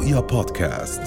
رؤيا 0.00 0.20
بودكاست 0.20 1.02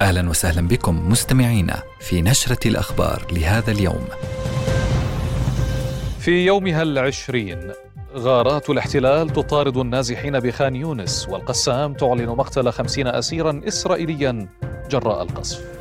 أهلا 0.00 0.30
وسهلا 0.30 0.68
بكم 0.68 1.10
مستمعينا 1.10 1.82
في 2.00 2.22
نشرة 2.22 2.68
الأخبار 2.68 3.26
لهذا 3.32 3.70
اليوم. 3.70 4.04
في 6.18 6.46
يومها 6.46 6.82
العشرين 6.82 7.72
غارات 8.14 8.70
الاحتلال 8.70 9.30
تطارد 9.30 9.76
النازحين 9.76 10.40
بخان 10.40 10.76
يونس 10.76 11.28
والقسام 11.28 11.94
تعلن 11.94 12.26
مقتل 12.26 12.72
خمسين 12.72 13.06
أسيرا 13.06 13.60
إسرائيليا 13.68 14.48
جراء 14.90 15.22
القصف 15.22 15.77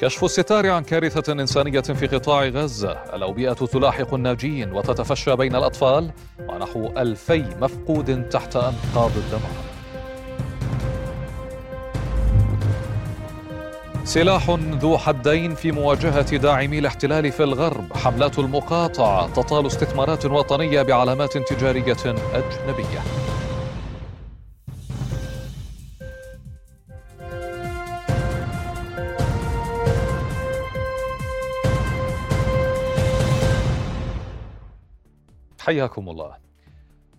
كشف 0.00 0.24
الستار 0.24 0.70
عن 0.70 0.82
كارثة 0.82 1.32
إنسانية 1.32 1.80
في 1.80 2.06
قطاع 2.06 2.44
غزة. 2.44 2.92
الأوبئة 2.92 3.52
تلاحق 3.52 4.14
الناجين 4.14 4.72
وتتفشى 4.72 5.36
بين 5.36 5.56
الأطفال 5.56 6.10
ونحو 6.48 6.92
ألفي 6.96 7.44
مفقود 7.60 8.28
تحت 8.28 8.56
أنقاض 8.56 9.10
الدمار. 9.16 9.50
سلاح 14.04 14.50
ذو 14.50 14.98
حدين 14.98 15.54
في 15.54 15.72
مواجهة 15.72 16.36
داعمي 16.36 16.78
الاحتلال 16.78 17.32
في 17.32 17.42
الغرب. 17.42 17.92
حملات 17.92 18.38
المقاطعة 18.38 19.32
تطال 19.32 19.66
استثمارات 19.66 20.26
وطنية 20.26 20.82
بعلامات 20.82 21.38
تجارية 21.38 21.96
أجنبية. 22.34 23.02
حياكم 35.66 36.08
الله. 36.08 36.36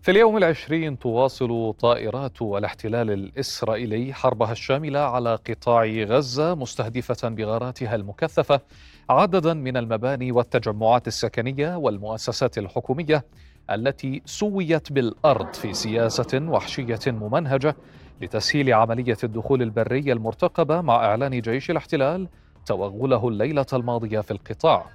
في 0.02 0.12
اليوم 0.12 0.38
العشرين 0.38 1.00
تواصل 1.00 1.74
طائرات 1.80 2.42
الاحتلال 2.42 3.12
الإسرائيلي 3.12 4.14
حربها 4.14 4.52
الشاملة 4.52 5.00
على 5.00 5.36
قطاع 5.36 5.86
غزة 5.86 6.56
مستهدفة 6.56 7.30
بغاراتها 7.30 7.96
المكثفة 7.96 8.62
عددا 9.10 9.54
من 9.54 9.78
المباني 9.78 10.32
والتجمعات 10.32 11.08
السكنية 11.08 11.76
والمؤسسات 11.76 12.58
الحكومية 12.58 13.26
التي 13.72 14.22
سويت 14.26 14.92
بالأرض 14.92 15.54
في 15.54 15.74
سياسة 15.74 16.40
وحشية 16.42 17.00
ممنهجة 17.08 17.76
لتسهيل 18.22 18.74
عملية 18.74 19.18
الدخول 19.24 19.62
البري 19.62 20.12
المرتقبة 20.12 20.82
مع 20.82 20.96
إعلان 21.06 21.42
جيش 21.42 21.72
الاحتلال 21.72 22.28
توغله 22.66 23.28
الليلة 23.28 23.66
الماضية 23.74 24.20
في 24.20 24.32
القطاع. 24.32 24.86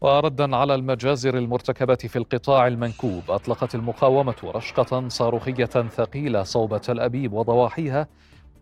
وردا 0.00 0.56
على 0.56 0.74
المجازر 0.74 1.38
المرتكبة 1.38 1.94
في 1.94 2.16
القطاع 2.16 2.66
المنكوب 2.66 3.22
أطلقت 3.28 3.74
المقاومة 3.74 4.34
رشقة 4.44 5.08
صاروخية 5.08 5.64
ثقيلة 5.64 6.42
صوب 6.42 6.76
تل 6.76 7.00
أبيب 7.00 7.32
وضواحيها 7.32 8.06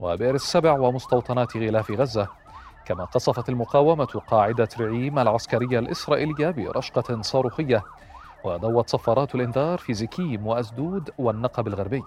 وبئر 0.00 0.34
السبع 0.34 0.78
ومستوطنات 0.78 1.56
غلاف 1.56 1.90
غزة. 1.90 2.28
كما 2.86 3.04
قصفت 3.04 3.48
المقاومة 3.48 4.04
قاعدة 4.04 4.68
رعيم 4.80 5.18
العسكرية 5.18 5.78
الإسرائيلية 5.78 6.50
برشقة 6.50 7.22
صاروخية 7.22 7.82
ودوت 8.44 8.90
صفارات 8.90 9.34
الإنذار 9.34 9.78
في 9.78 9.94
زكيم 9.94 10.46
وأسدود 10.46 11.10
والنقب 11.18 11.66
الغربي. 11.66 12.02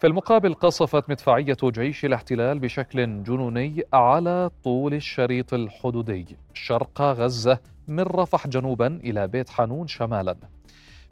في 0.00 0.06
المقابل 0.06 0.54
قصفت 0.54 1.10
مدفعية 1.10 1.56
جيش 1.62 2.04
الاحتلال 2.04 2.58
بشكل 2.58 3.22
جنوني 3.22 3.82
على 3.92 4.50
طول 4.64 4.94
الشريط 4.94 5.54
الحدودي 5.54 6.36
شرق 6.54 7.02
غزة 7.02 7.58
من 7.88 8.02
رفح 8.02 8.46
جنوبا 8.46 8.86
إلى 8.86 9.28
بيت 9.28 9.48
حانون 9.48 9.86
شمالا. 9.86 10.36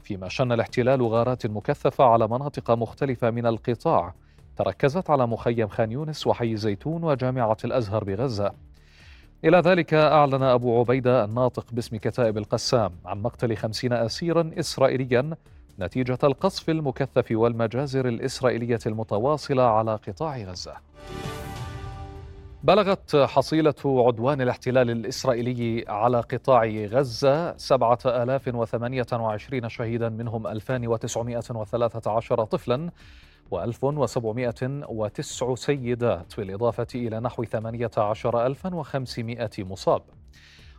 فيما 0.03 0.29
شن 0.29 0.51
الاحتلال 0.51 1.07
غارات 1.07 1.47
مكثفة 1.47 2.03
على 2.03 2.27
مناطق 2.27 2.71
مختلفة 2.71 3.31
من 3.31 3.45
القطاع 3.45 4.13
تركزت 4.57 5.09
على 5.09 5.27
مخيم 5.27 5.67
خان 5.67 5.91
يونس 5.91 6.27
وحي 6.27 6.55
زيتون 6.55 7.03
وجامعة 7.03 7.57
الأزهر 7.65 8.03
بغزة. 8.03 8.51
إلى 9.45 9.57
ذلك 9.57 9.93
أعلن 9.93 10.43
أبو 10.43 10.79
عبيدة 10.79 11.25
الناطق 11.25 11.65
باسم 11.71 11.97
كتائب 11.97 12.37
القسام 12.37 12.91
عن 13.05 13.21
مقتل 13.21 13.57
خمسين 13.57 13.93
أسيرا 13.93 14.51
إسرائيليا 14.59 15.37
نتيجة 15.79 16.19
القصف 16.23 16.69
المكثف 16.69 17.31
والمجازر 17.31 18.07
الإسرائيلية 18.07 18.79
المتواصلة 18.85 19.63
على 19.63 19.95
قطاع 19.95 20.37
غزة. 20.37 20.73
بلغت 22.63 23.15
حصيلة 23.15 23.75
عدوان 23.85 24.41
الاحتلال 24.41 24.89
الإسرائيلي 24.89 25.85
على 25.87 26.19
قطاع 26.19 26.65
غزة 26.65 27.57
7028 27.57 29.69
شهيدا 29.69 30.09
منهم 30.09 30.47
2913 30.47 32.43
طفلا 32.43 32.89
و1709 33.55 35.53
سيدات 35.55 36.37
بالإضافة 36.37 36.87
إلى 36.95 37.19
نحو 37.19 37.43
18500 37.43 39.49
مصاب. 39.59 40.01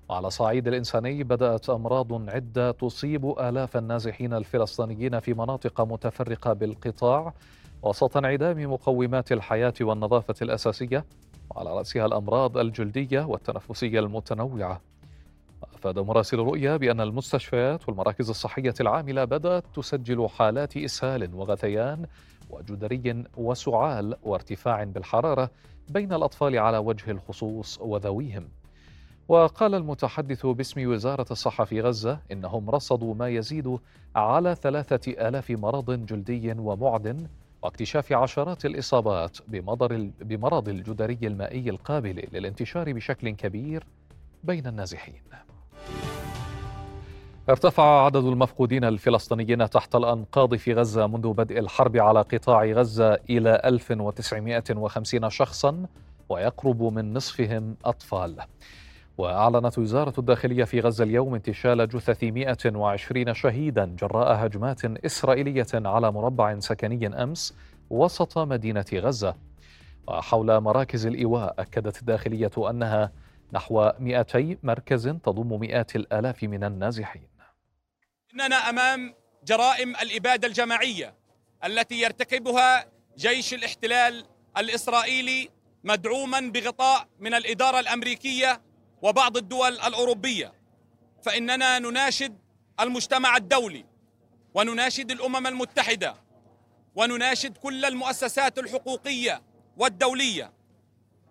وعلى 0.09 0.31
صعيد 0.31 0.69
الإنساني 0.69 1.25
بدأت 1.25 1.71
أمراض 1.71 2.31
عدة 2.31 2.71
تصيب 2.71 3.35
آلاف 3.41 3.77
النازحين 3.77 4.35
الفلسطينيين 4.35 5.21
في 5.21 5.35
مناطق 5.35 5.81
متفرقة 5.81 6.53
بالقطاع 6.53 7.35
وسط 7.83 8.17
انعدام 8.17 8.73
مقومات 8.73 9.33
الحياة 9.33 9.75
والنظافة 9.81 10.35
الأساسية. 10.43 11.05
وعلى 11.57 11.71
رأسها 11.79 12.07
الأمراض 12.07 12.59
الجلدية 12.59 13.21
والتنفسية 13.21 14.01
المتنوعة. 14.01 14.81
أفاد 15.75 15.99
مراسل 15.99 16.39
رؤيا 16.39 16.77
بأن 16.77 17.01
المستشفيات 17.01 17.89
والمراكز 17.89 18.31
الصحية 18.31 18.75
العاملة 18.81 19.25
بدأت 19.25 19.65
تسجل 19.75 20.29
حالات 20.29 20.77
إسهال 20.77 21.35
وغثيان 21.35 22.07
وجدري 22.51 23.25
وسعال 23.37 24.17
وارتفاع 24.23 24.85
بالحرارة 24.85 25.51
بين 25.89 26.13
الأطفال 26.13 26.59
على 26.59 26.79
وجه 26.79 27.11
الخصوص 27.11 27.79
وذويهم. 27.81 28.49
وقال 29.29 29.75
المتحدث 29.75 30.47
باسم 30.47 30.91
وزارة 30.91 31.27
الصحة 31.31 31.65
في 31.65 31.81
غزة 31.81 32.19
إنهم 32.33 32.71
رصدوا 32.71 33.15
ما 33.15 33.29
يزيد 33.29 33.79
على 34.17 34.55
ثلاثة 34.55 35.29
آلاف 35.29 35.51
مرض 35.51 36.07
جلدي 36.07 36.53
ومعد 36.53 37.29
واكتشاف 37.63 38.13
عشرات 38.13 38.67
الإصابات 38.67 39.39
بمرض 40.21 40.69
الجدري 40.69 41.19
المائي 41.23 41.71
القابل 41.71 42.29
للانتشار 42.33 42.93
بشكل 42.93 43.31
كبير 43.31 43.87
بين 44.45 44.67
النازحين. 44.67 45.23
ارتفع 47.49 48.05
عدد 48.05 48.25
المفقودين 48.25 48.85
الفلسطينيين 48.85 49.71
تحت 49.71 49.95
الأنقاض 49.95 50.55
في 50.55 50.75
غزة 50.75 51.07
منذ 51.07 51.33
بدء 51.33 51.59
الحرب 51.59 51.97
على 51.97 52.21
قطاع 52.21 52.65
غزة 52.65 53.15
إلى 53.15 53.61
1950 53.65 55.31
شخصا 55.31 55.87
ويقرب 56.29 56.83
من 56.83 57.15
نصفهم 57.15 57.77
أطفال. 57.85 58.37
وأعلنت 59.19 59.79
وزارة 59.79 60.15
الداخلية 60.19 60.65
في 60.65 60.81
غزة 60.81 61.05
اليوم 61.05 61.35
انتشال 61.35 61.89
جثث 61.89 62.25
120 62.25 63.35
شهيدا 63.35 63.97
جراء 63.99 64.47
هجمات 64.47 64.85
إسرائيلية 64.85 65.67
على 65.75 66.13
مربع 66.13 66.59
سكني 66.59 67.23
أمس 67.23 67.55
وسط 67.91 68.39
مدينة 68.39 68.85
غزة. 68.95 69.37
وحول 70.09 70.61
مراكز 70.61 71.07
الإيواء 71.07 71.55
أكدت 71.59 72.01
الداخلية 72.01 72.51
أنها 72.71 73.13
نحو 73.53 73.93
200 73.99 74.57
مركز 74.63 75.09
تضم 75.09 75.61
مئات 75.61 75.97
الآلاف 75.97 76.43
من 76.43 76.65
النازحين. 76.65 77.29
إننا 78.35 78.57
أمام 78.57 79.15
جرائم 79.45 79.97
الإبادة 79.97 80.49
الجماعية 80.49 81.15
التي 81.65 82.01
يرتكبها 82.01 82.87
جيش 83.19 83.55
الاحتلال 83.55 84.25
الإسرائيلي 84.59 85.49
مدعوما 85.85 86.41
بغطاء 86.41 87.09
من 87.21 87.35
الإدارة 87.35 87.81
الأمريكية 87.81 88.61
وبعض 89.03 89.37
الدول 89.37 89.73
الأوروبية 89.73 90.53
فإننا 91.23 91.79
نناشد 91.79 92.39
المجتمع 92.81 93.37
الدولي 93.37 93.85
ونناشد 94.55 95.11
الأمم 95.11 95.47
المتحدة 95.47 96.17
ونناشد 96.95 97.57
كل 97.57 97.85
المؤسسات 97.85 98.59
الحقوقية 98.59 99.43
والدولية. 99.77 100.53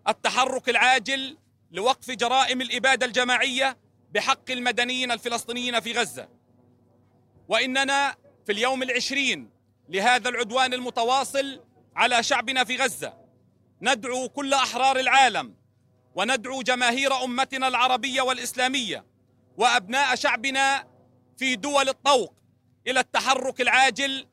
التحرك 0.08 0.70
العاجل 0.70 1.38
لوقف 1.72 2.12
جرائم 2.12 2.62
الإبادة 2.62 3.06
الجماعية 3.06 3.78
بحق 4.12 4.52
المدنيين 4.52 5.12
الفلسطينيين 5.12 5.80
في 5.80 5.94
غزة. 5.94 6.30
وإننا 7.48 8.16
في 8.46 8.52
اليوم 8.52 8.84
العشرين 8.84 9.50
لهذا 9.90 10.30
العدوان 10.30 10.74
المتواصل 10.74 11.60
على 11.96 12.24
شعبنا 12.24 12.64
في 12.64 12.76
غزة 12.76 13.14
ندعو 13.82 14.30
كل 14.30 14.54
أحرار 14.54 15.00
العالم 15.00 15.61
وندعو 16.16 16.62
جماهير 16.62 17.24
أمتنا 17.24 17.68
العربية 17.68 18.22
والإسلامية 18.22 19.06
وأبناء 19.58 20.16
شعبنا 20.16 20.88
في 21.38 21.56
دول 21.56 21.90
الطوق 21.90 22.34
إلى 22.88 23.00
التحرك 23.00 23.62
العاجل 23.62 24.28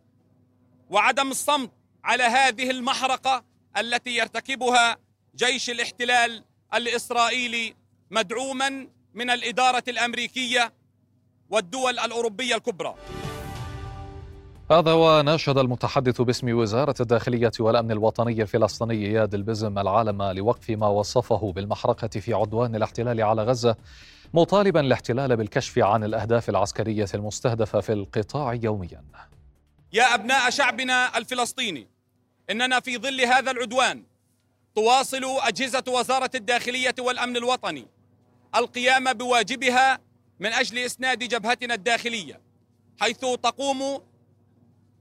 وعدم 0.91 1.31
الصمت 1.31 1.71
على 2.05 2.25
هذه 2.25 2.71
المحرقة 2.71 3.45
التي 3.77 4.11
يرتكبها 4.17 4.97
جيش 5.37 5.71
الاحتلال 5.71 6.45
الإسرائيلي 6.75 7.75
مدعوما 8.11 8.89
من 9.15 9.31
الإدارة 9.31 9.85
الأمريكية 9.89 10.73
والدول 11.51 11.99
الأوروبية 11.99 12.55
الكبرى. 12.55 12.95
هذا 14.71 14.93
وناشد 14.93 15.59
المتحدث 15.59 16.21
باسم 16.21 16.59
وزارة 16.59 16.95
الداخلية 17.01 17.51
والأمن 17.61 17.91
الوطني 17.91 18.43
الفلسطيني 18.43 19.07
إياد 19.07 19.35
البزم 19.35 19.79
العالم 19.79 20.23
لوقف 20.23 20.71
ما 20.71 20.87
وصفه 20.87 21.53
بالمحرقة 21.53 22.09
في 22.09 22.35
عدوان 22.35 22.75
الاحتلال 22.75 23.23
على 23.23 23.43
غزة 23.43 23.77
مطالبا 24.35 24.81
الاحتلال 24.81 25.37
بالكشف 25.37 25.79
عن 25.79 26.05
الأهداف 26.05 26.49
العسكرية 26.49 27.07
المستهدفة 27.15 27.81
في 27.81 27.93
القطاع 27.93 28.55
يوميا. 28.55 29.05
يا 29.93 30.15
أبناء 30.15 30.51
شعبنا 30.51 31.19
الفلسطيني 31.19 31.89
إننا 32.51 32.81
في 32.81 32.99
ظل 32.99 33.21
هذا 33.21 33.51
العدوان 33.51 34.03
تواصل 34.75 35.25
أجهزة 35.43 35.85
وزارة 35.89 36.31
الداخلية 36.35 36.95
والأمن 36.99 37.37
الوطني 37.37 37.87
القيام 38.57 39.13
بواجبها 39.13 39.99
من 40.41 40.53
أجل 40.53 40.79
إسناد 40.79 41.19
جبهتنا 41.19 41.75
الداخلية 41.75 42.41
حيث 43.01 43.21
تقوم 43.21 44.01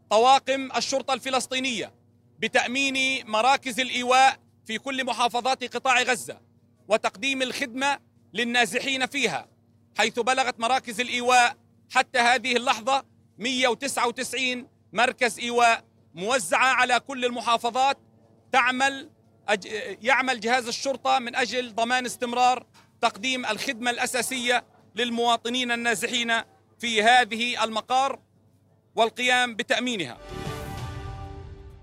طواقم 0.10 0.70
الشرطة 0.76 1.14
الفلسطينية 1.14 1.94
بتأمين 2.40 3.28
مراكز 3.28 3.80
الإيواء 3.80 4.38
في 4.66 4.78
كل 4.78 5.06
محافظات 5.06 5.76
قطاع 5.76 6.02
غزة 6.02 6.42
وتقديم 6.88 7.42
الخدمة 7.42 8.00
للنازحين 8.34 9.06
فيها 9.06 9.48
حيث 9.98 10.20
بلغت 10.20 10.60
مراكز 10.60 11.02
الإيواء 11.02 11.58
حتى 11.92 12.20
هذه 12.20 12.56
اللحظة 12.56 13.06
199 13.38 14.68
مركز 14.94 15.40
إيواء 15.40 15.84
موزعة 16.14 16.66
على 16.74 17.00
كل 17.00 17.26
المحافظات 17.26 17.98
تعمل. 18.52 19.10
يعمل 20.02 20.40
جهاز 20.40 20.68
الشرطة 20.68 21.20
من 21.20 21.36
أجل 21.36 21.76
ضمان 21.76 22.06
استمرار 22.06 22.66
تقديم 23.02 23.46
الخدمة 23.46 23.92
الأساسية 23.92 24.66
للمواطنين 24.96 25.72
النازحين 25.72 26.34
في 26.80 27.04
هذه 27.04 27.64
المقار 27.64 28.20
والقيام 28.98 29.56
بتأمينها. 29.56 30.18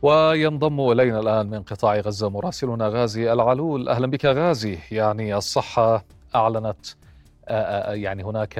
وينضم 0.02 0.90
إلينا 0.92 1.20
الآن 1.20 1.46
من 1.50 1.62
قطاع 1.62 1.96
غزة 1.96 2.30
مراسلنا 2.30 2.88
غازي 2.88 3.32
العلول. 3.32 3.88
أهلا 3.88 4.06
بك 4.06 4.24
غازي. 4.24 4.78
يعني 4.92 5.34
الصحة 5.36 6.04
أعلنت 6.34 6.86
يعني 7.88 8.22
هناك 8.22 8.58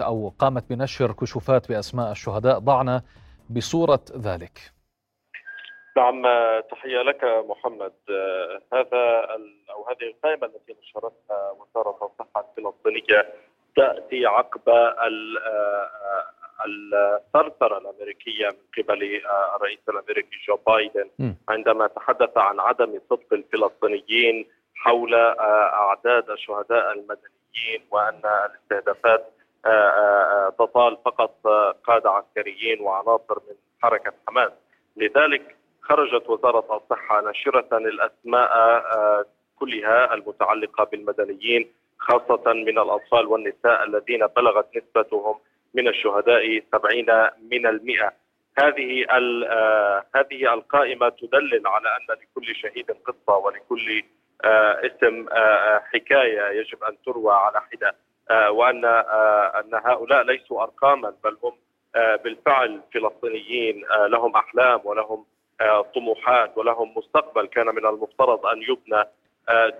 أو 0.00 0.32
قامت 0.38 0.70
بنشر 0.70 1.12
كشوفات 1.12 1.68
بأسماء 1.68 2.10
الشهداء. 2.10 2.58
ضعنا 2.58 3.02
بصورة 3.50 4.00
ذلك. 4.16 4.58
نعم 5.96 6.22
تحية 6.70 7.02
لك 7.02 7.20
محمد. 7.48 7.92
هذا 8.72 9.04
أو 9.70 9.88
هذه 9.88 10.10
القائمة 10.14 10.46
التي 10.46 10.76
نشرتها 10.82 11.50
وزارة 11.50 12.10
الصحة 12.12 12.46
الفلسطينية 12.50 13.34
تأتي 13.76 14.26
عقب 14.26 14.62
الثرثرة 16.66 17.78
الأمريكية 17.78 18.48
من 18.48 18.84
قبل 18.84 19.20
الرئيس 19.56 19.78
الأمريكي 19.88 20.36
جو 20.48 20.56
بايدن 20.66 21.10
عندما 21.48 21.86
تحدث 21.86 22.36
عن 22.38 22.60
عدم 22.60 23.00
صدق 23.10 23.32
الفلسطينيين 23.32 24.46
حول 24.74 25.14
أعداد 25.14 26.30
الشهداء 26.30 26.92
المدنيين 26.92 27.80
وأن 27.90 28.20
الاستهدافات 28.24 29.30
تطال 30.58 30.96
فقط 31.04 31.34
قادة 31.86 32.10
عسكريين 32.10 32.80
وعناصر 32.80 33.38
من 33.48 33.54
حركة 33.82 34.12
حماس. 34.28 34.52
لذلك 34.96 35.56
خرجت 35.82 36.28
وزارة 36.30 36.76
الصحة 36.76 37.20
ناشرة 37.20 37.76
الأسماء 37.78 38.50
كلها 39.58 40.14
المتعلقة 40.14 40.84
بالمدنيين 40.84 41.72
خاصة 41.98 42.52
من 42.52 42.78
الأطفال 42.78 43.26
والنساء 43.26 43.84
الذين 43.84 44.26
بلغت 44.26 44.66
نسبتهم 44.76 45.38
من 45.74 45.88
الشهداء 45.88 46.62
70 46.72 47.30
من 47.50 47.66
المئة. 47.66 48.12
هذه 48.58 49.06
هذه 50.14 50.54
القائمة 50.54 51.08
تدلل 51.08 51.66
على 51.66 51.88
أن 51.88 52.16
لكل 52.16 52.54
شهيد 52.54 52.90
قصة 52.90 53.36
ولكل 53.36 54.02
اسم 54.84 55.26
حكاية 55.92 56.60
يجب 56.60 56.84
أن 56.84 56.96
تروى 57.06 57.34
على 57.34 57.60
حدة. 57.60 57.94
وأن 58.50 58.84
أن 58.84 59.74
هؤلاء 59.74 60.22
ليسوا 60.22 60.62
أرقاما 60.62 61.14
بل 61.24 61.36
هم 61.42 61.52
بالفعل 61.94 62.80
فلسطينيين 62.94 63.84
لهم 64.06 64.36
أحلام 64.36 64.80
ولهم 64.84 65.26
طموحات 65.94 66.58
ولهم 66.58 66.94
مستقبل. 66.96 67.46
كان 67.46 67.66
من 67.66 67.86
المفترض 67.86 68.46
أن 68.46 68.62
يبنى 68.62 69.04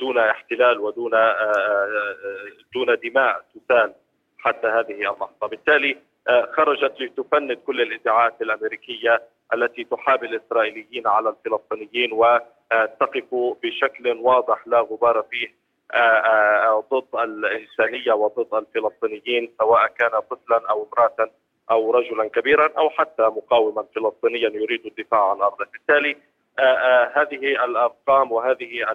دون 0.01 0.19
احتلال 0.19 0.81
ودون 0.81 1.11
دون 2.75 2.97
دماء 3.05 3.45
تسال 3.55 3.95
حتى 4.45 4.67
هذه 4.67 4.93
اللحظه، 4.93 5.47
بالتالي 5.47 5.97
خرجت 6.53 7.01
لتفند 7.01 7.53
كل 7.53 7.81
الإدعاءات 7.81 8.43
الأمريكية 8.43 9.23
التي 9.55 9.85
تحابي 9.85 10.27
الإسرائيليين 10.27 11.07
على 11.07 11.29
الفلسطينيين 11.29 12.13
وتقف 12.13 13.35
بشكل 13.63 14.09
واضح 14.09 14.67
لا 14.67 14.81
غبار 14.81 15.23
فيه 15.31 15.65
ضد 16.91 17.15
الإنسانية 17.15 18.13
وضد 18.13 18.55
الفلسطينيين 18.55 19.55
سواء 19.59 19.87
كان 19.87 20.11
طفلا 20.11 20.71
أو 20.71 20.89
امرأة 20.99 21.31
أو 21.71 21.91
رجلا 21.91 22.29
كبيرا 22.29 22.73
أو 22.79 22.91
حتى 22.91 23.23
مقاوما 23.23 23.85
فلسطينيا 23.95 24.49
يريد 24.49 24.87
الدفاع 24.87 25.31
عن 25.31 25.41
ارضه، 25.41 25.67
بالتالي 25.73 26.17
هذه 27.15 27.65
الأرقام 27.65 28.33
وهذه 28.33 28.93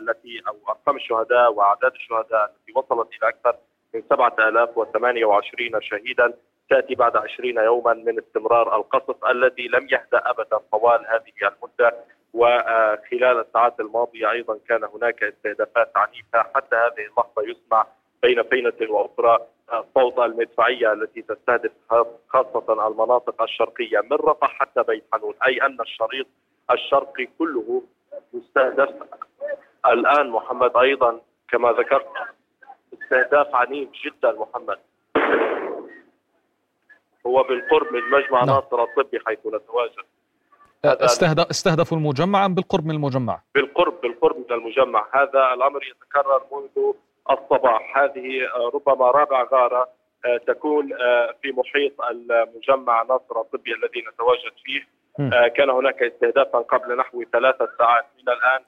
التي 0.00 0.42
أو 0.48 0.56
أرقام 0.68 0.96
الشهداء 0.96 1.52
وأعداد 1.52 1.92
الشهداء 1.92 2.44
التي 2.44 2.72
وصلت 2.74 3.08
إلى 3.08 3.28
أكثر 3.28 3.56
من 3.96 4.02
7028 4.10 5.80
شهيدا 5.80 6.34
تأتي 6.70 6.94
بعد 6.94 7.16
20 7.16 7.58
يوما 7.58 7.94
من 7.94 8.18
استمرار 8.18 8.76
القصف 8.76 9.24
الذي 9.24 9.68
لم 9.68 9.88
يهدأ 9.90 10.22
ابدا 10.30 10.58
طوال 10.72 11.06
هذه 11.06 11.52
المدة. 11.52 11.94
وخلال 12.34 13.40
الساعات 13.40 13.80
الماضية 13.80 14.30
أيضا 14.30 14.58
كان 14.68 14.84
هناك 14.84 15.22
استهدافات 15.22 15.90
عنيفة 15.96 16.42
حتى 16.54 16.76
هذه 16.76 17.06
اللحظة 17.06 17.42
يسمع 17.42 17.86
بين 18.22 18.42
فينة 18.42 18.90
وأخرى 18.90 19.38
صوت 19.94 20.18
المدفعية 20.18 20.92
التي 20.92 21.22
تستهدف 21.22 21.72
خاصة 22.28 22.88
المناطق 22.88 23.42
الشرقية. 23.42 24.00
من 24.00 24.16
رفح 24.16 24.48
حتى 24.48 24.82
بيت 24.82 25.04
حنون 25.12 25.34
أي 25.46 25.62
أن 25.62 25.80
الشريط 25.80 26.26
الشرقي 26.70 27.28
كله 27.38 27.82
مستهدف. 28.32 28.90
الآن 29.86 30.30
محمد 30.30 30.76
أيضا 30.76 31.20
كما 31.50 31.72
ذكرت 31.72 32.06
استهداف 33.02 33.54
عنيف 33.54 33.88
جدا 34.04 34.32
محمد. 34.32 34.78
هو 37.26 37.42
بالقرب 37.42 37.92
من 37.92 38.10
مجمع 38.10 38.44
نعم. 38.44 38.54
ناصر 38.54 38.82
الطبي 38.82 39.20
حيث 39.26 39.38
نتواجد. 39.38 40.04
استهدف 40.84 41.46
استهدفوا 41.50 41.98
المجمع 41.98 42.46
أم 42.46 42.54
بالقرب 42.54 42.86
من 42.86 42.94
المجمع؟ 42.94 43.40
بالقرب 43.54 44.00
بالقرب 44.00 44.36
من 44.36 44.44
المجمع، 44.50 45.06
هذا 45.12 45.54
الأمر 45.54 45.80
يتكرر 45.84 46.42
منذ 46.52 46.92
الصباح، 47.30 47.98
هذه 47.98 48.48
ربما 48.74 49.10
رابع 49.10 49.42
غارة 49.52 49.88
تكون 50.46 50.88
في 51.42 51.52
محيط 51.52 52.00
المجمع 52.00 53.02
ناصر 53.02 53.40
الطبي 53.40 53.74
الذي 53.74 54.04
نتواجد 54.12 54.52
فيه. 54.64 54.88
كان 55.56 55.70
هناك 55.70 56.02
استهدافا 56.02 56.58
قبل 56.58 56.96
نحو 56.96 57.24
ثلاثة 57.32 57.68
ساعات. 57.78 58.04
من 58.18 58.32
الآن 58.32 58.60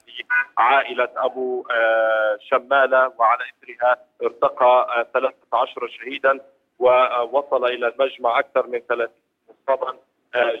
لعائلة 0.57 1.09
أبو 1.17 1.65
آه 1.71 2.37
شمالة 2.41 3.13
وعلى 3.17 3.43
إثرها 3.43 3.97
ارتقى 4.23 4.87
آه 4.99 5.03
13 5.13 5.87
شهيدا 5.87 6.39
ووصل 6.79 7.65
إلى 7.65 7.87
المجمع 7.87 8.39
أكثر 8.39 8.67
من 8.67 8.79
30 8.79 9.13
مصابا 9.49 9.97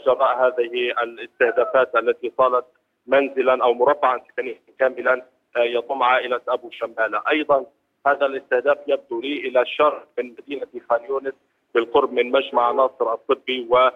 جراء 0.05 0.47
هذه 0.47 0.91
الاستهدافات 1.03 1.95
التي 1.95 2.33
صالت 2.37 2.65
منزلا 3.07 3.63
أو 3.63 3.73
مربعا 3.73 4.21
سكنيا 4.31 4.59
كاملا 4.79 5.25
يضم 5.57 6.03
عائلة 6.03 6.41
أبو 6.47 6.69
شمالة. 6.71 7.21
أيضا 7.29 7.65
هذا 8.07 8.25
الاستهداف 8.25 8.77
يبدو 8.87 9.21
لي 9.21 9.47
إلى 9.47 9.61
الشرق 9.61 10.07
من 10.17 10.25
مدينة 10.31 10.67
خان 10.89 11.03
يونس 11.09 11.33
بالقرب 11.75 12.13
من 12.13 12.31
مجمع 12.31 12.71
ناصر 12.71 13.13
الطبي 13.13 13.67
و 13.69 13.89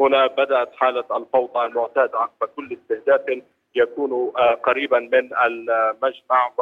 هنا 0.00 0.26
بدأت 0.26 0.72
حالة 0.76 1.04
الفوضى 1.16 1.66
المعتادة 1.66 2.18
عقب 2.18 2.48
كل 2.56 2.78
استهداف 2.82 3.42
يكون 3.74 4.30
قريبا 4.64 4.98
من 4.98 5.30
المجمع 5.46 6.52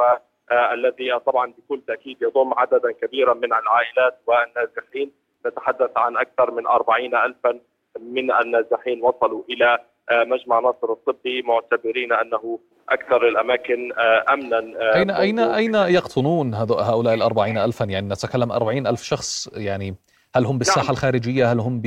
والذي 0.51 1.19
طبعا 1.19 1.53
بكل 1.57 1.81
تأكيد 1.87 2.21
يضم 2.21 2.53
عددا 2.53 2.91
كبيرا 2.91 3.33
من 3.33 3.53
العائلات 3.53 4.19
والنازحين. 4.27 5.11
نتحدث 5.45 5.91
عن 5.97 6.17
أكثر 6.17 6.51
من 6.51 6.67
أربعين 6.67 7.15
الفا 7.15 7.59
من 7.99 8.31
النازحين 8.31 9.01
وصلوا 9.03 9.43
إلى 9.49 9.79
مجمع 10.11 10.59
ناصر 10.59 10.91
الطبي 10.91 11.41
معتبرين 11.41 12.13
أنه 12.13 12.59
أكثر 12.89 13.27
الأماكن 13.27 13.91
امنا 14.29 14.59
أين 14.95 15.09
أين 15.09 15.39
أين 15.39 15.75
يقطنون 15.75 16.53
هؤلاء 16.53 17.13
الأربعين 17.13 17.57
الفا؟ 17.57 17.85
يعني 17.85 18.07
نتكلم 18.07 18.51
أربعين 18.51 18.87
ألف 18.87 19.01
شخص 19.01 19.49
يعني 19.57 19.95
هل 20.35 20.45
هم 20.45 20.57
بالساحة 20.57 20.83
نعم. 20.83 20.91
الخارجية؟ 20.91 21.51
هل 21.51 21.59
هم 21.59 21.81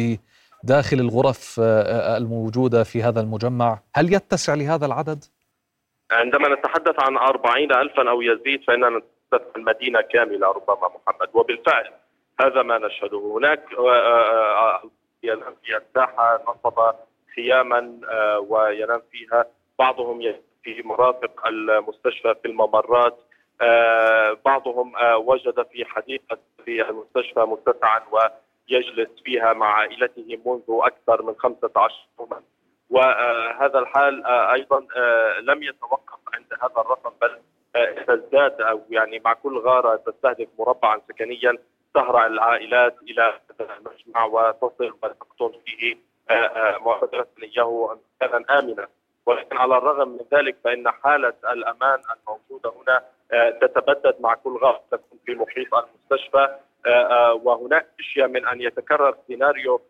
داخل 0.64 0.96
الغرف 0.96 1.60
الموجودة 2.16 2.84
في 2.84 3.02
هذا 3.02 3.20
المجمع. 3.20 3.78
هل 3.94 4.14
يتسع 4.14 4.54
لهذا 4.54 4.86
العدد؟ 4.86 5.24
عندما 6.10 6.48
نتحدث 6.48 6.94
عن 6.98 7.16
أربعين 7.16 7.72
ألفا 7.72 8.10
أو 8.10 8.22
يزيد 8.22 8.64
فإننا 8.64 8.88
نتحدث 8.88 9.56
عن 9.56 9.62
مدينة 9.62 10.00
كاملة 10.00 10.46
ربما 10.46 10.88
محمد. 10.88 11.28
وبالفعل 11.34 11.90
هذا 12.40 12.62
ما 12.62 12.78
نشهده. 12.78 13.18
هناك 13.18 13.64
ينام 15.22 15.54
في 15.62 15.76
الساحة 15.76 16.42
نصب 16.48 16.94
خياما 17.36 18.00
وينام 18.48 19.02
فيها. 19.10 19.44
بعضهم 19.78 20.20
في 20.62 20.82
مرافق 20.84 21.46
المستشفى 21.46 22.34
في 22.42 22.48
الممرات. 22.48 23.18
بعضهم 24.44 24.92
وجد 25.16 25.66
في 25.72 25.84
حديقة 25.84 26.38
في 26.64 26.90
المستشفى 26.90 27.40
متسعا 27.40 28.00
ويجلس 28.70 29.08
فيها 29.24 29.52
مع 29.52 29.72
عائلته 29.74 30.38
منذ 30.46 30.62
أكثر 30.68 31.22
من 31.22 31.34
15 31.38 32.06
يوما. 32.20 32.42
وهذا 32.90 33.78
الحال 33.78 34.26
أيضا 34.26 34.80
لم 35.40 35.62
يتوقف 35.62 36.18
عند 36.34 36.46
هذا 36.62 36.80
الرقم 36.80 37.12
بل 37.20 37.38
تزداد 38.06 38.60
أو 38.60 38.80
يعني 38.90 39.22
مع 39.24 39.32
كل 39.32 39.58
غارة 39.58 39.96
تستهدف 39.96 40.48
مربعا 40.58 41.00
سكنيا 41.08 41.58
تهرع 41.94 42.26
العائلات 42.26 42.96
إلى 43.02 43.40
المجمع 43.60 44.24
وتصل 44.24 44.94
وتقتل 45.02 45.60
فيه 45.66 45.96
معتدلات 46.86 47.28
اياه 47.42 47.98
مكانا 48.22 48.58
امنا 48.58 48.88
ولكن 49.26 49.56
على 49.56 49.78
الرغم 49.78 50.08
من 50.08 50.38
ذلك 50.38 50.56
فإن 50.64 50.90
حالة 50.90 51.34
الأمان 51.52 52.00
الموجودة 52.16 52.72
هنا 52.80 53.02
تتبدد 53.50 54.16
مع 54.20 54.34
كل 54.34 54.58
غارة 54.62 54.82
تكون 54.90 55.18
في 55.26 55.34
محيط 55.34 55.74
المستشفى. 55.74 56.56
وهناك 57.42 57.86
خشيه 57.98 58.26
من 58.26 58.46
أن 58.46 58.60
يتكرر 58.60 59.16
سيناريو 59.26 59.80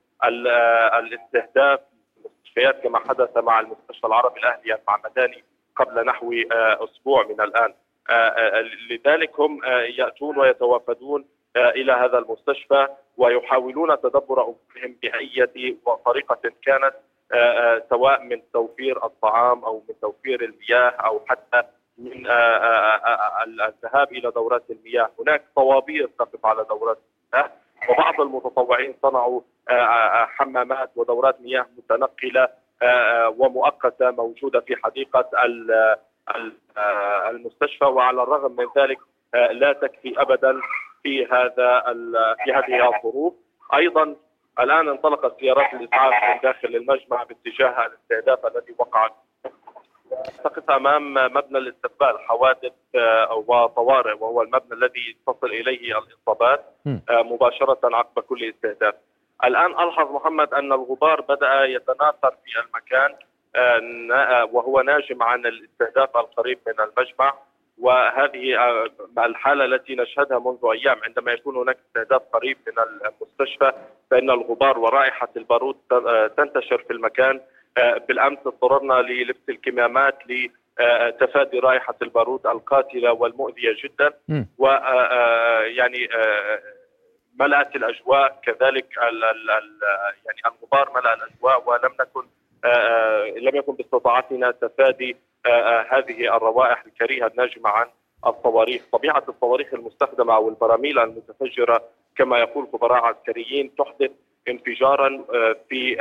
الاستهداف 0.99 1.81
المستشفيات 2.17 2.83
كما 2.83 2.99
حدث 2.99 3.37
مع 3.37 3.61
المستشفى 3.61 4.07
العربي 4.07 4.41
الاهلي 4.41 4.75
المعمداني 4.75 5.45
قبل 5.77 6.05
نحو 6.07 6.33
أسبوع 6.53 7.27
من 7.27 7.41
الآن. 7.41 7.75
لذلك 8.91 9.41
هم 9.41 9.61
يأتون 9.99 10.39
ويتوافدون 10.39 11.25
إلى 11.57 11.93
هذا 11.93 12.19
المستشفى 12.19 12.89
ويحاولون 13.17 14.01
تدبر 14.01 14.43
أمورهم 14.43 14.97
باي 15.03 15.47
طريقه 16.05 16.53
كانت 16.63 16.95
سواء 17.91 18.23
من 18.23 18.43
توفير 18.53 19.05
الطعام 19.05 19.65
أو 19.65 19.83
من 19.89 19.95
توفير 20.01 20.45
المياه 20.45 20.89
أو 20.91 21.21
حتى 21.29 21.63
من 22.01 22.27
الذهاب 23.61 24.13
إلى 24.13 24.31
دورات 24.31 24.63
المياه، 24.71 25.11
هناك 25.21 25.45
طوابير 25.57 26.11
تقف 26.19 26.47
على 26.47 26.65
دورات 26.65 26.99
المياه 27.35 27.51
وبعض 27.89 28.21
المتطوعين 28.21 28.95
صنعوا 29.03 29.41
حمامات 30.27 30.91
ودورات 30.97 31.41
مياه 31.41 31.67
متنقلة 31.79 32.49
ومؤقتة 33.39 34.11
موجودة 34.11 34.61
في 34.61 34.77
حديقة 34.85 35.31
المستشفى. 37.31 37.85
وعلى 37.85 38.23
الرغم 38.23 38.57
من 38.57 38.67
ذلك 38.77 38.99
لا 39.35 39.73
تكفي 39.73 40.21
ابدا 40.21 40.61
في 41.03 41.27
هذا 41.27 41.81
في 42.45 42.53
هذه 42.53 42.97
الظروف. 42.97 43.35
أيضا 43.75 44.17
الآن 44.61 44.89
انطلقت 44.89 45.41
سيارات 45.41 45.75
الإسعاف 45.75 46.15
من 46.35 46.41
داخل 46.43 46.69
المجمع 46.69 47.23
باتجاه 47.23 47.87
الاستهداف 47.87 48.47
الذي 48.47 48.75
وقع 48.79 49.11
تقف 50.45 50.71
أمام 50.71 51.15
مبنى 51.15 51.59
الاستقبال 51.59 52.19
حوادث 52.21 52.73
وطوارئ 53.47 54.13
وهو 54.21 54.43
المبنى 54.43 54.73
الذي 54.73 55.17
تصل 55.27 55.47
إليه 55.47 55.99
الإصابات 55.99 56.65
مباشرة 57.11 57.79
عقب 57.97 58.23
كل 58.23 58.45
استهداف. 58.45 58.95
الآن 59.45 59.71
ألحظ 59.71 60.13
محمد 60.13 60.55
أن 60.55 60.73
الغبار 60.73 61.21
بدأ 61.21 61.65
يتناثر 61.65 62.31
في 62.45 62.61
المكان 62.61 63.15
وهو 64.53 64.81
ناجم 64.81 65.23
عن 65.23 65.47
الاستهداف 65.47 66.17
القريب 66.17 66.59
من 66.67 66.75
المجمع 66.81 67.35
وهذه 67.79 68.55
الحالة 69.19 69.65
التي 69.65 69.95
نشهدها 69.95 70.39
منذ 70.39 70.59
أيام 70.73 71.01
عندما 71.05 71.33
يكون 71.33 71.57
هناك 71.57 71.79
استهداف 71.89 72.23
قريب 72.33 72.59
من 72.67 72.73
المستشفى 73.11 73.73
فإن 74.11 74.31
الغبار 74.31 74.79
ورائحة 74.79 75.29
البارود 75.37 75.77
تنتشر 76.37 76.79
في 76.79 76.93
المكان 76.93 77.41
بالأمس 78.09 78.39
اضطررنا 78.47 78.95
للبس 78.95 79.49
الكمامات 79.49 80.19
لتفادي 80.27 81.59
رائحة 81.59 81.95
البارود 82.03 82.47
القاتلة 82.47 83.13
والمؤذية 83.13 83.77
جدا. 83.85 84.11
و 84.59 84.67
يعني 85.65 86.09
ملأت 87.41 87.77
الأجواء. 87.77 88.41
كذلك 88.47 88.99
ال 88.99 89.25
ال 89.25 89.51
ال 89.51 89.79
يعني 90.27 90.57
الغبار 90.57 90.91
ملأ 91.01 91.15
الأجواء 91.15 91.69
ولم 91.71 91.93
نكن 92.01 92.27
لم 93.41 93.57
يكن 93.57 93.73
باستطاعتنا 93.75 94.51
تفادي 94.51 95.17
هذه 95.91 96.37
الروائح 96.37 96.85
الكريهة 96.87 97.27
الناجمة 97.27 97.71
عن 97.71 97.87
الصواريخ، 98.27 98.83
طبيعة 98.93 99.25
الصواريخ 99.29 99.75
المستخدمة 99.75 100.35
أو 100.35 100.49
البراميل 100.49 100.99
المتفجرة 100.99 101.85
كما 102.17 102.39
يقول 102.39 102.69
خبراء 102.73 103.05
عسكريين 103.05 103.75
تحدث 103.75 104.11
انفجارا 104.49 105.25
في 105.69 105.97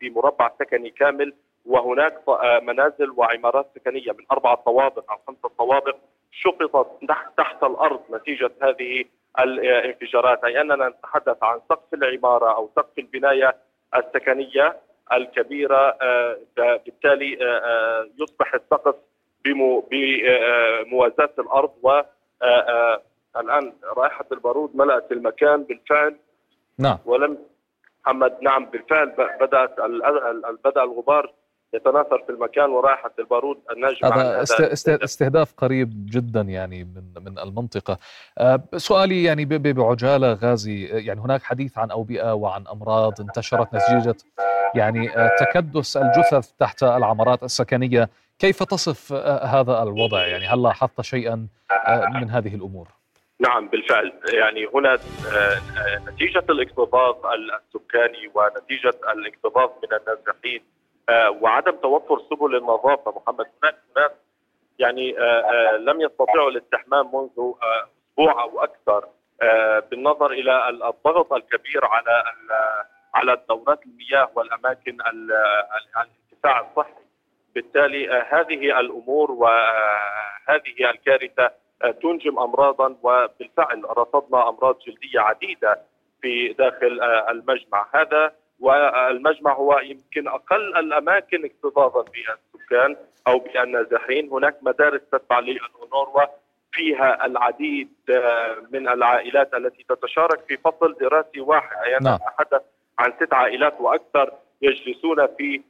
في 0.00 0.10
مربع 0.10 0.50
سكني 0.58 0.90
كامل 0.90 1.34
وهناك 1.66 2.20
منازل 2.62 3.10
وعمارات 3.16 3.66
سكنية 3.74 4.12
من 4.12 4.24
أربع 4.32 4.54
طوابق 4.54 5.10
أو 5.12 5.18
خمسة 5.26 5.48
طوابق 5.58 5.96
شقطت 6.32 6.88
تحت 7.36 7.64
الأرض 7.64 8.00
نتيجة 8.10 8.50
هذه 8.62 9.04
الانفجارات. 9.40 10.44
أي 10.44 10.60
أننا 10.60 10.88
نتحدث 10.88 11.42
عن 11.42 11.60
سقف 11.68 11.94
العمارة 11.94 12.56
أو 12.56 12.70
سقف 12.76 12.98
البناية 12.98 13.56
السكنية 13.96 14.76
الكبيرة 15.12 15.96
بالتالي 16.56 17.38
يصبح 18.18 18.54
السقف 18.54 18.94
بموازاة 19.90 21.30
الأرض 21.38 21.72
و 21.82 22.00
الآن 23.36 23.72
رائحة 23.96 24.24
البارود 24.32 24.76
ملأت 24.76 25.12
المكان 25.12 25.62
بالفعل. 25.62 26.16
نعم. 26.78 26.98
ولم 27.04 27.38
محمد. 28.06 28.36
نعم 28.42 28.66
بالفعل 28.66 29.12
بدات 29.40 29.76
بدأ 30.64 30.82
الغبار 30.82 31.32
يتناثر 31.74 32.22
في 32.26 32.32
المكان 32.32 32.70
ورائحه 32.70 33.10
البارود 33.18 33.58
الناجم 33.72 34.06
هذا 34.06 34.42
استهداف 35.04 35.54
قريب 35.56 36.06
جدا 36.10 36.40
يعني 36.40 36.84
من 36.84 37.24
من 37.24 37.38
المنطقة. 37.38 37.98
سؤالي 38.76 39.24
يعني 39.24 39.44
بعجالة 39.44 40.32
غازي 40.32 40.84
يعني 40.84 41.20
هناك 41.20 41.42
حديث 41.42 41.78
عن 41.78 41.90
أوبئة 41.90 42.34
وعن 42.34 42.66
أمراض 42.66 43.20
انتشرت 43.20 43.74
نتيجة 43.74 44.16
يعني 44.74 45.10
تكدس 45.38 45.96
الجثث 45.96 46.50
تحت 46.58 46.82
العمارات 46.82 47.42
السكنية. 47.42 48.08
كيف 48.38 48.62
تصف 48.62 49.12
هذا 49.42 49.82
الوضع؟ 49.82 50.26
يعني 50.26 50.46
هل 50.46 50.62
لاحظت 50.62 51.00
شيئا 51.00 51.46
من 52.14 52.30
هذه 52.30 52.54
الأمور؟ 52.54 52.88
نعم 53.40 53.68
بالفعل. 53.68 54.12
يعني 54.32 54.66
هنا 54.74 54.98
نتيجة 56.08 56.44
الاكتظاظ 56.50 57.16
السكاني 57.26 58.30
ونتيجة 58.34 58.94
الاكتظاظ 59.12 59.70
من 59.82 59.98
النازحين 59.98 60.64
وعدم 61.42 61.76
توفر 61.76 62.20
سبل 62.30 62.56
النظافة. 62.56 63.10
محمد 63.10 63.46
هناك 63.62 63.76
ناس 63.96 64.10
يعني 64.78 65.12
لم 65.78 66.00
يستطيعوا 66.00 66.50
الاستحمام 66.50 67.06
منذ 67.16 67.52
أسبوع 68.10 68.42
أو 68.42 68.64
أكثر 68.64 69.08
بالنظر 69.90 70.30
إلى 70.32 70.68
الضغط 70.68 71.32
الكبير 71.32 71.84
على 71.84 72.24
على 73.14 73.42
دورات 73.48 73.80
المياه 73.86 74.30
والأماكن 74.34 74.98
الانتفاع 75.96 76.60
الصحي. 76.70 76.92
بالتالي 77.54 78.10
هذه 78.10 78.80
الأمور 78.80 79.30
وهذه 79.30 80.90
الكارثة 80.90 81.50
تنجم 81.90 82.38
امراضا 82.38 82.96
وبالفعل 83.02 83.84
رصدنا 83.98 84.48
أمراض 84.48 84.78
جلدية 84.78 85.20
عديدة 85.20 85.80
في 86.22 86.48
داخل 86.48 87.02
المجمع 87.30 87.86
هذا. 87.94 88.32
والمجمع 88.60 89.52
هو 89.52 89.78
يمكن 89.78 90.28
أقل 90.28 90.76
الأماكن 90.76 91.44
اكتظاظا 91.44 92.02
بالسكان 92.02 92.96
أو 93.28 93.38
بالنازحين 93.38 94.28
هناك 94.32 94.56
مدارس 94.62 95.00
تتبع 95.12 95.38
للاونروا 95.38 96.26
فيها 96.72 97.26
العديد 97.26 97.88
من 98.70 98.88
العائلات 98.88 99.54
التي 99.54 99.84
تتشارك 99.88 100.40
في 100.48 100.56
فصل 100.56 100.94
دراسي 101.00 101.40
واحد. 101.40 101.76
اي 101.84 101.90
يعني 101.90 102.04
نتحدث 102.04 102.62
عن 102.98 103.12
ست 103.20 103.32
عائلات 103.34 103.80
وأكثر 103.80 104.32
يجلسون 104.62 105.26
في 105.26 105.62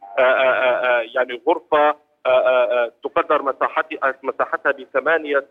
يعني 1.15 1.43
غرفة 1.49 1.97
تقدر 3.05 3.43
مساحتها 3.43 4.15
مساحتها 4.23 4.73
بثمانية 4.73 5.45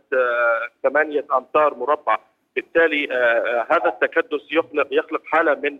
ثمانية 0.83 1.25
أمتار 1.33 1.73
مربع. 1.73 2.17
بالتالي 2.55 3.07
هذا 3.69 3.89
التكدس 3.89 4.41
يخلق 4.51 4.87
يخلق 4.91 5.21
حالة 5.25 5.55
من 5.55 5.71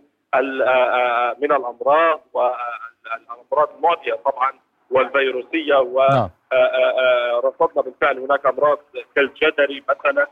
من 1.42 1.52
الأمراض 1.52 2.20
والأمراض 2.32 3.68
المعدية 3.76 4.14
طبعا 4.14 4.52
والفيروسية 4.90 5.76
ورصدنا 5.76 7.82
بالفعل 7.82 8.18
هناك 8.18 8.46
أمراض 8.46 8.78
كالجدري 9.16 9.84
مثلا 9.88 10.26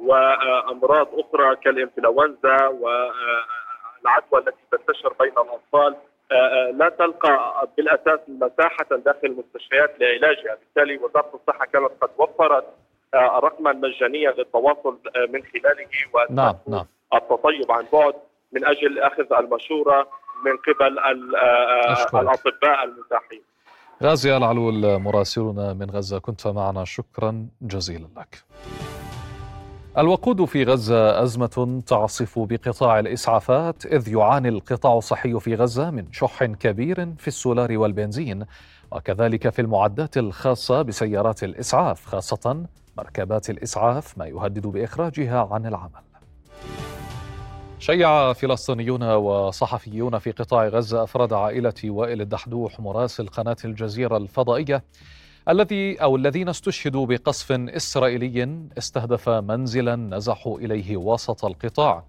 وأمراض 0.00 1.08
أخرى 1.18 1.56
كالإنفلونزا 1.56 2.66
والعدوى 2.66 4.40
التي 4.40 4.58
تنتشر 4.72 5.12
بين 5.20 5.32
الأطفال. 5.32 5.96
لا 6.78 6.88
تلقى 6.98 7.68
بالأساس 7.76 8.20
مساحة 8.28 8.86
داخل 8.90 9.18
المستشفيات 9.24 10.00
لعلاجها، 10.00 10.54
بالتالي 10.54 10.96
وزارة 10.96 11.30
الصحة 11.34 11.66
كانت 11.66 11.90
قد 12.00 12.10
وفرت 12.18 12.64
رقما 13.14 13.72
مجانيا 13.72 14.30
للتواصل 14.30 14.98
من 15.28 15.42
خلاله 15.42 15.86
نعم 16.30 16.56
نعم. 16.66 16.86
التطيب 17.14 17.72
عن 17.72 17.84
بعد 17.92 18.14
من 18.52 18.64
أجل 18.64 18.98
اخذ 18.98 19.32
المشورة 19.32 20.08
من 20.44 20.56
قبل 20.56 20.98
الأطباء 22.20 22.84
المتاحين. 22.84 23.42
غازي 24.02 24.36
العلول 24.36 24.98
مراسلنا 24.98 25.72
من 25.72 25.90
غزة 25.90 26.18
كنت 26.18 26.46
معنا. 26.46 26.84
شكرا 26.84 27.46
جزيلا 27.62 28.08
لك. 28.16 28.44
الوقود 29.98 30.44
في 30.44 30.64
غزة 30.64 31.22
أزمة 31.22 31.82
تعصف 31.86 32.38
بقطاع 32.38 32.98
الإسعافات 32.98 33.86
إذ 33.86 34.08
يعاني 34.08 34.48
القطاع 34.48 34.98
الصحي 34.98 35.40
في 35.40 35.54
غزة 35.54 35.90
من 35.90 36.12
شح 36.12 36.44
كبير 36.44 37.14
في 37.18 37.28
السولار 37.28 37.78
والبنزين 37.78 38.44
وكذلك 38.92 39.48
في 39.48 39.62
المعدات 39.62 40.16
الخاصة 40.16 40.82
بسيارات 40.82 41.44
الإسعاف 41.44 42.06
خاصة 42.06 42.64
مركبات 42.98 43.50
الإسعاف 43.50 44.18
ما 44.18 44.26
يهدد 44.26 44.66
بإخراجها 44.66 45.48
عن 45.50 45.66
العمل. 45.66 46.02
شيع 47.78 48.32
فلسطينيون 48.32 49.02
وصحفيون 49.02 50.18
في 50.18 50.30
قطاع 50.30 50.68
غزة 50.68 51.02
أفراد 51.02 51.32
عائلة 51.32 51.74
وائل 51.84 52.20
الدحدوح 52.20 52.80
مراسل 52.80 53.26
قناة 53.26 53.56
الجزيرة 53.64 54.16
الفضائية 54.16 54.82
الذي 55.48 56.02
أو 56.02 56.16
الذين 56.16 56.48
استشهدوا 56.48 57.06
بقصف 57.06 57.52
إسرائيلي 57.52 58.58
استهدف 58.78 59.28
منزلا 59.28 59.96
نزحوا 59.96 60.58
إليه 60.58 60.96
وسط 60.96 61.44
القطاع. 61.44 62.04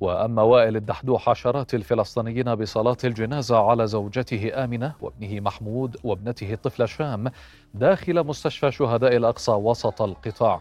وأما 0.00 0.42
وائل 0.42 0.76
الدحدوح 0.76 1.28
عشرات 1.28 1.74
الفلسطينيين 1.74 2.54
بصلاة 2.54 2.96
الجنازة 3.04 3.70
على 3.70 3.86
زوجته 3.86 4.64
آمنة 4.64 4.92
وابنه 5.00 5.40
محمود 5.40 5.96
وابنته 6.04 6.52
الطفله 6.52 6.86
شام 6.86 7.30
داخل 7.74 8.24
مستشفى 8.24 8.70
شهداء 8.72 9.16
الأقصى 9.16 9.52
وسط 9.52 10.02
القطاع. 10.02 10.60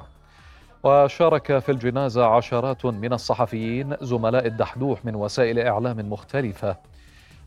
وشارك 0.83 1.59
في 1.59 1.71
الجنازة 1.71 2.25
عشرات 2.25 2.85
من 2.85 3.13
الصحفيين 3.13 3.95
زملاء 4.01 4.47
الدحدوح 4.47 5.05
من 5.05 5.15
وسائل 5.15 5.59
إعلام 5.59 6.09
مختلفة 6.09 6.77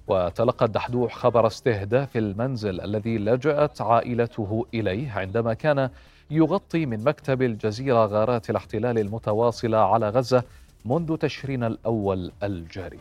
وتلقى 0.07 0.67
الدحدوح 0.67 1.15
خبر 1.15 1.47
استهداف 1.47 2.17
المنزل 2.17 2.81
الذي 2.81 3.19
لجأت 3.19 3.81
عائلته 3.81 4.67
إليه 4.75 5.13
عندما 5.13 5.55
كان 5.55 5.91
يغطي 6.31 6.87
من 6.87 7.05
مكتب 7.05 7.43
الجزيرة 7.43 8.07
غارات 8.07 8.51
الاحتلال 8.51 8.99
المتواصلة 8.99 9.79
على 9.79 10.09
غزة 10.09 10.43
منذ 10.85 11.17
تشرين 11.17 11.65
الأول 11.65 12.33
الجاري. 12.43 12.99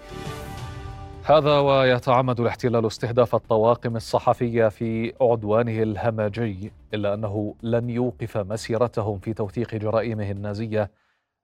هذا 1.23 1.59
ويتعمد 1.59 2.39
الاحتلال 2.39 2.87
استهداف 2.87 3.35
الطواقم 3.35 3.95
الصحفية 3.95 4.67
في 4.67 5.13
عدوانه 5.21 5.83
الهمجي 5.83 6.71
إلا 6.93 7.13
أنه 7.13 7.55
لن 7.63 7.89
يوقف 7.89 8.37
مسيرتهم 8.37 9.19
في 9.19 9.33
توثيق 9.33 9.75
جرائمه 9.75 10.31
النازية 10.31 10.91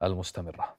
المستمرة. 0.03 0.75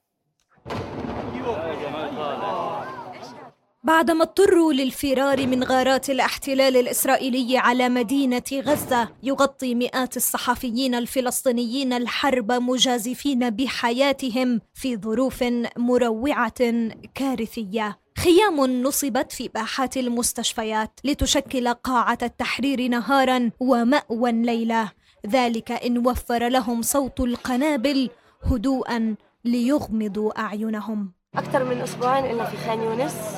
بعدما 3.84 4.22
اضطروا 4.24 4.72
للفرار 4.72 5.46
من 5.46 5.64
غارات 5.64 6.10
الاحتلال 6.10 6.76
الإسرائيلي 6.76 7.58
على 7.58 7.88
مدينة 7.88 8.42
غزة 8.54 9.08
يغطي 9.22 9.74
مئات 9.74 10.16
الصحفيين 10.16 10.94
الفلسطينيين 10.94 11.92
الحرب 11.92 12.52
مجازفين 12.52 13.50
بحياتهم 13.50 14.60
في 14.74 14.96
ظروف 14.96 15.44
مروعة 15.76 16.88
كارثية. 17.14 17.98
خيام 18.18 18.82
نصبت 18.82 19.32
في 19.32 19.48
باحات 19.48 19.96
المستشفيات 19.96 21.00
لتشكل 21.04 21.68
قاعة 21.68 22.18
التحرير 22.22 22.88
نهارا 22.88 23.50
ومأوى 23.60 24.32
ليله 24.32 24.92
ذلك 25.26 25.72
إن 25.72 26.06
وفر 26.06 26.48
لهم 26.48 26.82
صوت 26.82 27.20
القنابل 27.20 28.10
هدوءا 28.42 29.14
ليغمضوا 29.44 30.40
أعينهم. 30.40 31.12
أكثر 31.34 31.64
من 31.64 31.80
أسبوعين 31.80 32.24
إلا 32.24 32.44
في 32.44 32.56
خان 32.56 32.82
يونس. 32.82 33.37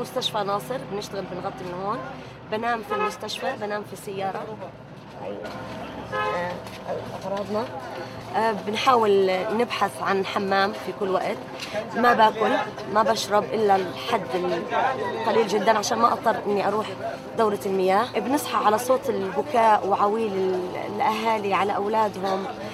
مستشفى 0.00 0.38
ناصر 0.38 0.78
بنشتغل 0.92 1.24
بنغطي 1.32 1.64
من 1.64 1.84
هون. 1.84 1.98
بنام 2.52 2.82
في 2.82 2.94
المستشفى 2.94 3.52
بنام 3.60 3.82
في 3.82 3.92
السيارة 3.92 4.42
أيوة. 5.24 5.38
آه، 6.14 6.52
أغراضنا. 7.24 7.64
آه، 8.36 8.52
بنحاول 8.52 9.30
نبحث 9.52 10.02
عن 10.02 10.26
حمام 10.26 10.72
في 10.72 10.92
كل 11.00 11.08
وقت. 11.10 11.36
ما 11.96 12.12
باكل 12.14 12.50
ما 12.94 13.02
بشرب 13.02 13.44
إلا 13.44 13.76
الحد 13.76 14.20
القليل 14.34 15.48
جدا 15.48 15.78
عشان 15.78 15.98
ما 15.98 16.12
أضطر 16.12 16.36
إني 16.46 16.68
أروح 16.68 16.86
دورة 17.38 17.58
المياه. 17.66 18.06
بنصحى 18.16 18.64
على 18.64 18.78
صوت 18.78 19.10
البكاء 19.10 19.86
وعويل 19.86 20.60
الأهالي 20.96 21.54
على 21.54 21.76
أولادهم. 21.76 22.44
آه، 22.46 22.71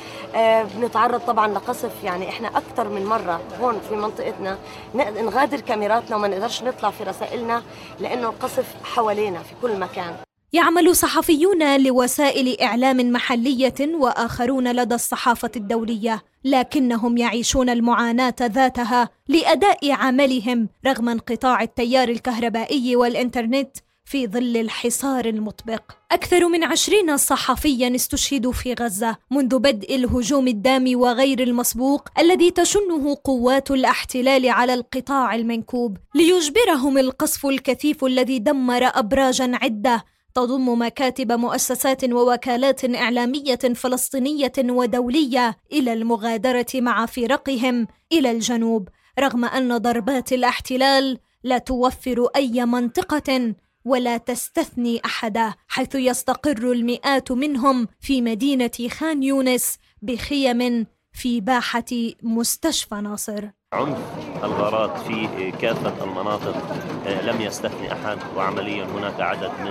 بنتعرض 0.77 1.21
طبعا 1.21 1.49
لقصف 1.49 2.05
يعني 2.05 2.29
إحنا 2.29 2.49
أكثر 2.49 2.89
من 2.89 3.05
مرة 3.05 3.41
هون 3.61 3.81
في 3.89 3.95
منطقتنا 3.97 4.59
نغادر 4.95 5.61
كاميراتنا 5.61 6.17
وما 6.17 6.29
نقدرش 6.29 6.63
نطلع 6.63 6.91
في 6.91 7.05
رسائلنا 7.05 7.63
لأنه 8.01 8.29
القصف 8.29 8.67
حوالينا 8.85 9.39
في 9.43 9.53
كل 9.63 9.79
مكان. 9.81 10.15
يعمل 10.53 10.97
صحفيون 10.97 11.83
لوسائل 11.83 12.61
إعلام 12.61 12.97
محلية 12.97 13.75
وآخرون 13.95 14.73
لدى 14.73 14.95
الصحافة 14.95 15.51
الدولية 15.57 16.23
لكنهم 16.45 17.17
يعيشون 17.17 17.71
المعاناة 17.71 18.35
ذاتها 18.43 19.09
لأداء 19.29 19.93
عملهم 19.93 20.69
رغم 20.87 21.09
انقطاع 21.09 21.63
التيار 21.63 22.09
الكهربائي 22.09 22.97
والإنترنت 22.97 23.77
في 24.09 24.27
ظل 24.27 24.57
الحصار 24.57 25.25
المطبق. 25.25 25.83
أكثر 26.13 26.49
من 26.49 26.65
عشرين 26.65 27.17
صحفيا 27.17 27.95
استشهدوا 27.95 28.53
في 28.53 28.75
غزة 28.75 29.17
منذ 29.31 29.59
بدء 29.59 29.95
الهجوم 29.95 30.49
الدامي 30.49 30.97
وغير 30.97 31.43
المسبوق 31.43 32.09
الذي 32.19 32.51
تشنه 32.51 33.17
قوات 33.25 33.71
الاحتلال 33.71 34.49
على 34.49 34.75
القطاع 34.75 35.35
المنكوب 35.35 35.97
ليجبرهم 36.15 36.99
القصف 36.99 37.47
الكثيف 37.47 38.05
الذي 38.05 38.39
دمر 38.39 38.85
أبراجا 38.85 39.51
عدة. 39.55 40.05
تضم 40.35 40.83
مكاتب 40.83 41.33
مؤسسات 41.33 42.05
ووكالات 42.05 42.95
إعلامية 42.95 43.59
فلسطينية 43.75 44.53
ودولية 44.59 45.57
إلى 45.73 45.93
المغادرة 45.93 46.67
مع 46.75 47.07
فرقهم 47.07 47.87
إلى 48.13 48.31
الجنوب. 48.31 48.89
رغم 49.19 49.45
أن 49.45 49.77
ضربات 49.79 50.33
الاحتلال 50.33 51.19
لا 51.45 51.59
توفر 51.59 52.29
أي 52.37 52.65
منطقة 52.67 53.55
ولا 53.89 54.17
تستثني 54.17 55.01
أحدا 55.05 55.55
حيث 55.69 55.95
يستقر 55.95 56.73
المئات 56.73 57.33
منهم 57.33 57.89
في 58.01 58.23
مدينة 58.23 58.89
خان 58.91 59.23
يونس 59.23 59.79
بخيم 60.03 60.87
في 61.13 61.41
باحة 61.41 61.85
مستشفى 62.23 62.95
ناصر. 62.95 63.45
عنف 63.73 63.99
الغارات 64.45 64.99
في 64.99 65.51
كافة 65.51 66.05
المناطق 66.05 66.57
آه، 67.07 67.23
لم 67.23 67.41
يستثني 67.41 67.93
أحد 67.93 68.19
وعمليا 68.37 68.85
هناك 68.85 69.21
عدد 69.21 69.51
من 69.61 69.69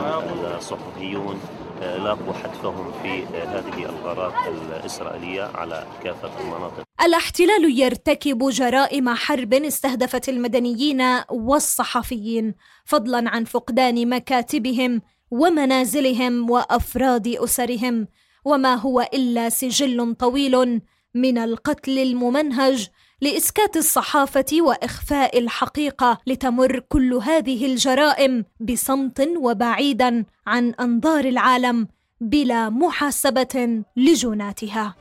الصحفيون 0.58 1.40
لاقوا 1.82 2.34
حتفهم 2.34 2.92
في 3.02 3.26
هذه 3.26 3.86
الغارات 3.86 4.34
الإسرائيلية 4.48 5.44
على 5.44 5.88
كافة 6.04 6.42
المناطق. 6.42 6.84
الاحتلال 7.02 7.80
يرتكب 7.80 8.50
جرائم 8.50 9.10
حرب 9.10 9.54
استهدفت 9.54 10.30
المدنيين 10.30 11.02
والصحفيين 11.30 12.54
فضلا 12.86 13.30
عن 13.30 13.44
فقدان 13.44 14.10
مكاتبهم 14.10 15.02
ومنازلهم 15.32 16.50
وأفراد 16.50 17.28
أسرهم. 17.28 18.08
وما 18.46 18.76
هو 18.76 19.10
إلا 19.14 19.50
سجل 19.50 20.16
طويل 20.16 20.82
من 21.14 21.38
القتل 21.38 22.00
الممنهج 22.00 22.90
لإسكات 23.22 23.78
الصحافة 23.78 24.46
وإخفاء 24.62 25.40
الحقيقة 25.40 26.18
لتمر 26.28 26.80
كل 26.80 27.14
هذه 27.14 27.66
الجرائم 27.66 28.46
بصمت 28.60 29.30
وبعيدا 29.42 30.26
عن 30.48 30.74
أنظار 30.74 31.26
العالم 31.26 31.88
بلا 32.22 32.70
محاسبة 32.70 33.84
لجناتها. 33.98 34.96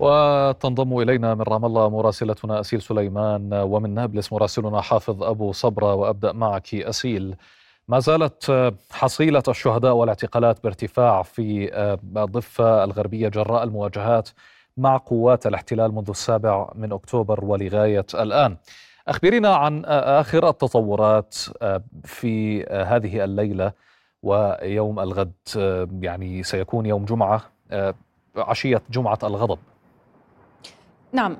وتنضم 0.00 0.98
إلينا 0.98 1.34
من 1.34 1.42
رام 1.42 1.64
الله 1.64 1.88
مراسلتنا 1.88 2.60
أسيل 2.60 2.82
سليمان 2.82 3.52
ومن 3.52 3.94
نابلس 3.94 4.32
مراسلنا 4.32 4.80
حافظ 4.80 5.22
أبو 5.22 5.52
صبرة 5.52 5.94
وأبدأ 5.94 6.32
معك 6.32 6.74
أسيل. 6.74 7.36
ما 7.88 7.98
زالت 7.98 8.72
حصيلة 8.90 9.42
الشهداء 9.48 9.92
والاعتقالات 9.92 10.62
بارتفاع 10.64 11.22
في 11.22 11.70
الضفه 12.16 12.84
الغربية 12.84 13.28
جراء 13.28 13.64
المواجهات 13.64 14.28
مع 14.78 14.96
قوات 14.96 15.46
الاحتلال 15.46 15.94
منذ 15.94 16.10
السابع 16.10 16.70
من 16.74 16.92
أكتوبر 16.92 17.44
ولغاية 17.44 18.06
الآن. 18.14 18.56
اخبرينا 19.08 19.54
عن 19.54 19.84
آخر 19.84 20.48
التطورات 20.48 21.34
في 22.04 22.64
هذه 22.64 23.24
الليلة 23.24 23.72
ويوم 24.22 25.00
الغد 25.00 25.32
يعني 26.00 26.42
سيكون 26.42 26.86
يوم 26.86 27.04
جمعة 27.04 27.42
عشية 28.36 28.82
جمعة 28.90 29.18
الغضب. 29.22 29.58
نعم 31.12 31.36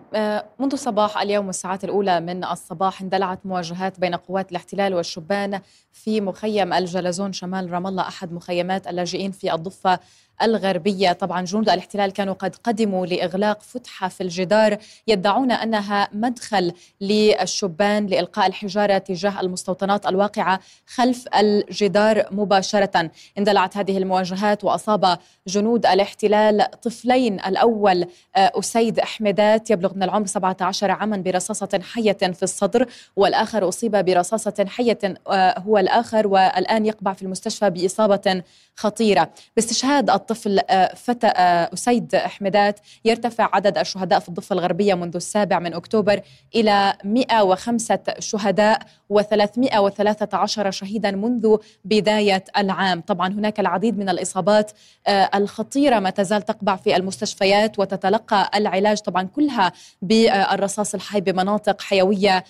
منذ 0.59 0.77
صباح 0.77 1.19
اليوم 1.19 1.47
والساعات 1.47 1.85
الأولى 1.85 2.21
من 2.21 2.45
الصباح 2.45 3.03
اندلعت 3.03 3.39
مواجهات 3.45 4.01
بين 4.01 4.15
قوات 4.15 4.51
الاحتلال 4.51 4.95
والشبان 4.95 5.61
في 5.93 6.21
مخيم 6.21 6.73
الجلزون 6.73 7.33
شمال 7.33 7.73
رام 7.73 7.87
الله 7.87 8.03
أحد 8.09 8.33
مخيمات 8.33 8.87
اللاجئين 8.87 9.31
في 9.31 9.55
الضفة 9.55 9.99
الغربية. 10.43 11.13
طبعا 11.13 11.45
جنود 11.45 11.69
الاحتلال 11.69 12.13
كانوا 12.13 12.35
قد 12.35 12.57
قدموا 12.57 13.07
لإغلاق 13.07 13.63
فتحة 13.63 14.09
في 14.09 14.23
الجدار 14.23 14.77
يدعون 15.07 15.53
أنها 15.53 16.09
مدخل 16.13 16.73
للشبان 17.01 18.07
لإلقاء 18.07 18.47
الحجارة 18.47 18.99
تجاه 18.99 19.41
المستوطنات 19.41 20.07
الواقعة 20.07 20.61
خلف 20.87 21.25
الجدار 21.35 22.25
مباشرة. 22.31 23.11
اندلعت 23.39 23.77
هذه 23.77 23.99
المواجهات 23.99 24.65
وأصاب 24.65 25.19
جنود 25.47 25.87
الاحتلال 25.87 26.71
طفلين. 26.83 27.41
الأول 27.41 28.07
آه، 28.37 28.53
أسيد 28.59 28.99
أحمدات 28.99 29.71
يبلغ 29.71 29.95
من 29.95 30.03
العمر 30.03 30.27
17 30.27 30.91
عاما 30.91 31.17
برصاصة 31.17 31.81
حية 31.95 32.13
في 32.13 32.43
الصدر 32.43 32.87
والآخر 33.17 33.69
أصيب 33.69 34.05
برصاصة 34.05 34.67
حية 34.69 34.99
آه، 35.29 35.59
هو 35.59 35.79
الآخر 35.79 36.27
والآن 36.27 36.87
يقبع 36.87 37.13
في 37.13 37.23
المستشفى 37.23 37.71
بإصابة 37.71 38.43
خطيرة. 38.77 39.31
باستشهاد 39.57 40.11
الطفل 40.31 40.61
آه، 40.71 40.95
فتى 40.95 41.27
آه، 41.27 41.71
أسيد 41.75 42.15
أحمدات 42.15 42.81
يرتفع 43.05 43.51
عدد 43.53 43.79
الشهداء 43.79 44.19
في 44.19 44.29
الضفة 44.29 44.53
الغربية 44.53 44.95
منذ 44.95 45.17
السابع 45.17 45.59
من 45.59 45.75
أكتوبر 45.75 46.21
إلى 46.55 46.95
105 47.05 48.01
شهداء 48.19 48.83
و313 49.13 50.71
شهيدا 50.71 51.11
منذ 51.11 51.57
بداية 51.85 52.45
العام. 52.57 53.01
طبعا 53.01 53.29
هناك 53.29 53.61
العديد 53.61 53.99
من 53.99 54.09
الإصابات 54.09 54.73
آه، 55.07 55.31
الخطيرة 55.35 55.99
ما 55.99 56.11
تزال 56.11 56.43
تقبع 56.43 56.77
في 56.77 56.97
المستشفيات 56.97 57.79
وتتلقى 57.79 58.51
العلاج 58.55 58.99
طبعا 58.99 59.23
كلها 59.23 59.73
بالرصاص 60.03 60.95
الحي 60.95 61.21
بمناطق 61.21 61.83
حيوية 61.83 62.45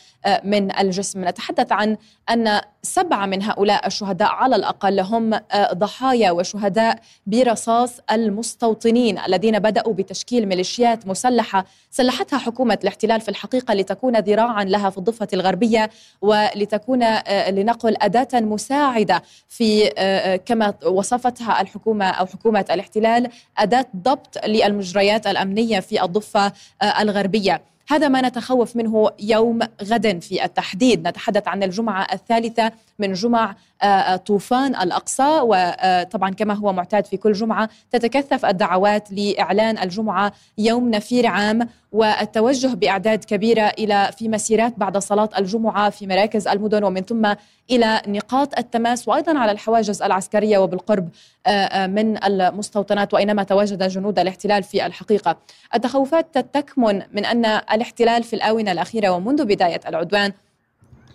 من 0.45 0.79
الجسم. 0.79 1.25
نتحدث 1.25 1.73
عن 1.73 1.97
أن 2.31 2.61
سبعة 2.83 3.27
من 3.27 3.43
هؤلاء 3.43 3.87
الشهداء 3.87 4.29
على 4.29 4.57
الأقل 4.57 5.01
هم 5.01 5.41
ضحايا 5.73 6.31
وشهداء 6.31 7.01
برصاص 7.27 8.01
المستوطنين 8.13 9.19
الذين 9.19 9.59
بدأوا 9.59 9.95
بتشكيل 9.95 10.47
ميليشيات 10.47 11.07
مسلحة 11.07 11.65
سلحتها 11.91 12.39
حكومة 12.39 12.79
الاحتلال 12.83 13.21
في 13.21 13.29
الحقيقة 13.29 13.75
لتكون 13.75 14.17
ذراعا 14.19 14.65
لها 14.65 14.91
في 14.91 14.99
الضفة 14.99 15.29
الغربية 15.33 15.91
ولتكون 16.21 17.03
آه، 17.03 17.51
لنقل 17.51 17.97
أداة 18.03 18.41
مساعدة 18.41 19.23
في 19.49 19.87
آه، 19.87 19.91
آه، 19.99 20.37
كما 20.37 20.75
وصفتها 20.87 21.61
الحكومة 21.61 22.07
أو 22.11 22.27
حكومة 22.27 22.65
الاحتلال 22.71 23.29
أداة 23.59 23.87
ضبط 23.97 24.47
للمجريات 24.47 25.27
الأمنية 25.27 25.81
في 25.81 26.03
الضفة 26.03 26.53
الغربية. 27.01 27.63
هذا 27.89 28.09
ما 28.09 28.29
نتخوف 28.29 28.77
منه 28.77 29.11
يوم 29.21 29.59
غد 29.83 30.19
في 30.19 30.45
التحديد. 30.45 31.09
نتحدث 31.09 31.49
عن 31.49 31.63
الجمعة 31.63 32.07
الثالثة 32.13 32.73
من 32.99 33.13
جمع 33.13 33.55
آه، 33.83 33.87
آه، 33.87 34.17
طوفان 34.17 34.75
الأقصى. 34.77 35.41
وطبعا 35.43 36.31
كما 36.31 36.55
هو 36.55 36.73
معتاد 36.73 37.07
في 37.07 37.17
كل 37.17 37.33
جمعة 37.33 37.69
تتكثف 37.91 38.45
الدعوات 38.45 39.13
لإعلان 39.13 39.79
الجمعة 39.79 40.33
يوم 40.59 40.91
نفير 40.91 41.27
عام. 41.27 41.69
والتوجه 41.93 42.67
بأعداد 42.67 43.25
كبيرة 43.25 43.63
إلى 43.63 44.11
في 44.19 44.29
مسيرات 44.29 44.79
بعد 44.79 44.97
صلاة 44.99 45.29
الجمعة 45.39 45.91
في 45.91 46.07
مراكز 46.07 46.49
المدن 46.49 46.85
ومن 46.85 47.01
ثم 47.01 47.35
إلى 47.71 48.03
نقاط 48.07 48.59
التماس. 48.59 49.09
وأيضا 49.09 49.39
على 49.39 49.53
الحواجز 49.53 50.03
العسكرية 50.03 50.59
وبالقرب 50.59 51.09
آه، 51.47 51.87
من 51.87 52.25
المستوطنات. 52.25 53.15
وأينما 53.15 53.43
تواجد 53.43 53.89
جنود 53.89 54.19
الاحتلال 54.19 54.63
في 54.63 54.87
الحقيقة. 54.87 55.37
التخوفات 55.75 56.39
تكمن 56.39 57.03
من 57.13 57.25
أن 57.25 57.45
الاحتلال 57.47 58.23
في 58.23 58.37
الآونة 58.37 58.73
الأخيرة 58.73 59.09
ومنذ 59.09 59.45
بداية 59.45 59.81
العدوان 59.87 60.33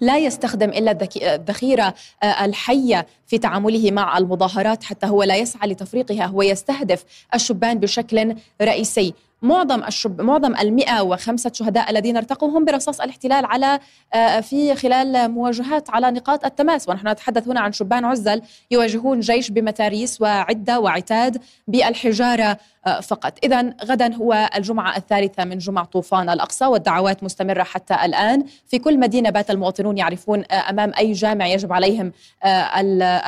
لا 0.02 0.18
يستخدم 0.18 0.70
إلا 0.70 0.98
الذخيرة 1.16 1.94
آه، 2.24 2.46
الحية 2.46 3.08
في 3.28 3.38
تعامله 3.38 3.92
مع 3.92 4.18
المظاهرات 4.18 4.84
حتى 4.84 5.08
هو 5.08 5.24
لا 5.24 5.36
يسعى 5.36 5.70
لتفريقها 5.70 6.26
هو 6.26 6.42
يستهدف 6.42 7.04
الشبان 7.34 7.80
بشكل 7.80 8.36
رئيسي. 8.62 9.14
معظم 9.44 9.84
الشب 9.84 10.22
معظم 10.22 10.56
ال 10.56 10.74
105 10.74 11.52
شهداء 11.54 11.90
الذين 11.92 12.18
ارتقوا 12.18 12.50
هم 12.50 12.66
برصاص 12.66 13.02
الاحتلال 13.02 13.46
على 13.46 13.80
آه، 14.14 14.40
في 14.40 14.76
خلال 14.76 15.32
مواجهات 15.32 15.90
على 15.90 16.12
نقاط 16.12 16.46
التماس. 16.46 16.90
ونحن 16.90 17.08
نتحدث 17.08 17.48
هنا 17.48 17.60
عن 17.60 17.72
شبان 17.72 18.06
عزل 18.06 18.42
يواجهون 18.72 19.20
جيش 19.20 19.52
بمتاريس 19.52 20.22
وعدة 20.22 20.80
وعتاد 20.80 21.42
بالحجارة 21.68 22.58
آه، 22.88 23.00
فقط. 23.00 23.38
إذا 23.44 23.74
غدا 23.86 24.16
هو 24.16 24.50
الجمعة 24.56 24.98
الثالثة 24.98 25.46
من 25.46 25.58
جمع 25.58 25.84
طوفان 25.84 26.30
الأقصى 26.30 26.66
والدعوات 26.66 27.24
مستمرة 27.24 27.64
حتى 27.64 27.94
الآن. 28.06 28.46
في 28.68 28.80
كل 28.80 29.00
مدينة 29.00 29.30
بات 29.30 29.52
المواطنون 29.52 29.98
يعرفون 29.98 30.44
آه، 30.52 30.70
أمام 30.70 30.92
أي 30.98 31.12
جامع 31.12 31.48
يجب 31.48 31.74
عليهم 31.74 32.12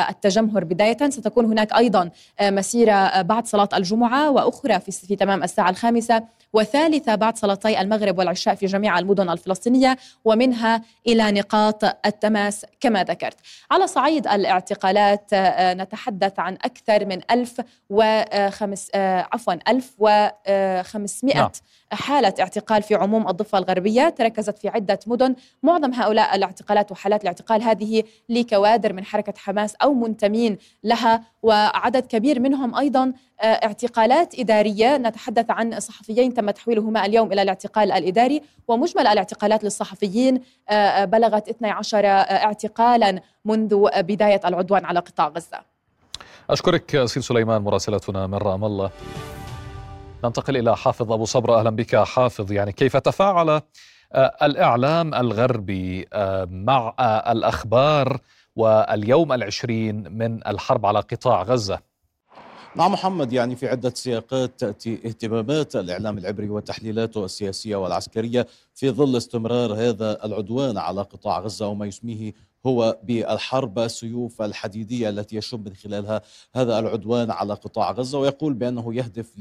التجمهر. 0.09 0.63
بداية 0.63 1.09
ستكون 1.09 1.45
هناك 1.45 1.73
أيضا 1.73 2.09
مسيرة 2.41 3.21
بعد 3.21 3.47
صلاة 3.47 3.69
الجمعة 3.73 4.29
وأخرى 4.31 4.79
في, 4.79 4.91
في 4.91 5.15
تمام 5.15 5.43
الساعة 5.43 5.69
الخامسة 5.69 6.04
الخامسة 6.11 6.35
وثالثة 6.53 7.15
بعد 7.15 7.37
صلاتي 7.37 7.81
المغرب 7.81 8.17
والعشاء 8.17 8.55
في 8.55 8.65
جميع 8.65 8.99
المدن 8.99 9.29
الفلسطينية 9.29 9.97
ومنها 10.25 10.81
إلى 11.07 11.31
نقاط 11.31 11.83
التماس 12.05 12.65
كما 12.79 13.03
ذكرت 13.03 13.37
على 13.71 13.87
صعيد 13.87 14.27
الاعتقالات 14.27 15.29
آه، 15.33 15.73
نتحدث 15.73 16.39
عن 16.39 16.53
أكثر 16.53 17.05
من 17.05 17.21
ألف 17.31 17.61
وخمس 17.89 18.89
آه، 18.95 19.27
عفوا 19.33 19.53
ألف 19.67 19.93
وخمسمائة 19.97 21.37
نعم. 21.37 21.51
حالة 21.91 22.33
اعتقال 22.39 22.83
في 22.83 22.95
عموم 22.95 23.27
الضفة 23.27 23.57
الغربية 23.57 24.09
تركزت 24.09 24.57
في 24.57 24.69
عدة 24.69 24.99
مدن. 25.07 25.35
معظم 25.63 25.93
هؤلاء 25.93 26.35
الاعتقالات 26.35 26.91
وحالات 26.91 27.21
الاعتقال 27.21 27.63
هذه 27.63 28.03
لكوادر 28.29 28.93
من 28.93 29.05
حركة 29.05 29.33
حماس 29.37 29.75
أو 29.75 29.93
منتمين 29.93 30.57
لها 30.83 31.23
وعدد 31.43 32.05
كبير 32.05 32.39
منهم 32.39 32.75
أيضا 32.75 33.13
آه، 33.41 33.45
اعتقالات 33.45 34.39
إدارية. 34.39 34.97
نتحدث 34.97 35.45
عن 35.49 35.79
صحفيين 35.79 36.33
تم 36.33 36.49
تحويلهما 36.49 37.05
اليوم 37.05 37.31
إلى 37.31 37.41
الاعتقال 37.41 37.91
الإداري. 37.91 38.41
ومجمل 38.67 39.07
الاعتقالات 39.07 39.63
للصحفيين 39.63 40.41
آه، 40.69 40.73
آه، 40.73 41.05
بلغت 41.05 41.49
12 41.49 42.05
اعتقالا 42.05 43.21
منذ 43.45 43.87
بداية 44.01 44.41
العدوان 44.45 44.85
على 44.85 44.99
قطاع 44.99 45.27
غزة. 45.27 45.75
أشكرك 46.49 47.05
سيد 47.05 47.23
سليمان 47.23 47.61
مراسلتنا 47.61 48.27
من 48.27 48.37
رام 48.37 48.65
الله. 48.65 48.91
ننتقل 50.25 50.57
إلى 50.57 50.77
حافظ 50.77 51.11
أبو 51.11 51.25
صبرة 51.25 51.59
أهلا 51.59 51.69
بك 51.69 51.95
حافظ. 51.95 52.51
يعني 52.51 52.71
كيف 52.71 52.97
تفاعل 52.97 53.61
آه، 54.13 54.35
الإعلام 54.43 55.13
الغربي 55.13 56.07
آه، 56.13 56.47
مع 56.51 56.93
آه، 56.99 57.31
الأخبار 57.31 58.19
واليوم 58.55 59.33
العشرين 59.33 60.11
من 60.11 60.47
الحرب 60.47 60.85
على 60.85 60.99
قطاع 60.99 61.43
غزة؟ 61.43 61.79
نعم 62.75 62.93
محمد 62.93 63.33
يعني 63.33 63.55
في 63.55 63.67
عدة 63.67 63.89
سياقات 63.95 64.59
تأتي 64.59 64.99
اهتمامات 65.05 65.75
الإعلام 65.75 66.17
العبري 66.17 66.49
وتحليلاته 66.49 67.25
السياسية 67.25 67.75
والعسكرية 67.75 68.47
في 68.73 68.91
ظل 68.91 69.17
استمرار 69.17 69.73
هذا 69.73 70.25
العدوان 70.25 70.77
على 70.77 71.01
قطاع 71.01 71.39
غزة 71.39 71.67
وما 71.67 71.85
يسميه 71.85 72.33
هو 72.65 72.97
بالحرب 73.03 73.79
السيوف 73.79 74.41
الحديدية 74.41 75.09
التي 75.09 75.35
يشب 75.35 75.67
من 75.67 75.75
خلالها 75.75 76.21
هذا 76.55 76.79
العدوان 76.79 77.31
على 77.31 77.53
قطاع 77.53 77.91
غزة 77.91 78.19
ويقول 78.19 78.53
بأنه 78.53 78.95
يهدف 78.95 79.31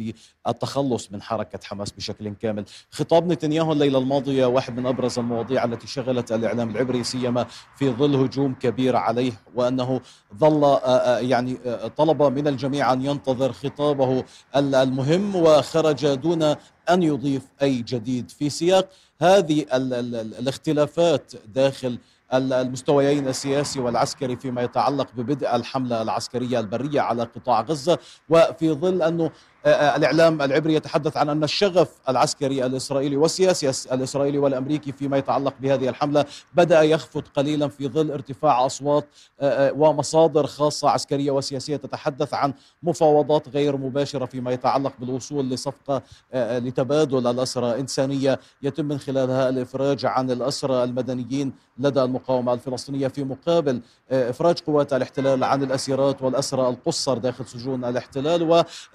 للتخلص 0.46 1.12
من 1.12 1.22
حركة 1.22 1.58
حماس 1.64 1.92
بشكل 1.92 2.34
كامل. 2.34 2.64
خطاب 2.90 3.32
نتنياهو 3.32 3.72
الليلة 3.72 3.98
الماضية 3.98 4.46
واحد 4.46 4.80
من 4.80 4.86
أبرز 4.86 5.18
المواضيع 5.18 5.64
التي 5.64 5.86
شغلت 5.86 6.32
الإعلام 6.32 6.70
العبري 6.70 7.04
سيما 7.04 7.46
في 7.76 7.90
ظل 7.90 8.14
هجوم 8.14 8.54
كبير 8.54 8.96
عليه 8.96 9.32
وأنه 9.54 10.00
ظل 10.38 10.64
آه، 10.64 10.78
آه، 10.78 11.18
يعني 11.18 11.56
آه، 11.66 11.88
طلب 11.88 12.22
من 12.22 12.48
الجميع 12.48 12.92
أن 12.92 13.04
ينتظر 13.04 13.52
خطابه 13.52 14.24
المهم 14.56 15.36
وخرج 15.36 16.14
دون 16.14 16.42
أن 16.90 17.02
يضيف 17.02 17.42
أي 17.62 17.82
جديد 17.82 18.30
في 18.30 18.50
سياق 18.50 18.88
هذه 19.20 19.66
الاختلافات 19.72 21.32
داخل 21.54 21.98
المستويين 22.38 23.28
السياسي 23.28 23.80
والعسكري 23.80 24.36
فيما 24.36 24.62
يتعلق 24.62 25.06
ببدء 25.16 25.56
الحملة 25.56 26.02
العسكرية 26.02 26.60
البرية 26.60 27.00
على 27.00 27.22
قطاع 27.22 27.60
غزة 27.60 27.98
وفي 28.28 28.72
ظل 28.72 29.02
أنه 29.02 29.30
الإعلام 29.66 30.42
العبري 30.42 30.74
يتحدث 30.74 31.16
عن 31.16 31.28
أن 31.28 31.44
الشغف 31.44 31.88
العسكري 32.08 32.66
الإسرائيلي 32.66 33.16
والسياسي 33.16 33.94
الإسرائيلي 33.94 34.38
والأمريكي 34.38 34.92
فيما 34.92 35.16
يتعلق 35.16 35.54
بهذه 35.60 35.88
الحملة 35.88 36.24
بدأ 36.54 36.82
يخفت 36.82 37.24
قليلا 37.36 37.68
في 37.68 37.88
ظل 37.88 38.10
ارتفاع 38.10 38.66
أصوات 38.66 39.06
آه، 39.40 39.72
ومصادر 39.72 40.46
خاصة 40.46 40.90
عسكرية 40.90 41.30
وسياسية 41.30 41.76
تتحدث 41.76 42.34
عن 42.34 42.54
مفاوضات 42.82 43.48
غير 43.48 43.76
مباشرة 43.76 44.24
فيما 44.24 44.52
يتعلق 44.52 44.92
بالوصول 44.98 45.50
لصفقة 45.50 46.02
لتبادل 46.34 47.26
الأسرى 47.26 47.80
إنسانية 47.80 48.40
يتم 48.62 48.84
من 48.84 48.98
خلالها 48.98 49.48
الإفراج 49.48 50.06
عن 50.06 50.30
الأسرى 50.30 50.84
المدنيين 50.84 51.52
لدى 51.78 52.02
المقاومة 52.02 52.52
الفلسطينية 52.52 53.08
في 53.08 53.24
مقابل 53.24 53.80
إفراج 54.10 54.58
قوات 54.66 54.92
الاحتلال 54.92 55.44
عن 55.44 55.62
الأسيرات 55.62 56.22
والأسرى 56.22 56.68
القصر 56.68 57.18
داخل 57.18 57.46
سجون 57.46 57.84
الاحتلال 57.84 58.42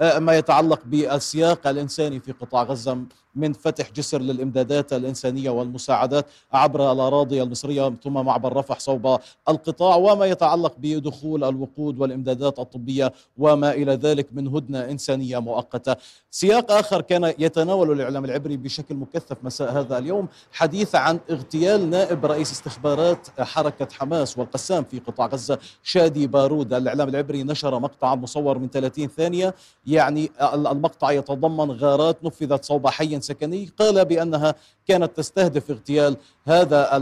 وما 0.01 0.37
يتعلق 0.37 0.58
يتعلق 0.59 0.81
بالسياق 0.85 1.67
الإنساني 1.67 2.19
في 2.19 2.31
قطاع 2.31 2.63
غزة 2.63 2.97
من 3.35 3.53
فتح 3.53 3.91
جسر 3.91 4.21
للإمدادات 4.21 4.93
الإنسانية 4.93 5.49
والمساعدات 5.49 6.25
عبر 6.53 6.91
الأراضي 6.91 7.43
المصرية 7.43 7.93
ثم 8.03 8.13
معبر 8.13 8.57
رفح 8.57 8.79
صوب 8.79 9.19
القطاع 9.49 9.95
وما 9.95 10.25
يتعلق 10.25 10.73
بدخول 10.77 11.43
الوقود 11.43 11.99
والإمدادات 11.99 12.59
الطبية 12.59 13.13
وما 13.37 13.71
إلى 13.71 13.93
ذلك 13.93 14.27
من 14.33 14.47
هدنة 14.47 14.79
إنسانية 14.79 15.39
مؤقتة. 15.39 15.95
سياق 16.31 16.71
آخر 16.71 17.01
كان 17.01 17.33
يتناول 17.39 17.91
الإعلام 17.91 18.25
العبري 18.25 18.57
بشكل 18.57 18.95
مكثف 18.95 19.37
مساء 19.43 19.71
هذا 19.71 19.97
اليوم 19.97 20.27
حديث 20.51 20.95
عن 20.95 21.19
اغتيال 21.31 21.89
نائب 21.89 22.25
رئيس 22.25 22.51
استخبارات 22.51 23.27
حركة 23.39 23.87
حماس 23.91 24.37
والقسام 24.37 24.83
في 24.83 24.99
قطاع 24.99 25.27
غزة 25.27 25.59
شادي 25.83 26.27
بارود. 26.27 26.73
الإعلام 26.73 27.09
العبري 27.09 27.43
نشر 27.43 27.79
مقطع 27.79 28.15
مصور 28.15 28.57
من 28.57 28.69
30 28.69 29.07
ثانية 29.07 29.55
يعني 29.87 30.31
المقطع 30.55 31.11
يتضمن 31.11 31.71
غارات 31.71 32.23
نفذت 32.23 32.65
صوب 32.65 32.87
حي 32.87 33.21
سكني 33.21 33.69
قال 33.79 34.05
بأنها 34.05 34.55
كانت 34.87 35.17
تستهدف 35.17 35.71
اغتيال 35.71 36.17
هذا 36.45 36.97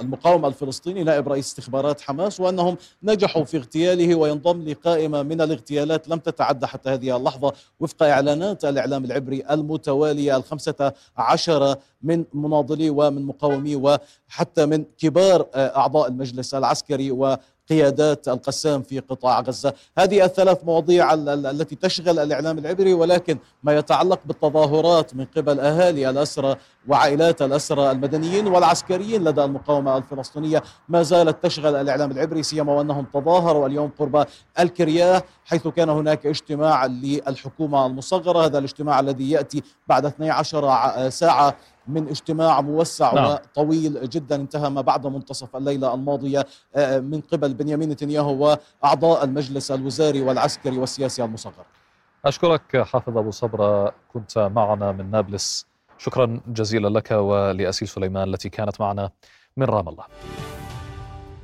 المقاوم 0.00 0.46
الفلسطيني 0.46 1.04
نائب 1.04 1.28
رئيس 1.28 1.46
استخبارات 1.46 2.00
حماس 2.00 2.40
وأنهم 2.40 2.76
نجحوا 3.02 3.44
في 3.44 3.56
اغتياله 3.56 4.14
وينضم 4.14 4.68
لقائمة 4.68 5.22
من 5.22 5.40
الاغتيالات 5.40 6.08
لم 6.08 6.18
تتعدى 6.18 6.66
حتى 6.66 6.90
هذه 6.90 7.16
اللحظة 7.16 7.52
وفق 7.80 8.02
إعلانات 8.02 8.64
الإعلام 8.64 9.04
العبري 9.04 9.42
المتوالية 9.50 10.36
الخمسة 10.36 10.92
عشر 11.16 11.76
من 12.02 12.24
مناضلي 12.34 12.90
ومن 12.90 13.22
مقاومي 13.26 13.76
وحتى 13.76 14.66
من 14.66 14.84
كبار 14.98 15.46
أعضاء 15.54 16.08
المجلس 16.08 16.54
العسكري 16.54 17.10
و 17.10 17.36
قيادات 17.70 18.28
القسام 18.28 18.82
في 18.82 18.98
قطاع 18.98 19.40
غزة. 19.40 19.74
هذه 19.98 20.24
الثلاث 20.24 20.64
مواضيع 20.64 21.14
التي 21.14 21.74
تشغل 21.74 22.18
الإعلام 22.18 22.58
العبري 22.58 22.94
ولكن 22.94 23.38
ما 23.62 23.76
يتعلق 23.78 24.20
بالتظاهرات 24.24 25.14
من 25.14 25.26
قبل 25.36 25.60
أهالي 25.60 26.10
الأسرى 26.10 26.56
وعائلات 26.88 27.42
الأسرى 27.42 27.90
المدنيين 27.90 28.46
والعسكريين 28.46 29.24
لدى 29.24 29.44
المقاومة 29.44 29.96
الفلسطينية. 29.96 30.62
ما 30.88 31.02
زالت 31.02 31.42
تشغل 31.42 31.74
الإعلام 31.74 32.10
العبري 32.10 32.42
سيما 32.42 32.72
وأنهم 32.72 33.06
تظاهروا 33.14 33.66
اليوم 33.66 33.90
قرب 33.98 34.26
الكرياه 34.58 35.22
حيث 35.44 35.68
كان 35.68 35.88
هناك 35.88 36.26
اجتماع 36.26 36.86
للحكومة 36.86 37.86
المصغرة. 37.86 38.44
هذا 38.44 38.58
الاجتماع 38.58 39.00
الذي 39.00 39.30
يأتي 39.30 39.62
بعد 39.88 40.06
12 40.06 41.10
ساعة 41.10 41.56
من 41.90 42.08
اجتماع 42.08 42.60
موسع 42.60 43.14
نعم. 43.14 43.24
وطويل 43.24 44.08
جدا 44.08 44.36
انتهى 44.36 44.70
ما 44.70 44.80
بعد 44.80 45.06
منتصف 45.06 45.56
الليلة 45.56 45.94
الماضية 45.94 46.46
آه، 46.76 46.98
من 46.98 47.20
قبل 47.20 47.54
بنيامين 47.54 47.88
نتنياهو 47.88 48.56
وأعضاء 48.82 49.24
المجلس 49.24 49.70
الوزاري 49.70 50.20
والعسكري 50.20 50.78
والسياسي 50.78 51.24
المصغر. 51.24 51.64
أشكرك 52.24 52.82
حافظ 52.82 53.18
أبو 53.18 53.30
صبرة 53.30 53.94
كنت 54.12 54.38
معنا 54.38 54.92
من 54.92 55.10
نابلس. 55.10 55.66
شكرا 55.98 56.40
جزيلا 56.46 56.88
لك 56.88 57.10
ولأسيل 57.10 57.88
سليمان 57.88 58.28
التي 58.28 58.48
كانت 58.48 58.80
معنا 58.80 59.10
من 59.56 59.66
رام 59.66 59.88
الله. 59.88 60.04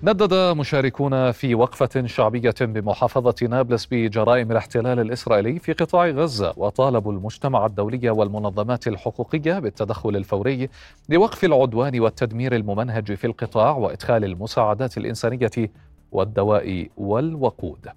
ندد 0.02 0.34
مشاركون 0.34 1.32
في 1.32 1.54
وقفة 1.54 2.06
شعبية 2.06 2.54
بمحافظة 2.60 3.34
نابلس 3.46 3.86
بجرائم 3.90 4.52
الاحتلال 4.52 5.00
الإسرائيلي 5.00 5.58
في 5.58 5.72
قطاع 5.72 6.08
غزة 6.08 6.54
وطالبوا 6.56 7.12
المجتمع 7.12 7.66
الدولي 7.66 8.10
والمنظمات 8.10 8.88
الحقوقية 8.88 9.58
بالتدخل 9.58 10.16
الفوري 10.16 10.68
لوقف 11.08 11.44
العدوان 11.44 12.00
والتدمير 12.00 12.56
الممنهج 12.56 13.14
في 13.14 13.26
القطاع 13.26 13.76
وإدخال 13.76 14.24
المساعدات 14.24 14.98
الإنسانية 14.98 15.70
والدواء 16.12 16.88
والوقود. 16.96 17.88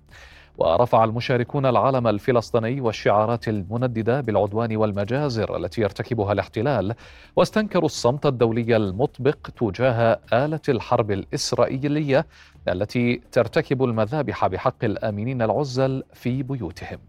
ورفع 0.60 1.04
المشاركون 1.04 1.65
العلم 1.65 2.08
الفلسطيني 2.08 2.82
والشعارات 2.82 3.48
المنددة 3.48 4.22
بالعدوان 4.22 4.76
والمجازر 4.78 5.58
التي 5.58 5.82
يرتكبها 5.82 6.32
الاحتلال 6.34 6.95
واستنكروا 7.36 7.86
الصمت 7.86 8.26
الدولي 8.26 8.76
المطبق 8.76 9.38
تجاه 9.58 10.19
آلة 10.34 10.60
الحرب 10.69 11.12
الإسرائيلية 11.12 12.26
التي 12.67 13.22
ترتكب 13.32 13.84
المذابح 13.84 14.48
بحق 14.48 14.84
الامنين 14.84 15.41
العزل 15.41 16.04
في 16.13 16.43
بيوتهم. 16.43 17.00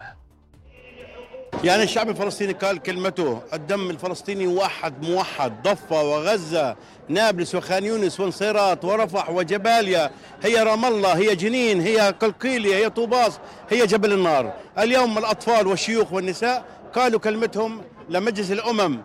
يعني 1.64 1.82
الشعب 1.82 2.08
الفلسطيني 2.08 2.52
قال 2.52 2.78
كلمته 2.82 3.42
الدم 3.52 3.90
الفلسطيني 3.90 4.46
واحد 4.46 5.02
موحد 5.02 5.62
ضفة 5.62 6.02
وغزة 6.02 6.76
نابلس 7.08 7.54
وخان 7.54 7.84
يونس 7.84 8.20
ونصيرات 8.20 8.84
ورفح 8.84 9.30
وجباليا 9.30 10.10
هي 10.42 10.62
رام 10.62 10.84
الله 10.84 11.12
هي 11.16 11.36
جنين 11.36 11.80
هي 11.80 12.14
قلقيلية 12.20 12.76
هي 12.76 12.90
طوباس 12.90 13.38
هي 13.70 13.86
جبل 13.86 14.12
النار. 14.12 14.52
اليوم 14.78 15.18
الأطفال 15.18 15.66
والشيوخ 15.66 16.12
والنساء 16.12 16.64
قالوا 16.94 17.20
كلمتهم 17.20 17.82
لمجلس 18.08 18.52
الأمم 18.52 19.00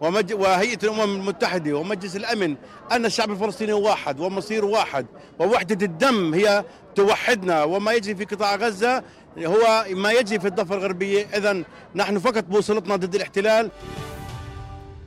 وهيئة 0.00 0.78
الأمم 0.84 1.16
المتحدة 1.16 1.72
ومجلس 1.74 2.16
الأمن 2.16 2.56
أن 2.92 3.04
الشعب 3.06 3.30
الفلسطيني 3.30 3.72
واحد 3.72 4.20
ومصير 4.20 4.64
واحد 4.64 5.06
ووحدة 5.38 5.86
الدم 5.86 6.34
هي 6.34 6.64
توحدنا 6.94 7.64
وما 7.64 7.92
يجري 7.92 8.14
في 8.14 8.24
قطاع 8.24 8.54
غزة 8.56 9.02
هو 9.38 9.84
ما 9.90 10.12
يجري 10.12 10.38
في 10.38 10.46
الضفة 10.46 10.74
الغربية 10.74 11.26
إذا 11.36 11.64
نحن 11.94 12.18
فقط 12.18 12.44
بوصلتنا 12.44 12.96
ضد 12.96 13.14
الاحتلال 13.14 13.70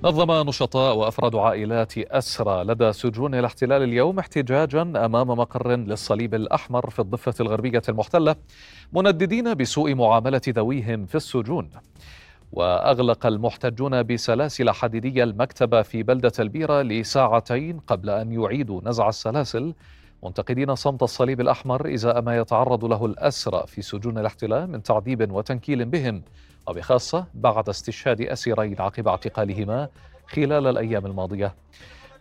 نظم 0.03 0.31
نشطاء 0.49 0.95
وأفراد 0.95 1.35
عائلات 1.35 1.97
أسرى 1.97 2.63
لدى 2.63 2.93
سجون 2.93 3.35
الاحتلال 3.35 3.83
اليوم 3.83 4.19
احتجاجا 4.19 4.81
أمام 4.81 5.27
مقر 5.27 5.75
للصليب 5.75 6.35
الأحمر 6.35 6.89
في 6.89 6.99
الضفة 6.99 7.33
الغربية 7.39 7.81
المحتلة 7.89 8.35
منددين 8.93 9.53
بسوء 9.53 9.95
معاملة 9.95 10.41
ذويهم 10.49 11.05
في 11.05 11.15
السجون. 11.15 11.69
وأغلق 12.51 13.25
المحتجون 13.25 14.03
بسلاسل 14.03 14.69
حديدية 14.71 15.23
المكتب 15.23 15.81
في 15.81 16.03
بلدة 16.03 16.31
البيرة 16.39 16.81
لساعتين 16.81 17.79
قبل 17.79 18.09
أن 18.09 18.31
يعيدوا 18.31 18.81
نزع 18.83 19.09
السلاسل 19.09 19.73
منتقدين 20.23 20.75
صمت 20.75 21.03
الصليب 21.03 21.41
الأحمر 21.41 21.93
إزاء 21.93 22.21
ما 22.21 22.37
يتعرض 22.37 22.85
له 22.85 23.05
الأسرى 23.05 23.63
في 23.67 23.81
سجون 23.81 24.17
الاحتلال 24.17 24.71
من 24.71 24.83
تعذيب 24.83 25.31
وتنكيل 25.31 25.85
بهم 25.85 26.23
وبخاصة 26.67 27.25
بعد 27.33 27.69
استشهاد 27.69 28.21
أسيرين 28.21 28.75
عقب 28.81 29.07
اعتقالهما 29.07 29.89
خلال 30.27 30.67
الأيام 30.67 31.05
الماضية. 31.05 31.55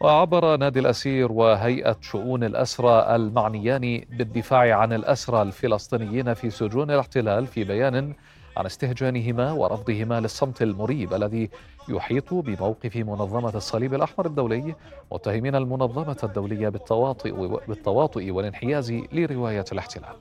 وعبر 0.00 0.56
نادي 0.56 0.80
الأسير 0.80 1.32
وهيئة 1.32 1.96
شؤون 2.00 2.44
الأسرى 2.44 3.16
المعنيان 3.16 4.04
بالدفاع 4.10 4.76
عن 4.78 4.92
الأسرى 4.92 5.42
الفلسطينيين 5.42 6.34
في 6.34 6.50
سجون 6.50 6.90
الاحتلال 6.90 7.46
في 7.46 7.64
بيان 7.64 8.14
عن 8.56 8.66
استهجانهما 8.66 9.52
ورفضهما 9.52 10.20
للصمت 10.20 10.62
المريب 10.62 11.14
الذي 11.14 11.50
يحيط 11.88 12.34
بموقف 12.34 12.96
منظمة 12.96 13.56
الصليب 13.56 13.94
الأحمر 13.94 14.26
الدولي 14.26 14.74
متهمين 15.12 15.54
المنظمة 15.54 16.16
الدولية 16.24 16.68
بالتواطؤ, 16.68 17.60
بالتواطؤ 17.68 18.30
والانحياز 18.30 18.92
لرواية 19.12 19.64
الاحتلال. 19.72 20.16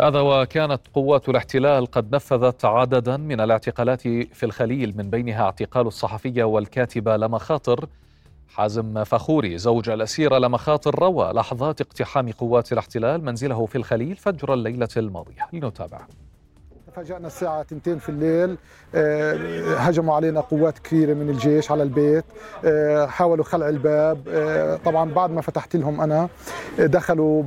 هذا 0.00 0.20
وكانت 0.20 0.80
قوات 0.94 1.28
الاحتلال 1.28 1.86
قد 1.86 2.14
نفذت 2.14 2.64
عددا 2.64 3.16
من 3.16 3.40
الاعتقالات 3.40 4.02
في 4.02 4.42
الخليل 4.42 4.96
من 4.96 5.10
بينها 5.10 5.42
اعتقال 5.42 5.86
الصحفية 5.86 6.44
والكاتبة 6.44 7.16
لما 7.16 7.38
خاطر 7.38 7.88
حازم 8.48 9.04
فخوري 9.04 9.58
زوج 9.58 9.90
الأسيرة 9.90 10.38
لما 10.38 10.58
خاطر 10.58 10.98
روى 10.98 11.32
لحظات 11.32 11.80
اقتحام 11.80 12.32
قوات 12.32 12.72
الاحتلال 12.72 13.24
منزله 13.24 13.66
في 13.66 13.78
الخليل 13.78 14.16
فجر 14.16 14.54
الليلة 14.54 14.88
الماضية. 14.96 15.48
لنتابع. 15.52 16.00
فاجأنا 16.96 17.26
الساعة 17.26 17.60
2 17.60 17.98
في 17.98 18.08
الليل. 18.08 18.56
آه، 18.94 19.76
هجموا 19.76 20.14
علينا 20.14 20.40
قوات 20.40 20.78
كثيرة 20.78 21.14
من 21.14 21.30
الجيش 21.30 21.70
على 21.70 21.82
البيت. 21.82 22.24
آه، 22.64 23.06
حاولوا 23.06 23.44
خلع 23.44 23.68
الباب. 23.68 24.28
آه، 24.28 24.76
طبعا 24.76 25.10
بعد 25.12 25.30
ما 25.30 25.40
فتحت 25.40 25.76
لهم 25.76 26.00
أنا 26.00 26.28
دخلوا 26.78 27.42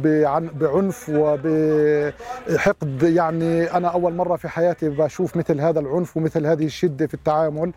بعنف 0.54 1.12
وبحقد. 1.14 3.04
يعني 3.04 3.64
أنا 3.78 3.88
أول 3.88 4.14
مرة 4.14 4.36
في 4.36 4.50
حياتي 4.50 4.90
بشوف 4.90 5.38
مثل 5.38 5.62
هذا 5.62 5.80
العنف 5.80 6.18
ومثل 6.18 6.46
هذه 6.46 6.66
الشدة 6.66 7.08
في 7.08 7.14
التعامل. 7.14 7.72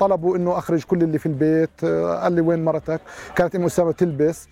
طلبوا 0.00 0.36
أنه 0.36 0.58
أخرج 0.58 0.84
كل 0.84 1.02
اللي 1.02 1.18
في 1.18 1.26
البيت. 1.26 1.84
قال 2.22 2.32
لي 2.32 2.40
وين 2.40 2.64
مرتك؟ 2.64 3.00
كانت 3.36 3.54
أم 3.54 3.64
أسامة 3.64 3.92
تلبس. 3.92 4.48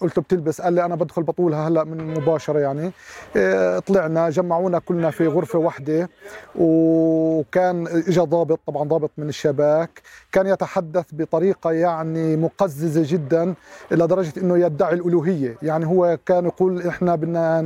قلت 0.00 0.18
بتلبس. 0.18 0.60
قال 0.60 0.72
لي 0.72 0.84
أنا 0.84 0.94
بدخل 0.94 1.22
بطولها 1.22 1.68
هلأ 1.68 1.84
من 1.84 2.14
مباشرة 2.14 2.58
يعني. 2.58 2.90
طلعنا 3.80 4.30
جمعونا 4.30 4.78
كلنا 4.78 5.10
في 5.10 5.26
غرفة 5.26 5.58
واحدة 5.58 6.08
وكان 6.54 7.86
اجى 7.86 8.20
ضابط 8.20 8.60
طبعا 8.66 8.88
ضابط 8.88 9.10
من 9.18 9.28
الشباك. 9.28 10.02
كان 10.32 10.46
يتحدث 10.46 11.04
بطريقة 11.12 11.72
يعني 11.72 12.36
مقززة 12.36 13.02
جدا 13.04 13.54
لدرجة 13.90 14.40
إنه 14.40 14.58
يدعي 14.58 14.94
الألوهية. 14.94 15.56
يعني 15.62 15.86
هو 15.86 16.18
كان 16.26 16.46
يقول 16.46 16.86
إحنا 16.86 17.14
بدنا 17.14 17.60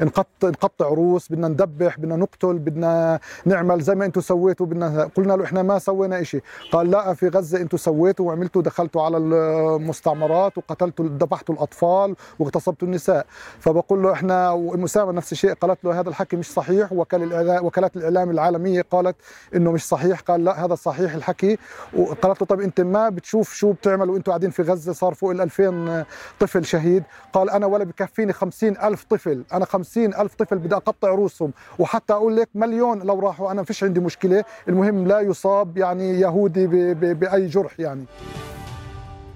نقطع 0.00 0.48
نقطع 0.48 0.88
روس 0.88 1.32
بدنا 1.32 1.48
ندبح 1.48 1.98
بدنا 1.98 2.16
نقتل 2.16 2.58
بدنا 2.58 3.20
نعمل 3.44 3.80
زي 3.80 3.94
ما 3.94 4.04
أنتم 4.04 4.20
سويتوا 4.20 4.66
بدنا 4.66 5.10
قلنا 5.16 5.32
له 5.32 5.44
إحنا 5.44 5.62
ما 5.62 5.78
سوينا 5.78 6.22
شيء 6.22 6.42
قال 6.72 6.90
لا 6.90 7.14
في 7.14 7.28
غزة 7.28 7.60
أنتم 7.60 7.76
سويتوا 7.76 8.26
وعملتوا 8.26 8.62
دخلتوا 8.62 9.02
على 9.02 9.16
المستعمرات 9.16 10.58
وقتلتوا 10.58 10.89
ذبحتوا 11.00 11.54
الأطفال 11.54 12.16
واغتصبتوا 12.38 12.88
النساء. 12.88 13.26
فبقول 13.58 14.02
له 14.02 14.12
إحنا 14.12 14.50
وام 14.50 14.84
نفس 14.96 15.32
الشيء 15.32 15.52
قالت 15.52 15.84
له 15.84 16.00
هذا 16.00 16.08
الحكي 16.08 16.36
مش 16.36 16.52
صحيح 16.52 16.92
وكالات 16.92 17.96
الإعلام 17.96 18.30
العالمية 18.30 18.82
قالت 18.90 19.16
إنه 19.54 19.72
مش 19.72 19.88
صحيح 19.88 20.20
قال 20.20 20.44
لا 20.44 20.64
هذا 20.64 20.74
صحيح 20.74 21.14
الحكي. 21.14 21.58
وقالت 21.96 22.40
له 22.40 22.46
طب 22.46 22.60
أنت 22.60 22.80
ما 22.80 23.08
بتشوف 23.08 23.52
شو 23.52 23.72
بتعملوا؟ 23.72 24.16
أنتم 24.16 24.32
قاعدين 24.32 24.50
في 24.50 24.62
غزة 24.62 24.92
صار 24.92 25.14
فوق 25.14 25.30
ال 25.30 25.40
2000 25.40 26.04
طفل 26.40 26.64
شهيد. 26.64 27.02
قال 27.32 27.50
أنا 27.50 27.66
ولا 27.66 27.84
بكفيني 27.84 28.32
خمسين 28.32 28.76
ألف 28.76 29.04
طفل. 29.04 29.44
أنا 29.52 29.64
خمسين 29.64 30.14
ألف 30.14 30.34
طفل 30.34 30.58
بدي 30.58 30.74
أقطع 30.74 31.08
رؤوسهم. 31.08 31.52
وحتى 31.78 32.12
أقول 32.12 32.36
لك 32.36 32.48
مليون 32.54 33.02
لو 33.02 33.20
راحوا 33.20 33.50
أنا 33.50 33.62
فيش 33.62 33.84
عندي 33.84 34.00
مشكلة. 34.00 34.44
المهم 34.68 35.06
لا 35.06 35.20
يصاب 35.20 35.78
يعني 35.78 36.20
يهودي 36.20 36.66
بأي 36.94 37.46
جرح 37.46 37.80
يعني. 37.80 38.04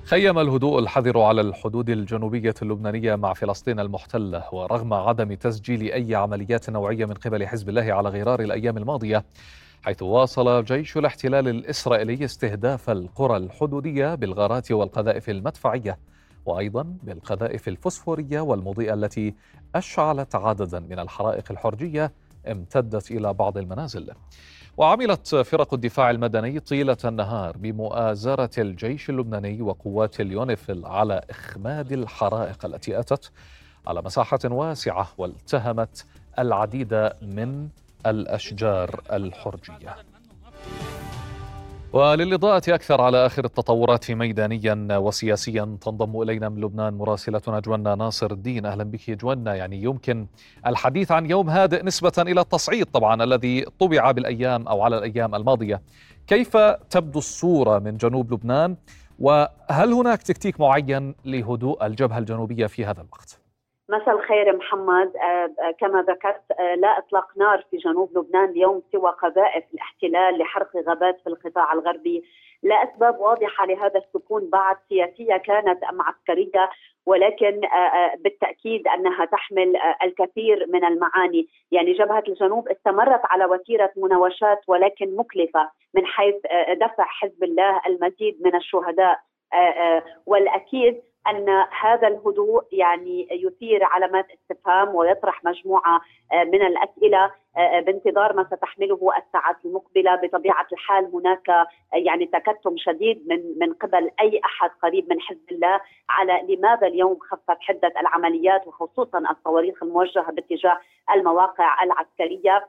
خيم 0.07 0.39
الهدوء 0.39 0.79
الحذر 0.79 1.21
على 1.21 1.41
الحدود 1.41 1.91
الجنوبية 1.91 2.55
اللبنانية 2.63 3.17
مع 3.17 3.33
فلسطين 3.33 3.81
المحتلة 3.81 4.45
ورغم 4.53 4.95
عدم 4.95 5.35
تسجيل 5.35 5.93
أي 5.93 6.15
عمليات 6.15 6.71
نوعية 6.71 7.05
من 7.05 7.15
قبل 7.15 7.47
حزب 7.47 7.69
الله 7.69 7.93
على 7.93 8.09
غرار 8.09 8.41
الأيام 8.41 8.77
الماضية 8.79 9.25
حيث 9.83 10.03
واصل 10.03 10.65
جيش 10.65 10.97
الاحتلال 10.97 11.49
الإسرائيلي 11.49 12.25
استهداف 12.25 12.91
القرى 12.91 13.37
الحدودية 13.37 14.15
بالغارات 14.15 14.73
والقذائف 14.73 15.31
المدفعية 15.31 15.99
وأيضا 16.47 16.83
بالقذائف 17.03 17.69
الفسفورية 17.69 18.41
والمضيئة 18.41 18.95
التي 18.95 19.35
أشعلت 19.75 20.35
عددا 20.35 20.81
من 20.81 20.99
الحرائق 20.99 21.45
الحرجية 21.51 22.13
امتدت 22.47 23.11
إلى 23.11 23.35
بعض 23.35 23.59
المنازل. 23.59 24.11
وعملت 24.77 25.35
فرق 25.35 25.75
الدفاع 25.75 26.11
المدني 26.11 26.61
طيلة 26.61 26.97
النهار 27.05 27.57
بمؤازرة 27.57 28.51
الجيش 28.59 29.11
اللبناني 29.11 29.63
وقوات 29.63 30.21
اليونيفيل 30.21 30.87
على 30.87 31.21
إخماد 31.31 31.93
الحرائق 31.93 32.67
التي 32.67 32.99
أتت 33.01 33.31
على 33.87 34.03
مساحة 34.03 34.39
واسعة 34.45 35.09
والتهمت 35.19 36.07
العديد 36.39 37.11
من 37.23 37.69
الأشجار 38.07 39.01
الحرجية. 39.13 39.97
وللإضاءة 41.95 42.63
أكثر 42.69 43.01
على 43.01 43.27
آخر 43.27 43.45
التطورات 43.45 44.11
ميدانيا 44.11 44.97
وسياسيا 44.97 45.79
تنضم 45.81 46.23
إلينا 46.23 46.49
من 46.49 46.61
لبنان 46.61 46.95
مراسلتنا 46.95 47.61
جوانا 47.61 47.95
ناصر 47.95 48.31
الدين. 48.31 48.67
أهلا 48.67 48.85
بك 48.85 49.11
جوانا 49.11 49.55
يعني 49.55 49.83
يمكن 49.83 50.27
الحديث 50.67 51.13
عن 51.13 51.31
يوم 51.31 51.51
هادئ 51.51 51.85
نسبة 51.85 52.13
إلى 52.19 52.41
التصعيد 52.41 52.87
طبعا 52.87 53.25
الذي 53.25 53.65
طبع 53.79 54.11
بالأيام 54.11 54.69
أو 54.69 54.83
على 54.83 54.99
الأيام 54.99 55.35
الماضية. 55.35 55.83
كيف 56.27 56.57
تبدو 56.91 57.19
الصورة 57.19 57.79
من 57.79 57.97
جنوب 57.97 58.33
لبنان؟ 58.33 58.77
وهل 59.19 59.93
هناك 59.93 60.23
تكتيك 60.23 60.61
معين 60.61 61.15
لهدوء 61.25 61.87
الجبهة 61.87 62.19
الجنوبية 62.19 62.67
في 62.67 62.85
هذا 62.85 63.01
الوقت؟ 63.01 63.44
مساء 63.89 64.17
الخير 64.17 64.57
محمد. 64.57 65.17
آه، 65.17 65.51
آه، 65.61 65.71
كما 65.71 66.03
ذكرت 66.03 66.43
آه، 66.61 66.75
لا 66.75 66.99
إطلاق 66.99 67.27
نار 67.37 67.65
في 67.71 67.77
جنوب 67.77 68.19
لبنان 68.19 68.45
اليوم 68.45 68.83
سوى 68.93 69.11
قذائف 69.11 69.65
الاحتلال 69.75 70.39
لحرق 70.39 70.77
غابات 70.77 71.21
في 71.21 71.27
القطاع 71.27 71.73
الغربي. 71.73 72.25
لا 72.63 72.75
أسباب 72.75 73.21
واضحة 73.21 73.67
لهذا 73.67 73.99
السكون 73.99 74.51
بعد 74.51 74.77
سياسية 74.89 75.37
كانت 75.37 75.85
أم 75.85 76.03
عسكرية 76.03 76.71
ولكن 77.07 77.61
بالتأكيد 78.19 78.89
أنها 78.89 79.25
تحمل 79.25 79.77
الكثير 80.03 80.67
من 80.69 80.85
المعاني، 80.85 81.49
يعني 81.73 81.93
جبهة 81.93 82.25
الجنوب 82.29 82.69
استمرت 82.69 83.21
على 83.25 83.45
وتيرة 83.45 83.93
مناوشات 83.97 84.61
ولكن 84.69 85.17
مكلفة 85.17 85.71
من 85.95 86.07
حيث 86.07 86.35
دفع 86.81 87.05
حزب 87.05 87.45
الله 87.45 87.81
المزيد 87.87 88.43
من 88.45 88.57
الشهداء. 88.57 89.21
والأكيد 90.27 91.03
أن 91.31 91.65
هذا 91.81 92.09
الهدوء 92.09 92.65
يعني 92.73 93.29
يثير 93.31 93.85
علامات 93.85 94.27
استفهام 94.31 94.95
ويطرح 94.95 95.45
مجموعة 95.45 96.01
آه، 96.33 96.45
من 96.45 96.63
الأسئلة 96.63 97.31
آه، 97.57 97.81
بانتظار 97.81 98.33
ما 98.33 98.45
ستحمله 98.45 99.11
الساعات 99.19 99.57
المقبلة. 99.65 100.17
بطبيعة 100.17 100.67
الحال 100.73 101.11
هناك 101.15 101.51
آه، 101.51 101.67
يعني 101.93 102.27
تكتم 102.27 102.77
شديد 102.77 103.29
من 103.29 103.59
من 103.59 103.73
قبل 103.73 104.11
أي 104.21 104.41
أحد 104.45 104.71
قريب 104.83 105.13
من 105.13 105.21
حزب 105.21 105.53
الله 105.53 105.81
على 106.09 106.55
لماذا 106.55 106.87
اليوم 106.87 107.19
خفت 107.31 107.57
حدة 107.61 107.93
العمليات 108.01 108.67
وخصوصا 108.67 109.19
الصواريخ 109.31 109.83
الموجهة 109.83 110.33
باتجاه 110.33 110.79
المواقع 111.15 111.83
العسكرية. 111.83 112.67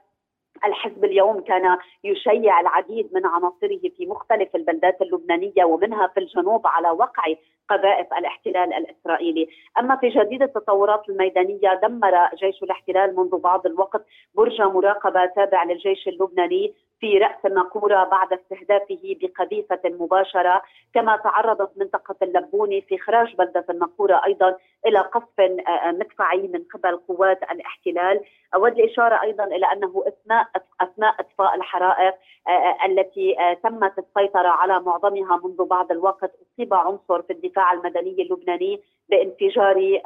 الحزب 0.65 1.05
اليوم 1.05 1.41
كان 1.41 1.77
يشيع 2.03 2.59
العديد 2.59 3.09
من 3.13 3.25
عناصره 3.25 3.89
في 3.97 4.05
مختلف 4.05 4.55
البلدات 4.55 5.01
اللبنانية 5.01 5.65
ومنها 5.65 6.07
في 6.07 6.19
الجنوب 6.19 6.67
على 6.67 6.89
وقع 6.89 7.23
قذائف 7.69 8.13
الاحتلال 8.13 8.73
الإسرائيلي، 8.73 9.49
أما 9.79 9.95
في 9.95 10.09
جديد 10.09 10.41
التطورات 10.41 11.09
الميدانية 11.09 11.79
دمر 11.83 12.29
جيش 12.35 12.63
الاحتلال 12.63 13.15
منذ 13.15 13.37
بعض 13.37 13.65
الوقت 13.65 14.05
برج 14.35 14.61
مراقبة 14.61 15.25
تابع 15.25 15.63
للجيش 15.63 16.07
اللبناني 16.07 16.73
في 16.99 17.17
رأس 17.17 17.45
الناقورة 17.45 18.03
بعد 18.03 18.33
استهدافه 18.33 19.15
بقذيفة 19.21 19.79
مباشرة. 19.85 20.61
كما 20.93 21.17
تعرضت 21.17 21.77
منطقة 21.77 22.15
اللبوني 22.21 22.81
في 22.81 22.97
خراج 22.97 23.35
بلدة 23.35 23.65
الناقورة 23.69 24.21
أيضا 24.25 24.57
إلى 24.85 24.99
قصف 24.99 25.39
آه، 25.39 25.91
مدفعي 25.91 26.47
من 26.47 26.63
قبل 26.73 26.97
قوات 26.97 27.43
الاحتلال. 27.51 28.21
أود 28.55 28.79
الإشارة 28.79 29.21
أيضا 29.21 29.43
إلى 29.43 29.65
أنه 29.65 30.03
أثناء 30.07 30.47
أثناء 30.81 31.15
إطفاء 31.19 31.55
الحرائق 31.55 32.13
آه، 32.47 32.51
آه، 32.51 32.85
التي 32.85 33.35
تمت 33.63 33.93
السيطرة 33.99 34.47
على 34.47 34.79
معظمها 34.79 35.41
منذ 35.43 35.65
بعض 35.65 35.91
الوقت 35.91 36.31
أصيب 36.53 36.73
عنصر 36.73 37.21
في 37.21 37.33
الدفاع 37.33 37.73
المدني 37.73 38.21
اللبناني 38.21 38.81
بانفجار 39.09 40.01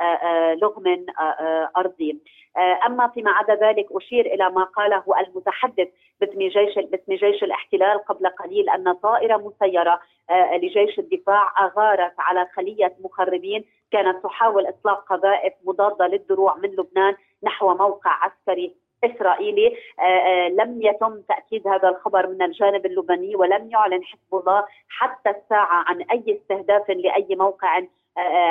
لغم 0.61 1.05
أرضي. 1.77 2.19
أما 2.85 3.07
فيما 3.07 3.31
عدا 3.31 3.55
ذلك 3.55 3.87
أشير 3.91 4.25
إلى 4.25 4.49
ما 4.49 4.63
قاله 4.63 5.03
المتحدث 5.19 5.87
باسم 6.21 6.39
جيش 6.39 6.75
باسم 6.75 7.13
جيش 7.13 7.43
الاحتلال 7.43 8.05
قبل 8.05 8.27
قليل 8.27 8.69
أن 8.69 8.93
طائرة 8.93 9.37
مسيرة 9.37 9.91
آه، 9.91 9.99
لجيش 10.31 10.99
الدفاع 10.99 11.65
أغارت 11.65 12.13
على 12.19 12.47
خلية 12.55 12.95
مخربين. 13.03 13.65
كانت 13.91 14.23
تحاول 14.23 14.67
إطلاق 14.67 15.05
قذائف 15.05 15.53
مضادة 15.65 16.07
للدروع 16.07 16.55
من 16.55 16.69
لبنان 16.69 17.15
نحو 17.43 17.75
موقع 17.75 18.11
عسكري 18.11 18.75
إسرائيلي. 19.03 19.77
آه، 19.99 20.03
آه، 20.03 20.49
لم 20.49 20.81
يتم 20.81 21.21
تأكيد 21.21 21.67
هذا 21.67 21.89
الخبر 21.89 22.27
من 22.27 22.41
الجانب 22.41 22.85
اللبناني 22.85 23.35
ولم 23.35 23.71
يعلن 23.71 24.03
حزب 24.03 24.35
الله 24.35 24.65
حتى 24.89 25.29
الساعة 25.29 25.83
عن 25.87 26.01
أي 26.01 26.41
استهداف 26.41 26.89
لأي 26.89 27.35
موقع 27.35 27.77
آه، 27.77 27.87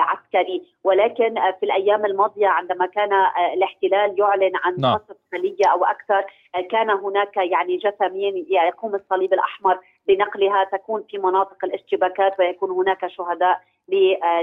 عسكري 0.00 0.62
ولكن 0.85 1.35
في 1.61 1.62
الأيام 1.62 2.07
الماضية 2.07 2.46
عندما 2.46 2.87
كان 2.87 3.11
الاحتلال 3.54 4.20
يعلن 4.20 4.52
عن 4.64 4.76
نعم. 4.78 4.96
قصف 4.96 5.16
خليه 5.33 5.66
أو 5.72 5.85
أكثر 5.85 6.24
كان 6.70 6.90
هناك 6.90 7.37
يعني 7.37 7.76
جثمين 7.76 8.46
يقوم 8.68 8.94
الصليب 8.94 9.33
الأحمر 9.33 9.78
بنقلها 10.09 10.64
تكون 10.64 11.04
في 11.11 11.18
مناطق 11.18 11.64
الاشتباكات 11.64 12.40
ويكون 12.40 12.70
هناك 12.70 13.07
شهداء 13.07 13.61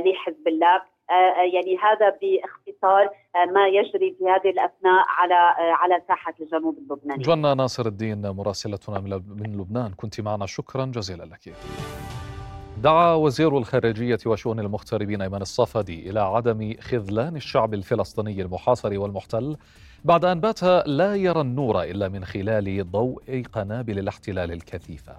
لحزب 0.06 0.48
الله 0.48 0.82
يعني 1.54 1.78
هذا 1.78 2.10
باختصار 2.10 3.10
ما 3.54 3.68
يجري 3.68 4.16
في 4.20 4.26
هذه 4.26 4.50
الأثناء 4.50 5.06
على 5.08 5.56
على 5.58 6.02
ساحة 6.08 6.34
الجنوب 6.42 6.78
اللبناني. 6.78 7.24
جوانا 7.24 7.54
ناصر 7.54 7.86
الدين 7.86 8.30
مراسلتنا 8.30 9.00
من 9.00 9.60
لبنان 9.60 9.92
كنت 9.98 10.22
معنا 10.22 10.46
شكرا 10.46 10.86
جزيلا 10.86 11.24
لك. 11.24 11.54
دعا 12.78 13.14
وزير 13.14 13.58
الخارجية 13.58 14.18
وشؤون 14.26 14.60
المغتربين 14.60 15.22
أيمن 15.22 15.42
الصفدي 15.42 16.10
إلى 16.10 16.20
عدم 16.20 16.74
خذلان 16.82 17.36
الشعب 17.36 17.74
الفلسطيني 17.74 18.42
المحاصر 18.42 19.00
والمحتل 19.00 19.58
بعد 20.06 20.26
أن 20.26 20.40
بات 20.40 20.64
لا 20.86 21.16
يرى 21.16 21.42
النور 21.42 21.84
إلا 21.84 22.10
من 22.10 22.26
خلال 22.26 22.92
ضوء 22.92 23.44
قنابل 23.54 24.00
الاحتلال 24.00 24.52
الكثيفة. 24.52 25.14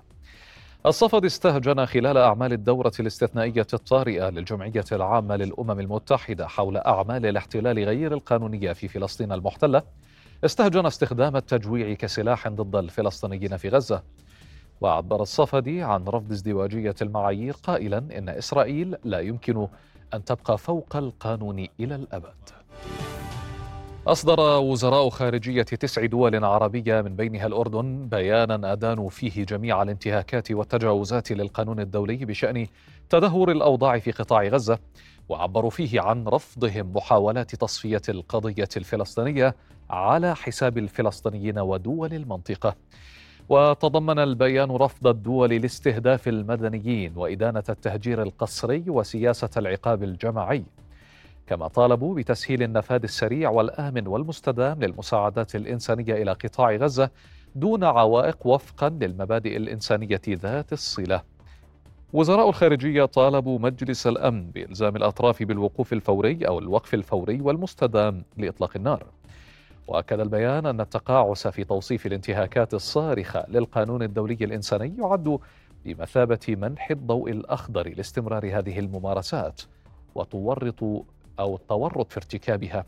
الصفد 0.87 1.25
استهجن 1.25 1.87
خلال 1.87 2.16
أعمال 2.16 2.53
الدورة 2.53 2.92
الاستثنائية 3.01 3.66
الطارئة 3.75 4.31
للجمعية 4.31 4.85
العامة 4.92 5.37
للأمم 5.37 5.81
المتحدة 5.81 6.49
حول 6.49 6.77
أعمال 6.77 7.27
الاحتلال 7.27 7.79
غير 7.85 8.12
القانونية 8.12 8.73
في 8.73 8.88
فلسطين 8.88 9.33
المحتلة. 9.33 9.83
استهجن 10.45 10.87
استخدام 10.87 11.37
التجويع 11.37 11.95
كسلاح 11.95 12.49
ضد 12.49 12.77
الفلسطينيين 12.77 13.57
في 13.57 13.69
غزة. 13.69 14.03
وعبر 14.81 15.23
الصفدي 15.23 15.83
عن 15.83 16.05
رفض 16.05 16.33
ازدواجية 16.33 16.95
المعايير 17.03 17.55
قائلا 17.62 17.99
إن 17.99 18.29
إسرائيل 18.29 18.97
لا 19.05 19.21
يمكن 19.21 19.69
أن 20.15 20.25
تبقى 20.25 20.59
فوق 20.59 20.97
القانون 20.97 21.67
إلى 21.81 21.95
الأبد. 21.95 22.35
أصدر 24.07 24.41
وزراء 24.41 25.09
خارجية 25.09 25.63
تسع 25.63 26.07
دول 26.07 26.44
عربية 26.44 27.00
من 27.00 27.17
بينها 27.17 27.46
الأردن 27.46 28.09
بيانا 28.09 28.73
أدانوا 28.73 29.11
فيه 29.11 29.44
جميع 29.44 29.83
الانتهاكات 29.83 30.53
والتجاوزات 30.53 31.33
للقانون 31.33 31.81
الدولي 31.81 32.17
بشأن 32.17 32.67
تدهور 33.11 33.50
الأوضاع 33.50 33.98
في 33.98 34.11
قطاع 34.11 34.42
غزة 34.42 34.79
وعبروا 35.29 35.71
فيه 35.71 36.00
عن 36.00 36.29
رفضهم 36.29 36.92
محاولات 36.96 37.55
تصفية 37.55 38.03
القضية 38.09 38.69
الفلسطينية 38.77 39.55
على 39.90 40.37
حساب 40.37 40.79
الفلسطينيين 40.79 41.59
ودول 41.59 42.15
المنطقة. 42.15 42.75
وتضمن 43.49 44.19
البيان 44.19 44.71
رفض 44.71 45.07
الدول 45.07 45.51
لاستهداف 45.51 46.29
المدنيين 46.29 47.13
وإدانة 47.17 47.63
التهجير 47.69 48.23
القسري 48.23 48.85
وسياسة 48.88 49.51
العقاب 49.57 50.03
الجماعي. 50.03 50.65
كما 51.47 51.69
طالبوا 51.69 52.15
بتسهيل 52.15 52.63
النفاذ 52.63 53.03
السريع 53.03 53.51
والآمن 53.51 54.07
والمستدام 54.07 54.81
للمساعدات 54.81 55.57
الإنسانية 55.57 56.23
إلى 56.23 56.33
قطاع 56.33 56.77
غزة 56.77 57.11
دون 57.55 57.85
عوائق 57.85 58.47
وفقا 58.47 58.88
للمبادئ 58.88 59.57
الإنسانية 59.57 60.21
ذات 60.29 60.73
الصلة. 60.73 61.23
وزراء 62.13 62.49
الخارجية 62.49 63.05
طالبوا 63.05 63.59
مجلس 63.59 64.07
الأمن 64.07 64.51
بإلزام 64.51 64.97
الأطراف 64.97 65.42
بالوقوف 65.42 65.92
الفوري 65.92 66.47
أو 66.47 66.59
الوقف 66.59 66.94
الفوري 66.94 67.40
والمستدام 67.40 68.25
لإطلاق 68.37 68.71
النار. 68.77 69.07
وأكد 69.87 70.21
البيان 70.21 70.67
أن 70.67 70.81
التقاعس 70.81 71.49
في 71.49 71.65
توصيف 71.65 72.07
الانتهاكات 72.07 72.75
الصارخة 72.75 73.45
للقانون 73.49 74.03
الدولي 74.03 74.39
الإنساني 74.41 74.95
يعد 74.99 75.39
بمثابة 75.85 76.41
منح 76.49 76.91
الضوء 76.91 77.31
الأخضر 77.31 77.89
لاستمرار 77.89 78.59
هذه 78.59 78.79
الممارسات 78.79 79.63
وتورط 80.15 80.83
أو 81.39 81.57
التورط 81.57 82.11
في 82.11 82.17
ارتكابها. 82.17 82.85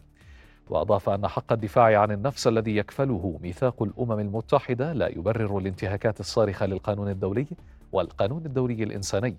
وأضاف 0.71 1.09
أن 1.09 1.29
حق 1.29 1.53
الدفاع 1.53 2.01
عن 2.01 2.11
النفس 2.11 2.47
الذي 2.47 2.77
يكفله 2.77 3.39
ميثاق 3.43 3.83
الأمم 3.83 4.21
المتحدة 4.21 4.93
لا 4.93 5.09
يبرر 5.09 5.59
الانتهاكات 5.59 6.21
الصارخة 6.21 6.67
للقانون 6.67 7.09
الدولي 7.09 7.47
والقانون 7.93 8.47
الدولي 8.47 8.83
الإنساني. 8.83 9.37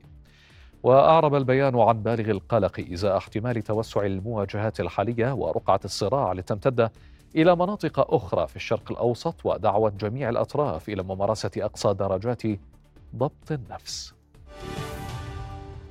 وأعرب 0.83 1.35
البيان 1.35 1.79
عن 1.79 2.03
بالغ 2.03 2.31
القلق 2.31 2.85
إزاء 2.93 3.17
احتمال 3.17 3.61
توسع 3.61 4.05
المواجهات 4.05 4.79
الحالية 4.79 5.33
ورقعة 5.33 5.79
الصراع 5.85 6.33
لتمتد 6.33 6.89
إلى 7.35 7.55
مناطق 7.55 8.13
أخرى 8.13 8.47
في 8.47 8.55
الشرق 8.55 8.91
الأوسط 8.91 9.45
ودعوة 9.45 9.89
جميع 9.89 10.29
الأطراف 10.29 10.89
إلى 10.89 11.03
ممارسة 11.03 11.51
أقصى 11.57 11.93
درجات 11.93 12.41
ضبط 13.15 13.51
النفس. 13.51 14.13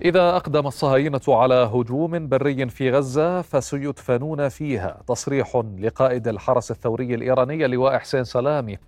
إذا 0.05 0.37
أقدم 0.37 0.67
الصهاينة 0.67 1.21
على 1.29 1.55
هجوم 1.55 2.29
بري 2.29 2.69
في 2.69 2.91
غزة 2.91 3.43
فسيدفنون 3.43 4.49
فيها 4.49 5.03
تصريح 5.07 5.63
لقائد 5.79 6.29
الحرس 6.29 6.71
الثوري 6.71 7.15
الإيراني 7.15 7.65
اللواء 7.65 7.99
حسين 7.99 8.25
سلامي 8.25 8.79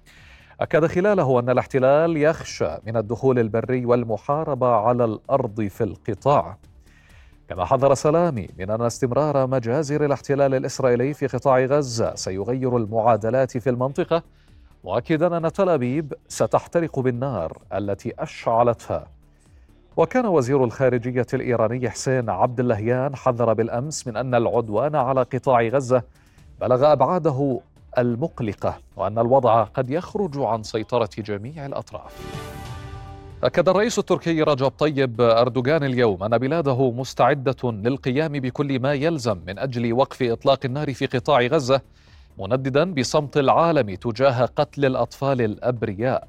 أكد 0.60 0.86
خلاله 0.86 1.40
أن 1.40 1.50
الاحتلال 1.50 2.16
يخشى 2.16 2.68
من 2.86 2.96
الدخول 2.96 3.38
البري 3.38 3.86
والمحاربة 3.86 4.66
على 4.66 5.04
الأرض 5.04 5.62
في 5.62 5.84
القطاع 5.84 6.56
كما 7.50 7.64
حذر 7.64 7.94
سلامي 7.94 8.48
من 8.58 8.70
أن 8.70 8.82
استمرار 8.82 9.46
مجازر 9.46 10.04
الاحتلال 10.04 10.54
الإسرائيلي 10.54 11.14
في 11.14 11.26
قطاع 11.26 11.64
غزة 11.64 12.14
سيغير 12.14 12.76
المعادلات 12.76 13.58
في 13.58 13.70
المنطقة 13.70 14.22
مؤكدا 14.84 15.36
أن 15.36 15.52
تل 15.52 15.68
أبيب 15.68 16.14
ستحترق 16.28 16.98
بالنار 16.98 17.58
التي 17.72 18.12
أشعلتها. 18.18 19.06
وكان 19.96 20.26
وزير 20.26 20.64
الخارجية 20.64 21.26
الإيراني 21.34 21.90
حسين 21.90 22.30
عبد 22.30 22.60
اللهيان 22.60 23.16
حذر 23.16 23.52
بالأمس 23.52 24.06
من 24.06 24.16
أن 24.16 24.34
العدوان 24.34 24.96
على 24.96 25.22
قطاع 25.22 25.62
غزة 25.62 26.02
بلغ 26.60 26.92
أبعاده 26.92 27.60
المقلقة 27.98 28.78
وأن 28.96 29.18
الوضع 29.18 29.62
قد 29.62 29.90
يخرج 29.90 30.38
عن 30.38 30.62
سيطرة 30.62 31.10
جميع 31.18 31.66
الأطراف. 31.66 32.16
أكد 33.44 33.68
الرئيس 33.68 33.98
التركي 33.98 34.42
رجب 34.42 34.68
طيب 34.68 35.20
أردوغان 35.20 35.84
اليوم 35.84 36.22
أن 36.22 36.38
بلاده 36.38 36.90
مستعدة 36.90 37.56
للقيام 37.64 38.32
بكل 38.32 38.80
ما 38.80 38.92
يلزم 38.94 39.38
من 39.46 39.58
أجل 39.58 39.92
وقف 39.92 40.22
إطلاق 40.22 40.58
النار 40.64 40.94
في 40.94 41.06
قطاع 41.06 41.40
غزة 41.40 41.80
منددا 42.38 42.94
بصمت 42.94 43.36
العالم 43.36 43.94
تجاه 43.94 44.44
قتل 44.44 44.84
الأطفال 44.84 45.40
الأبرياء. 45.42 46.28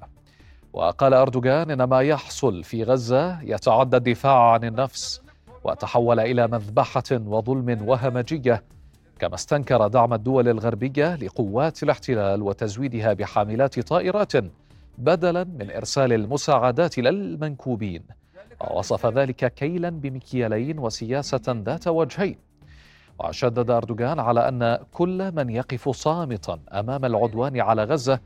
وقال 0.74 1.14
أردوغان 1.14 1.72
إن 1.72 1.84
ما 1.84 2.02
يحصل 2.02 2.64
في 2.64 2.84
غزة 2.84 3.42
يتعدى 3.42 3.98
الدفاع 3.98 4.52
عن 4.52 4.64
النفس 4.64 5.22
وتحول 5.64 6.20
إلى 6.20 6.48
مذبحة 6.48 7.04
وظلم 7.12 7.88
وهمجية 7.88 8.64
كما 9.20 9.36
استنكر 9.36 9.88
دعم 9.88 10.14
الدول 10.14 10.48
الغربية 10.48 11.16
لقوات 11.16 11.84
الاحتلال 11.84 12.42
وتزويدها 12.42 13.14
بحاملات 13.14 13.80
طائرات 13.80 14.34
بدلا 14.98 15.44
من 15.44 15.72
إرسال 15.72 16.14
المساعدات 16.14 16.98
للمنكوبين 16.98 18.04
ووصف 18.62 19.06
ذلك 19.06 19.54
كيلا 19.54 19.90
بمكيالين 19.90 20.80
وسياسة 20.80 21.42
ذات 21.48 21.88
وجهين. 21.88 22.38
وشدد 23.20 23.70
أردوغان 23.70 24.20
على 24.20 24.48
أن 24.48 24.80
كل 24.94 25.32
من 25.32 25.50
يقف 25.50 25.90
صامتا 25.90 26.60
أمام 26.72 27.06
العدوان 27.06 27.60
على 27.60 27.84
غزة 27.84 28.20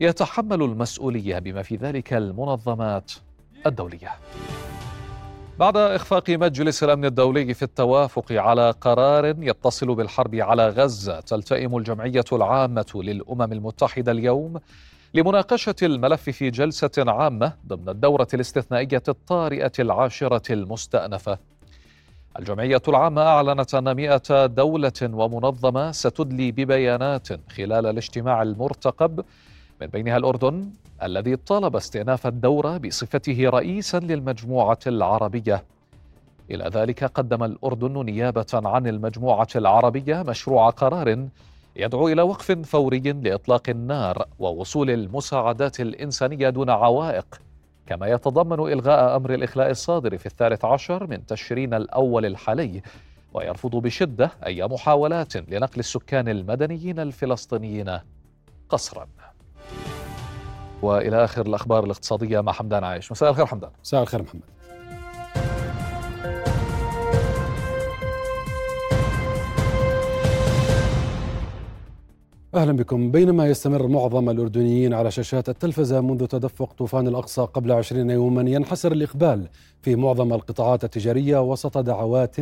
يتحمل 0.00 0.62
المسؤولية 0.62 1.38
بما 1.38 1.62
في 1.62 1.76
ذلك 1.76 2.12
المنظمات 2.12 3.12
الدولية. 3.66 4.10
بعد 5.58 5.76
إخفاق 5.76 6.30
مجلس 6.30 6.84
الأمن 6.84 7.04
الدولي 7.04 7.54
في 7.54 7.62
التوافق 7.62 8.32
على 8.32 8.70
قرار 8.70 9.24
يتصل 9.26 9.94
بالحرب 9.94 10.34
على 10.34 10.68
غزة 10.68 11.20
تلتئم 11.20 11.76
الجمعية 11.76 12.24
العامة 12.32 12.92
للأمم 12.94 13.52
المتحدة 13.52 14.12
اليوم 14.12 14.60
لمناقشة 15.14 15.74
الملف 15.82 16.22
في 16.22 16.50
جلسة 16.50 16.90
عامة 16.98 17.52
ضمن 17.66 17.88
الدورة 17.88 18.28
الاستثنائية 18.34 19.02
الطارئة 19.08 19.72
العاشرة 19.78 20.52
المستأنفة. 20.52 21.38
الجمعية 22.38 22.82
العامة 22.88 23.22
أعلنت 23.22 23.74
أن 23.74 23.96
مئة 23.96 24.46
دولة 24.46 24.92
ومنظمة 25.02 25.92
ستدلي 25.92 26.52
ببيانات 26.52 27.28
خلال 27.50 27.86
الاجتماع 27.86 28.42
المرتقب 28.42 29.24
من 29.80 29.86
بينها 29.86 30.16
الأردن 30.16 30.70
الذي 31.02 31.36
طالب 31.36 31.76
استئناف 31.76 32.26
الدورة 32.26 32.76
بصفته 32.76 33.48
رئيسا 33.48 33.98
للمجموعة 33.98 34.78
العربية. 34.86 35.64
إلى 36.50 36.64
ذلك 36.64 37.04
قدم 37.04 37.44
الأردن 37.44 38.04
نيابة 38.04 38.46
عن 38.54 38.86
المجموعة 38.86 39.48
العربية 39.56 40.22
مشروع 40.22 40.70
قرار 40.70 41.28
يدعو 41.76 42.08
إلى 42.08 42.22
وقف 42.22 42.52
فوري 42.52 42.98
لإطلاق 42.98 43.62
النار 43.68 44.26
ووصول 44.38 44.90
المساعدات 44.90 45.80
الإنسانية 45.80 46.48
دون 46.50 46.70
عوائق 46.70 47.40
كما 47.86 48.06
يتضمن 48.06 48.72
إلغاء 48.72 49.16
أمر 49.16 49.34
الإخلاء 49.34 49.70
الصادر 49.70 50.18
في 50.18 50.26
الثالث 50.26 50.64
عشر 50.64 51.06
من 51.06 51.26
تشرين 51.26 51.74
الأول 51.74 52.26
الحالي 52.26 52.82
ويرفض 53.34 53.70
بشدة 53.70 54.30
أي 54.46 54.68
محاولات 54.68 55.36
لنقل 55.36 55.78
السكان 55.78 56.28
المدنيين 56.28 57.00
الفلسطينيين 57.00 57.98
قسرا 58.68 59.06
وإلى 60.82 61.24
آخر 61.24 61.46
الأخبار 61.46 61.84
الاقتصادية 61.84 62.40
مع 62.40 62.52
حمدان 62.52 62.84
عايش. 62.84 63.12
مساء 63.12 63.30
الخير 63.30 63.46
حمدان. 63.46 63.70
مساء 63.84 64.02
الخير 64.02 64.22
محمد. 64.22 64.42
أهلا 72.54 72.72
بكم 72.72 73.10
بينما 73.10 73.46
يستمر 73.46 73.88
معظم 73.88 74.30
الأردنيين 74.30 74.94
على 74.94 75.10
شاشات 75.10 75.48
التلفزة 75.48 76.00
منذ 76.00 76.26
تدفق 76.26 76.72
طوفان 76.72 77.08
الأقصى 77.08 77.40
قبل 77.40 77.72
عشرين 77.72 78.10
يوما 78.10 78.50
ينحسر 78.50 78.92
الإقبال 78.92 79.48
في 79.82 79.96
معظم 79.96 80.32
القطاعات 80.32 80.84
التجارية 80.84 81.42
وسط 81.42 81.78
دعوات 81.78 82.36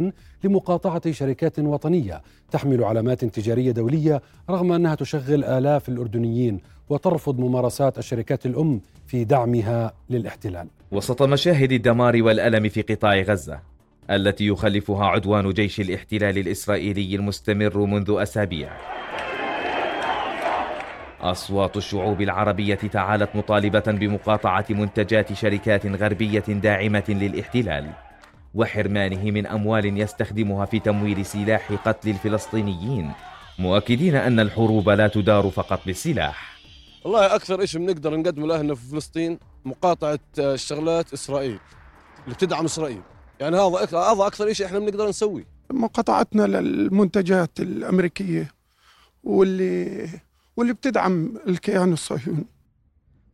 لمقاطعة 0.45 1.11
شركات 1.11 1.59
وطنية 1.59 2.23
تحمل 2.51 2.85
علامات 2.85 3.25
تجارية 3.25 3.71
دولية 3.71 4.23
رغم 4.51 4.73
أنها 4.73 4.95
تشغل 4.95 5.45
آلاف 5.45 5.89
الأردنيين 5.89 6.61
وترفض 6.89 7.39
ممارسات 7.39 7.99
الشركات 7.99 8.47
الأم 8.47 8.81
في 9.07 9.25
دعمها 9.25 9.93
للاحتلال. 10.11 10.67
وسط 10.93 11.23
مشاهد 11.23 11.73
الدمار 11.73 12.23
والألم 12.23 12.69
في 12.69 12.83
قطاع 12.83 13.21
غزة 13.21 13.61
التي 14.11 14.47
يخلفها 14.47 15.07
عدوان 15.07 15.51
جيش 15.51 15.81
الاحتلال 15.81 16.39
الإسرائيلي 16.39 17.15
المستمر 17.15 17.79
منذ 17.79 18.15
أسابيع 18.19 18.71
أصوات 21.23 21.77
الشعوب 21.77 22.21
العربية 22.21 22.75
تعالت 22.75 23.37
مطالبة 23.37 23.85
بمقاطعة 23.87 24.67
منتجات 24.71 25.33
شركات 25.33 25.87
غربية 25.87 26.45
داعمة 26.49 27.05
للاحتلال 27.09 27.91
وحرمانه 28.55 29.31
من 29.31 29.47
أموال 29.47 30.01
يستخدمها 30.01 30.65
في 30.65 30.79
تمويل 30.79 31.27
سلاح 31.27 31.73
قتل 31.73 32.11
الفلسطينيين 32.11 33.13
مؤكدين 33.59 34.15
أن 34.17 34.41
الحروب 34.41 34.91
لا 34.91 35.09
تدار 35.09 35.51
فقط 35.51 35.81
بالسلاح. 35.87 36.61
والله 37.05 37.35
أكثر 37.35 37.65
شيء 37.65 37.81
بنقدر 37.81 38.17
نقدمه 38.17 38.47
لأهلنا 38.47 38.75
في 38.75 38.91
فلسطين 38.91 39.39
مقاطعة 39.65 40.19
الشغلات 40.39 41.13
إسرائيل 41.13 41.59
اللي 42.25 42.35
بتدعم 42.35 42.65
إسرائيل. 42.65 43.01
يعني 43.41 43.57
هذا 43.57 43.99
هذا 43.99 44.27
أكثر 44.27 44.53
شيء 44.53 44.67
إحنا 44.67 44.79
بنقدر 44.79 45.09
نسويه. 45.09 45.45
مقاطعتنا 45.73 46.43
للمنتجات 46.43 47.61
الأمريكية 47.61 48.49
واللي 49.25 50.09
واللي 50.61 50.73
بتدعم 50.73 51.35
الكيان 51.49 51.93
الصهيوني. 51.93 52.47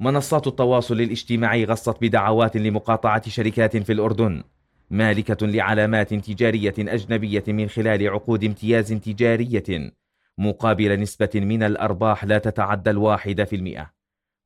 منصات 0.01 0.47
التواصل 0.47 1.01
الاجتماعي 1.01 1.65
غصت 1.65 1.97
بدعوات 2.01 2.57
لمقاطعة 2.57 3.29
شركات 3.29 3.77
في 3.77 3.93
الأردن 3.93 4.43
مالكة 4.91 5.47
لعلامات 5.47 6.15
تجارية 6.15 6.75
أجنبية 6.79 7.45
من 7.49 7.69
خلال 7.69 8.09
عقود 8.09 8.45
امتياز 8.45 8.93
تجارية 8.93 9.93
مقابل 10.39 11.01
نسبة 11.01 11.31
من 11.35 11.63
الأرباح 11.63 12.25
لا 12.25 12.39
تتعدى 12.39 12.91
الواحدة 12.91 13.45
في 13.45 13.57
المئة. 13.57 13.93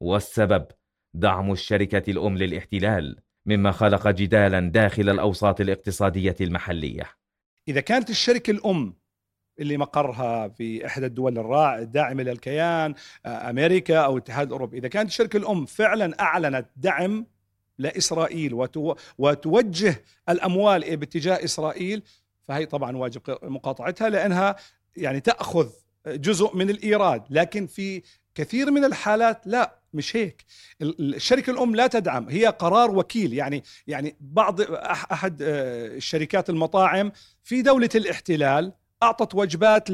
والسبب 0.01 0.67
دعم 1.15 1.53
الشركة 1.53 2.11
الأم 2.11 2.39
للاحتلال 2.39 3.19
مما 3.47 3.71
خلق 3.71 4.09
جدالا 4.09 4.61
داخل 4.61 5.11
الأوساط 5.11 5.61
الاقتصادية 5.61 6.37
المحلية. 6.41 7.11
إذا 7.69 7.81
كانت 7.81 8.11
الشركة 8.11 8.51
الأم 8.51 9.00
اللي 9.61 9.77
مقرها 9.77 10.49
في 10.49 10.87
إحدى 10.87 11.07
الدول 11.07 11.39
الراع 11.39 11.79
الداعمه 11.79 12.23
للكيان 12.23 12.95
آه، 13.27 13.51
أمريكا 13.51 13.99
أو 13.99 14.17
الاتحاد 14.17 14.47
الأوروبي. 14.47 14.79
إذا 14.79 14.89
كانت 14.89 15.09
الشركة 15.09 15.37
الأم 15.37 15.67
فعلا 15.67 16.21
أعلنت 16.21 16.67
دعم 16.77 17.27
لإسرائيل 17.79 18.55
وتو 18.55 18.95
وتوجه 19.19 20.03
الأموال 20.29 20.97
باتجاه 20.97 21.45
إسرائيل 21.45 22.03
فهي 22.49 22.67
طبعا 22.67 22.97
واجب 22.97 23.23
مقاطعتها 23.43 24.09
لأنها 24.09 24.57
يعني 24.97 25.21
تأخذ 25.21 25.69
جزء 26.07 26.57
من 26.57 26.71
الإيراد. 26.71 27.23
لكن 27.31 27.67
في 27.67 28.03
كثير 28.35 28.71
من 28.71 28.85
الحالات 28.85 29.47
لا 29.47 29.79
مش 29.95 30.17
هيك. 30.17 30.45
الشركة 30.83 31.51
الأم 31.51 31.77
لا 31.77 31.87
تدعم. 31.87 32.29
هي 32.29 32.47
قرار 32.47 32.91
وكيل. 32.91 33.35
يعني 33.35 33.63
يعني 33.87 34.17
بعض 34.21 34.61
أحد 34.61 35.43
آه، 35.43 35.87
الشركات 35.87 36.51
المطاعم 36.51 37.13
في 37.43 37.63
دولة 37.63 37.89
الاحتلال 37.95 38.73
أعطت 39.03 39.35
وجبات 39.35 39.91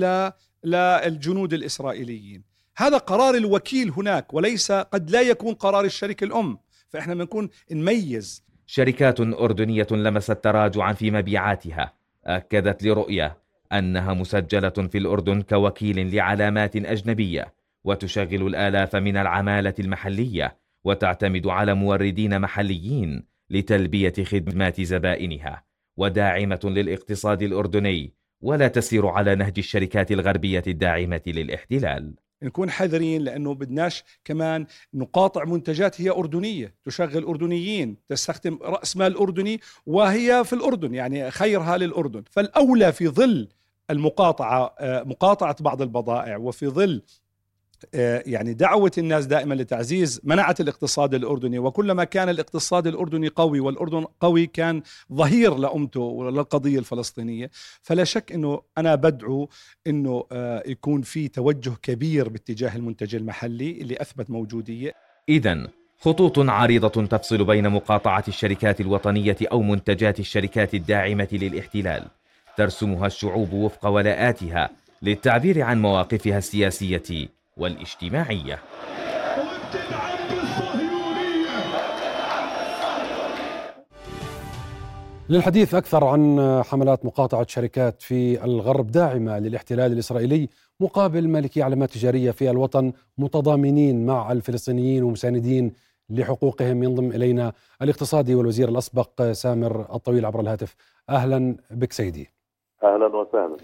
للجنود 0.64 1.52
الإسرائيليين. 1.52 2.44
هذا 2.76 2.98
قرار 2.98 3.34
الوكيل 3.34 3.90
هناك 3.90 4.34
وليس 4.34 4.72
قد 4.72 5.11
لا 5.11 5.20
يكون 5.20 5.54
قرار 5.54 5.84
الشركة 5.84 6.24
الأم. 6.24 6.59
فإحنا 6.88 7.14
بنكون 7.14 7.48
نميز. 7.70 8.44
شركات 8.66 9.20
أردنية 9.20 9.86
لمست 9.90 10.32
تراجعا 10.44 10.92
في 10.92 11.11
مبيعاتها. 11.11 11.92
أكدت 12.24 12.82
لرؤية 12.82 13.38
أنها 13.72 14.14
مسجلة 14.14 14.68
في 14.68 14.98
الأردن 14.98 15.42
كوكيل 15.42 16.14
لعلامات 16.14 16.76
أجنبية 16.76 17.54
وتشغل 17.84 18.46
الآلاف 18.46 18.96
من 18.96 19.16
العمالة 19.16 19.74
المحلية 19.78 20.57
وتعتمد 20.84 21.46
على 21.46 21.74
موردين 21.74 22.40
محليين 22.40 23.26
لتلبية 23.50 24.12
خدمات 24.24 24.80
زبائنها 24.80 25.64
وداعمة 25.96 26.61
للاقتصاد 26.64 27.42
الأردني 27.42 28.14
ولا 28.47 28.68
تسير 28.68 29.07
على 29.07 29.34
نهج 29.34 29.55
الشركات 29.59 30.12
الغربية 30.12 30.62
الداعمة 30.66 31.20
للاحتلال. 31.26 32.14
نكون 32.42 32.70
حذرين 32.70 33.22
لأنه 33.22 33.55
بدناش 33.55 34.05
كمان 34.24 34.66
نقاطع 34.94 35.44
منتجات 35.44 36.01
هي 36.01 36.11
أردنية 36.11 36.74
تشغل 36.84 37.24
أردنيين 37.24 37.97
تستخدم 38.09 38.59
رأس 38.62 38.97
مال 38.97 39.16
أردني 39.16 39.61
وهي 39.86 40.44
في 40.44 40.53
الأردن 40.53 40.94
يعني 40.94 41.30
خيرها 41.30 41.76
للأردن. 41.76 42.22
فالأولى 42.30 42.92
في 42.92 43.09
ظل 43.09 43.49
المقاطعة 43.90 44.74
آه، 44.78 45.03
مقاطعة 45.03 45.57
بعض 45.61 45.82
البضائع 45.82 46.36
وفي 46.36 46.66
ظل 46.66 47.03
يعني 48.27 48.55
دعوة 48.55 48.93
الناس 48.99 49.27
دائما 49.27 49.55
لتعزيز 49.55 50.20
منعة 50.24 50.55
الاقتصاد 50.61 51.14
الأردني. 51.14 51.59
وكلما 51.59 52.05
كان 52.05 52.29
الاقتصاد 52.29 52.87
الأردني 52.87 53.29
قوي 53.29 53.61
والأردن 53.61 54.05
قوي 54.20 54.47
كان 54.47 54.83
ظهير 55.12 55.55
لأمته 55.55 56.01
وللقضية 56.01 56.79
الفلسطينية 56.79 57.51
فلا 57.83 58.05
شك 58.05 58.33
أنه 58.33 58.62
أنا 58.79 58.95
بدعو 58.95 59.49
أنه 59.87 60.24
آه، 60.33 60.62
يكون 60.66 61.03
في 61.03 61.29
توجه 61.29 61.72
كبير 61.83 62.29
باتجاه 62.29 62.77
المنتج 62.77 63.14
المحلي 63.14 63.70
اللي 63.70 63.97
أثبت 64.01 64.31
موجودية. 64.31 64.93
إذا 65.29 65.68
خطوط 65.99 66.39
عريضة 66.39 67.07
تفصل 67.07 67.45
بين 67.45 67.68
مقاطعة 67.68 68.24
الشركات 68.29 68.81
الوطنية 68.81 69.37
أو 69.43 69.62
منتجات 69.62 70.20
الشركات 70.20 70.74
الداعمة 70.74 71.29
للاحتلال. 71.33 72.05
ترسمها 72.57 73.07
الشعوب 73.07 73.53
وفق 73.53 73.87
ولاءاتها 73.87 74.70
للتعبير 75.03 75.62
عن 75.62 75.83
مواقفها 75.83 76.39
السياسية. 76.39 77.36
والاجتماعية. 77.57 78.59
للحديث 85.28 85.74
أكثر 85.74 86.04
عن 86.04 86.62
حملات 86.64 87.04
مقاطعة 87.04 87.46
شركات 87.48 88.02
في 88.02 88.44
الغرب 88.44 88.86
داعمة 88.86 89.38
للاحتلال 89.38 89.92
الإسرائيلي 89.92 90.48
مقابل 90.80 91.28
مالكي 91.28 91.62
علامات 91.62 91.90
تجارية 91.90 92.30
في 92.30 92.50
الوطن 92.50 92.92
متضامنين 93.18 94.07
مع 94.07 94.32
الفلسطينيين 94.32 95.02
ومساندين 95.02 95.72
لحقوقهم. 96.11 96.82
ينضم 96.82 97.11
إلينا 97.11 97.52
الاقتصادي 97.82 98.34
والوزير 98.34 98.68
الأسبق 98.68 99.32
سامر 99.32 99.94
الطويل 99.94 100.26
عبر 100.26 100.40
الهاتف. 100.40 100.74
أهلا 101.11 101.57
بك 101.70 101.92
سيدي. 101.92 102.30
أهلا 102.82 103.07
وسهلا. 103.07 103.57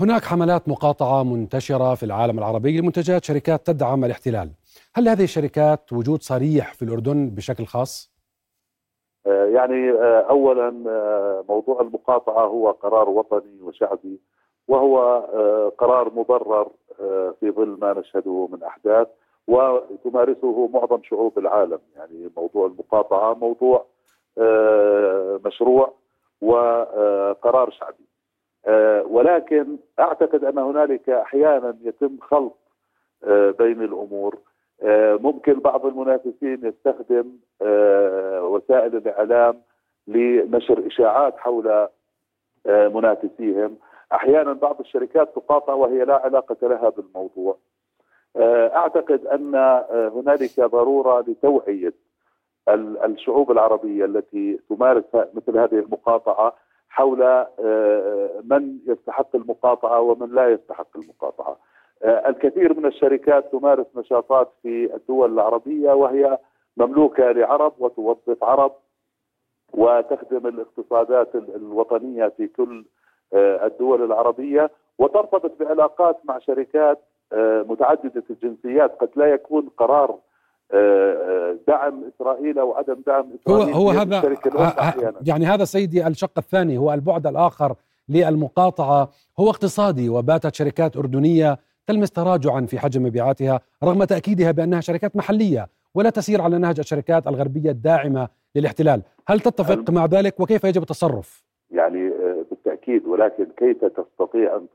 هناك 0.00 0.24
حملات 0.24 0.68
مقاطعة 0.68 1.22
منتشرة 1.22 1.94
في 1.94 2.02
العالم 2.02 2.38
العربي 2.38 2.80
لمنتجات 2.80 3.24
شركات 3.24 3.66
تدعم 3.66 4.04
الاحتلال. 4.04 4.50
هل 4.94 5.08
هذه 5.08 5.24
الشركات 5.24 5.92
وجود 5.92 6.22
صريح 6.22 6.74
في 6.74 6.82
الأردن 6.82 7.30
بشكل 7.30 7.66
خاص؟ 7.66 8.12
آه، 9.26 9.44
يعني 9.44 9.90
آه، 9.90 10.26
أولا 10.30 10.84
آه، 10.88 11.44
موضوع 11.48 11.80
المقاطعة 11.80 12.46
هو 12.46 12.70
قرار 12.70 13.08
وطني 13.08 13.62
وشعبي 13.62 14.20
وهو 14.68 15.18
قرار 15.78 16.12
مبرر 16.14 16.70
في 17.40 17.50
ظل 17.50 17.78
ما 17.80 17.92
نشهده 18.00 18.48
من 18.52 18.62
أحداث 18.62 19.06
وتمارسه 19.46 20.68
معظم 20.74 21.00
شعوب 21.02 21.38
العالم. 21.38 21.78
يعني 21.96 22.30
موضوع 22.36 22.66
المقاطعة 22.66 23.34
موضوع 23.34 23.86
مشروع 25.44 25.94
وقرار 26.40 27.70
شعبي. 27.70 28.07
ولكن 29.06 29.76
أعتقد 30.00 30.44
أن 30.44 30.58
هنالك 30.58 31.10
أحيانا 31.10 31.76
يتم 31.82 32.16
خلط 32.20 32.56
آه، 33.24 33.50
بين 33.50 33.82
الأمور. 33.82 34.38
آه، 34.82 35.16
ممكن 35.16 35.60
بعض 35.60 35.86
المنافسين 35.86 36.60
يستخدم 36.66 37.32
وسائل 38.42 38.96
الإعلام 38.96 39.62
لنشر 40.06 40.86
إشاعات 40.86 41.38
حول 41.38 41.88
منافسيهم. 42.66 43.76
أحيانا 44.12 44.52
بعض 44.52 44.80
الشركات 44.80 45.34
تقاطع 45.36 45.72
وهي 45.72 46.04
لا 46.04 46.14
علاقة 46.14 46.68
لها 46.68 46.88
بالموضوع. 46.88 47.56
أعتقد 48.76 49.26
أن 49.26 49.54
هنالك 50.14 50.60
ضرورة 50.60 51.20
لتوعية 51.20 51.92
الشعوب 53.04 53.50
العربية 53.50 54.04
التي 54.04 54.58
تمارس 54.68 55.04
مثل 55.14 55.58
هذه 55.58 55.78
المقاطعة. 55.78 56.56
حول 56.98 57.22
آه، 57.22 58.42
من 58.44 58.78
يستحق 58.86 59.36
المقاطعة 59.36 60.00
ومن 60.00 60.34
لا 60.34 60.48
يستحق 60.48 60.96
المقاطعة. 60.96 61.56
آه، 62.02 62.28
الكثير 62.28 62.74
من 62.74 62.86
الشركات 62.86 63.52
تمارس 63.52 63.86
نشاطات 63.96 64.52
في 64.62 64.94
الدول 64.94 65.32
العربية 65.32 65.92
وهي 65.92 66.38
مملوكة 66.76 67.32
لعرب 67.32 67.72
وتوظف 67.78 68.44
عرب 68.44 68.72
وتخدم 69.72 70.46
الاقتصادات 70.46 71.34
الوطنية 71.34 72.28
في 72.36 72.46
كل 72.46 72.84
آه، 73.32 73.66
الدول 73.66 74.04
العربية 74.04 74.70
وترتبط 74.98 75.52
بعلاقات 75.60 76.16
مع 76.24 76.38
شركات 76.38 76.98
متعددة 77.68 78.22
الجنسيات 78.30 79.00
قد 79.00 79.10
لا 79.16 79.26
يكون 79.26 79.68
قرار 79.76 80.18
دعم 81.68 82.04
إسرائيل 82.14 82.58
أو 82.58 82.72
عدم 82.72 82.96
دعم 83.06 83.26
إسرائيل 83.40 83.74
هو 83.74 83.80
هو 83.80 83.90
هذا 83.90 84.22
يعني 85.26 85.46
هذا 85.46 85.64
سيدي 85.64 86.06
الشق 86.06 86.38
الثاني 86.38 86.78
هو 86.78 86.94
البعد 86.94 87.26
الآخر 87.26 87.74
للمقاطعة. 88.08 89.10
هو 89.40 89.50
اقتصادي 89.50 90.08
وباتت 90.08 90.54
شركات 90.54 90.96
أردنية 90.96 91.58
تلمس 91.86 92.10
تراجعا 92.10 92.60
في 92.60 92.78
حجم 92.78 93.02
مبيعاتها 93.02 93.60
رغم 93.84 94.04
تأكيدها 94.04 94.50
بأنها 94.50 94.80
شركات 94.80 95.16
محلية 95.16 95.68
ولا 95.94 96.10
تسير 96.10 96.40
على 96.42 96.58
نهج 96.58 96.78
الشركات 96.78 97.26
الغربية 97.26 97.70
الداعمة 97.70 98.28
للاحتلال، 98.56 99.02
هل 99.28 99.40
تتفق 99.40 99.90
مع 99.90 100.04
ذلك؟ 100.06 100.40
وكيف 100.40 100.64
يجب 100.64 100.82
التصرف؟ 100.82 101.44
يعني 101.70 102.08
آه، 102.08 102.44
بالتأكيد. 102.50 103.06
ولكن 103.06 103.46
كيف 103.56 103.84
تستطيع 103.84 104.56
أن 104.56 104.66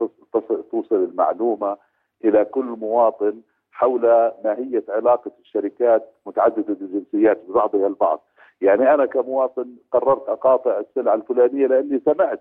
توصل 0.70 0.94
المعلومة 0.94 1.76
إلى 2.24 2.44
كل 2.44 2.64
مواطن 2.64 3.34
حول 3.74 4.02
ماهيه 4.44 4.84
علاقة 4.88 5.30
الشركات 5.40 6.10
متعددة 6.26 6.76
الجنسيات 6.80 7.40
ببعضها 7.48 7.86
البعض، 7.86 8.20
يعني 8.60 8.94
أنا 8.94 9.06
كمواطن 9.06 9.76
قررت 9.92 10.28
أقاطع 10.28 10.78
السلعه 10.78 11.14
الفلانية 11.14 11.66
لأني 11.66 12.00
سمعت 12.04 12.40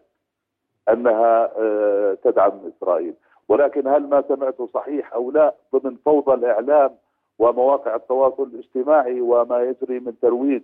أنها 0.89 1.51
آه، 1.57 2.17
تدعم 2.23 2.51
إسرائيل، 2.77 3.13
ولكن 3.49 3.87
هل 3.87 4.09
ما 4.09 4.23
سمعته 4.27 4.69
صحيح 4.73 5.13
أو 5.13 5.31
لا 5.31 5.53
ضمن 5.75 5.95
فوضى 6.05 6.33
الإعلام 6.33 6.91
ومواقع 7.39 7.95
التواصل 7.95 8.43
الاجتماعي 8.43 9.21
وما 9.21 9.61
يجري 9.63 9.99
من 9.99 10.13
ترويج 10.21 10.61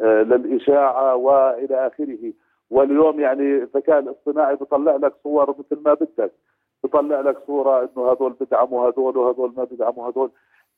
آه، 0.00 0.22
للإشاعة 0.22 1.16
وإلى 1.16 1.86
آخره، 1.86 2.32
واليوم 2.70 3.20
يعني 3.20 3.42
الذكاء 3.42 3.98
الاصطناعي 3.98 4.56
بيطلع 4.56 4.96
لك 4.96 5.12
صور 5.24 5.50
مثل 5.50 5.82
ما 5.84 5.94
بدك. 5.94 6.32
بيطلع 6.82 7.20
لك 7.20 7.36
صورة 7.46 7.80
إنه 7.80 8.12
هذول 8.12 8.36
بدعموا 8.40 8.88
هذول 8.88 9.16
وهذول 9.16 9.54
ما 9.56 9.64
بدعموا 9.64 10.10
هذول. 10.10 10.30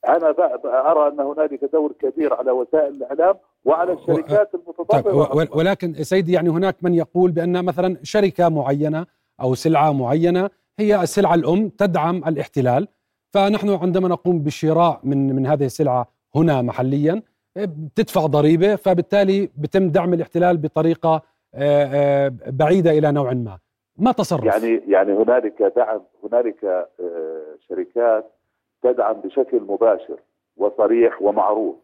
أنا 0.08 0.34
أرى 0.64 1.08
أن 1.08 1.20
هنالك 1.20 1.64
دور 1.72 1.92
كبير 1.92 2.34
على 2.34 2.50
وسائل 2.50 2.94
الإعلام 2.94 3.34
وعلى 3.64 3.92
الشركات 3.92 4.50
المتضرره 4.54 5.24
طيب 5.24 5.48
ولكن 5.56 5.94
سيدي 5.94 6.32
يعني 6.32 6.48
هناك 6.48 6.76
من 6.82 6.94
يقول 6.94 7.30
بأن 7.30 7.64
مثلا 7.64 7.96
شركة 8.02 8.48
معينة 8.48 9.06
أو 9.40 9.54
سلعة 9.54 9.92
معينة 9.92 10.50
هي 10.78 11.02
السلعه 11.02 11.34
الأم 11.34 11.68
تدعم 11.68 12.16
الاحتلال. 12.16 12.88
فنحن 13.34 13.70
عندما 13.70 14.08
نقوم 14.08 14.38
بشراء 14.38 15.00
من 15.04 15.36
من 15.36 15.46
هذه 15.46 15.64
السلعة 15.64 16.08
هنا 16.34 16.62
محليا 16.62 17.22
بتدفع 17.56 18.26
ضريبة 18.26 18.76
فبالتالي 18.76 19.50
بتم 19.56 19.90
دعم 19.90 20.14
الاحتلال 20.14 20.56
بطريقة 20.56 21.22
آه، 21.54 21.84
آه، 21.84 22.32
بعيدة 22.46 22.90
إلى 22.90 23.12
نوع 23.12 23.32
ما. 23.32 23.58
ما 23.98 24.12
تصرف؟ 24.12 24.44
يعني 24.44 24.82
يعني 24.86 25.12
هنالك 25.12 25.62
دعم 25.62 26.00
هنالك 26.24 26.88
شركات 27.68 28.30
تدعم 28.82 29.12
بشكل 29.12 29.60
مباشر 29.60 30.18
وصريح 30.56 31.22
ومعروف. 31.22 31.76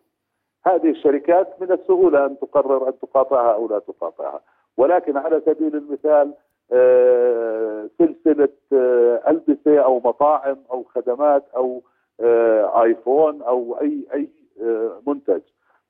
هذه 0.67 0.91
الشركات 0.91 1.63
من 1.63 1.73
السهولة 1.73 2.27
أن 2.27 2.39
تقرر 2.39 2.89
أن 2.89 2.99
تقاطعها 2.99 3.55
أو 3.55 3.69
لا 3.69 3.79
تقاطعها. 3.79 4.41
ولكن 4.77 5.17
على 5.17 5.43
سبيل 5.47 5.77
المثال 5.77 6.35
آه، 6.73 7.91
سلسلة 7.99 8.49
آه، 8.73 9.23
ألبسة 9.29 9.79
أو 9.79 10.01
مطاعم 10.05 10.57
أو 10.71 10.85
خدمات 10.85 11.45
أو 11.57 11.83
آه، 12.21 12.83
آيفون 12.83 13.43
أو 13.43 13.81
أي 13.81 14.07
أي 14.15 14.29
منتج 15.07 15.41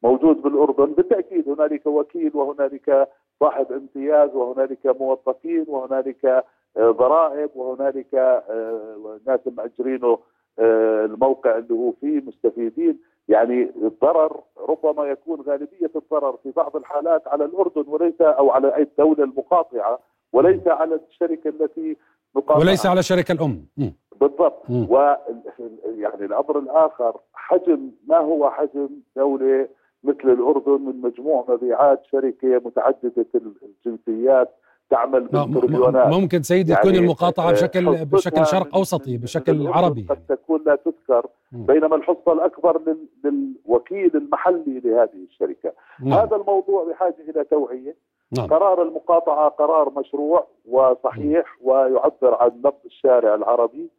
موجود 0.02 0.42
بالأردن 0.42 0.92
بالتأكيد 0.94 1.48
هنالك 1.48 1.86
وكيل 1.86 2.36
وهنالك 2.36 3.08
صاحب 3.40 3.72
امتياز 3.72 4.34
وهنالك 4.34 4.86
موظفين 5.00 5.64
وهنالك 5.68 6.44
ضرائب 6.78 7.50
وهنالك 7.54 8.14
ناس 9.26 9.40
مأجرينه 9.56 10.18
الموقع 10.58 11.56
اللي 11.58 11.74
هو 11.74 11.92
فيه 11.92 12.20
مستفيدين. 12.20 12.98
يعني 13.28 13.70
الضرر 13.82 14.40
ربما 14.68 15.04
يكون 15.04 15.40
غالبية 15.40 15.90
الضرر 15.96 16.36
في 16.42 16.50
بعض 16.50 16.76
الحالات 16.76 17.28
على 17.28 17.44
الأردن 17.44 17.84
وليس 17.88 18.20
أو 18.20 18.50
على 18.50 18.76
أي 18.76 18.82
الدولة 18.82 19.24
المقاطعة 19.24 19.98
وليس 20.32 20.66
على 20.68 21.00
الشركة 21.10 21.48
التي 21.48 21.96
مقاطعة 22.34 22.60
وليس 22.60 22.86
على 22.86 22.98
الشركة 23.00 23.32
الأم. 23.32 23.66
بالضبط. 24.20 24.70
و 24.70 25.14
يعني 25.98 26.24
الأمر 26.24 26.58
الآخر 26.58 27.16
حجم 27.34 27.90
ما 28.06 28.18
هو 28.18 28.50
حجم 28.50 28.88
دولة 29.16 29.68
مثل 30.04 30.30
الأردن 30.30 30.80
من 30.80 31.00
مجموع 31.00 31.44
مبيعات 31.48 32.02
شركة 32.12 32.62
متعددة 32.64 33.26
الجنسيات 33.34 34.56
تعمل 34.90 35.20
بالتريليونات 35.20 36.06
ممكن 36.06 36.42
سيدي 36.42 36.72
يعني 36.72 36.82
تكون 36.82 36.94
المقاطعة 36.94 37.52
بشكل 37.52 38.04
بشكل 38.04 38.46
شرق 38.46 38.76
أوسطي 38.76 39.16
بشكل 39.16 39.66
عربي. 39.66 40.06
قد 40.10 40.26
تكون 40.28 40.62
لا 40.66 40.76
تذكر 40.76 41.26
بينما 41.52 41.96
الحصة 41.96 42.32
الأكبر 42.32 42.80
للوكيل 43.24 44.10
المحلي 44.14 44.80
لهذه 44.84 45.24
الشركة. 45.30 45.72
نعم. 46.00 46.18
هذا 46.18 46.36
الموضوع 46.36 46.84
بحاجة 46.84 47.16
إلى 47.28 47.44
توعية. 47.44 47.96
نعم. 48.38 48.46
قرار 48.46 48.82
المقاطعة 48.82 49.48
قرار 49.48 49.92
مشروع 49.96 50.46
وصحيح 50.68 51.56
ويعبر 51.62 52.34
عن 52.40 52.48
نبض 52.48 52.74
الشارع 52.86 53.34
العربي 53.34 53.90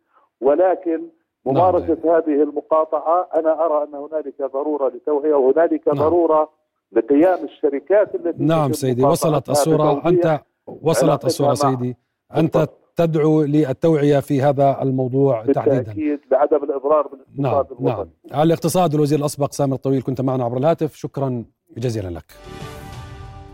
ولكن 0.42 1.08
ممارسة 1.46 1.98
نعم. 2.06 2.16
هذه 2.16 2.44
المقاطعة 2.44 3.28
أنا 3.36 3.66
أرى 3.66 3.84
أن 3.84 3.96
هنالك 3.96 4.52
ضرورة 4.54 4.90
لتوعية 4.90 5.34
وهنالك 5.34 5.88
نعم. 5.88 5.98
ضرورة 5.98 6.50
لقيام 6.92 7.44
الشركات 7.44 8.16
التي 8.16 8.44
نعم 8.44 8.74
سيدي 8.74 9.04
وصلت 9.04 9.50
الصورة. 9.50 10.08
أنت 10.08 10.40
وصلت 10.82 11.26
الصورة 11.26 11.54
سيدي. 11.54 11.98
أنت 12.38 12.68
تدعو 12.96 13.42
للتوعية 13.44 14.20
في 14.20 14.42
هذا 14.42 14.82
الموضوع 14.82 15.46
تحديدا. 15.46 15.78
بالتأكيد 15.78 16.20
بعدم 16.32 16.64
الإضرار 16.64 17.08
بالاقتصاد 17.08 17.38
نعم 17.38 17.54
الوطني 17.54 18.12
نعم. 18.32 18.40
على 18.40 18.44
الاقتصاد 18.44 18.94
الوزير 18.94 19.20
الأسبق 19.20 19.52
سامر 19.52 19.76
الطويل 19.76 20.02
كنت 20.02 20.22
معنا 20.22 20.44
عبر 20.44 20.58
الهاتف. 20.58 20.96
شكرا 20.96 21.44
جزيلا 21.78 22.10
لك. 22.10 22.32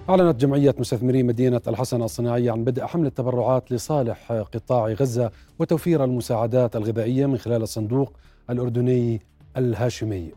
أعلنت 0.09 0.41
جمعية 0.41 0.75
مستثمري 0.79 1.23
مدينة 1.23 1.61
الحسن 1.67 2.01
الصناعية 2.01 2.51
عن 2.51 2.63
بدء 2.63 2.85
حملة 2.85 3.09
تبرعات 3.09 3.71
لصالح 3.71 4.31
قطاع 4.31 4.87
غزة 4.87 5.31
وتوفير 5.59 6.03
المساعدات 6.03 6.75
الغذائية 6.75 7.25
من 7.25 7.37
خلال 7.37 7.61
الصندوق 7.61 8.13
الأردني 8.49 9.21
الهاشمي. 9.57 10.31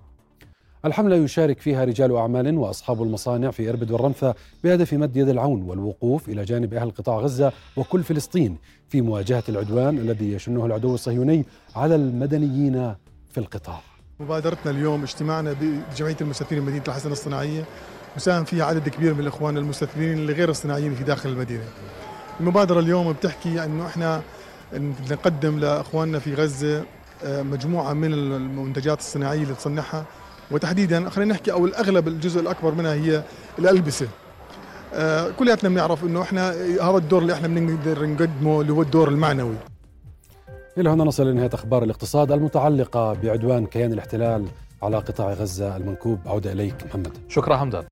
الحملة 0.84 1.16
يشارك 1.16 1.60
فيها 1.60 1.84
رجال 1.84 2.16
أعمال 2.16 2.58
وأصحاب 2.58 3.02
المصانع 3.02 3.50
في 3.50 3.70
إربد 3.70 3.90
والرمثة 3.90 4.34
بهدف 4.64 4.94
مد 4.94 5.16
يد 5.16 5.28
العون 5.28 5.62
والوقوف 5.62 6.28
إلى 6.28 6.44
جانب 6.44 6.74
أهل 6.74 6.90
قطاع 6.90 7.18
غزة 7.18 7.52
وكل 7.76 8.02
فلسطين 8.02 8.56
في 8.88 9.00
مواجهة 9.00 9.44
العدوان 9.48 9.98
الذي 9.98 10.32
يشنه 10.32 10.66
العدو 10.66 10.94
الصهيوني 10.94 11.44
على 11.76 11.94
المدنيين 11.94 12.94
في 13.30 13.38
القطاع. 13.38 13.80
مبادرتنا 14.20 14.70
اليوم 14.70 15.02
اجتماعنا 15.02 15.54
بجمعية 15.60 16.16
المستثمرين 16.20 16.64
مدينة 16.64 16.84
الحسن 16.88 17.12
الصناعية 17.12 17.64
وساهم 18.16 18.44
فيها 18.44 18.64
عدد 18.64 18.88
كبير 18.88 19.14
من 19.14 19.20
الإخوان 19.20 19.56
المستثمرين 19.58 20.12
اللي 20.12 20.32
غير 20.32 20.48
الصناعيين 20.48 20.94
في 20.94 21.04
داخل 21.04 21.28
المدينة. 21.28 21.64
المبادرة 22.40 22.80
اليوم 22.80 23.12
بتحكي 23.12 23.64
أنه 23.64 23.86
إحنا 23.86 24.22
نقدم 25.11 25.58
لإخواننا 25.58 26.18
في 26.18 26.34
غزة 26.34 26.84
آه، 27.24 27.42
مجموعة 27.42 27.92
من 27.92 28.12
المنتجات 28.12 28.98
الصناعية 28.98 29.42
اللي 29.42 29.54
تصنعها. 29.54 30.04
وتحديدا 30.50 31.11
خلينا 31.11 31.34
نحكي 31.34 31.52
أو 31.52 31.66
الأغلب 31.66 32.08
الجزء 32.08 32.40
الأكبر 32.40 32.74
منها 32.74 32.92
هي 32.92 33.22
الألبسة. 33.58 34.08
آه 34.94 35.30
كلياتنا 35.30 35.68
بنعرف 35.68 36.04
إنه 36.04 36.22
إحنا 36.22 36.50
هذا 36.82 36.96
الدور 36.96 37.22
اللي 37.22 37.32
إحنا 37.32 37.48
بنقدر 37.48 38.06
نقدمه 38.06 38.61
اللي 38.61 38.72
هو 38.72 38.82
الدور 38.82 39.08
المعنوي. 39.08 39.54
إلى 40.78 40.90
هنا 40.90 41.04
نصل 41.04 41.26
لنهاية 41.26 41.50
أخبار 41.54 41.82
الاقتصاد 41.82 42.32
المتعلقة 42.32 43.12
بعدوان 43.12 43.66
كيان 43.66 43.92
الاحتلال 43.92 44.46
على 44.82 44.96
قطاع 44.96 45.32
غزة 45.32 45.76
المنكوب. 45.76 46.18
عودة 46.26 46.52
إليك 46.52 46.74
محمد. 46.86 47.12
شكرا 47.28 47.56
حمدان 47.56 47.84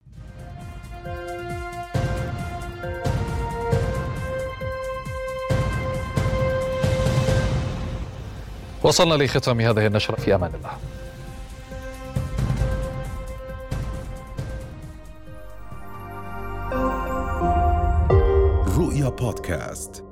وصلنا 8.89 9.15
لختام 9.15 9.61
هذه 9.61 9.87
النشرة. 9.87 10.17
في 10.17 10.35
أمان 10.35 10.53
الله. 10.55 10.79
رؤيا 18.79 19.09
بودكاست. 19.09 20.08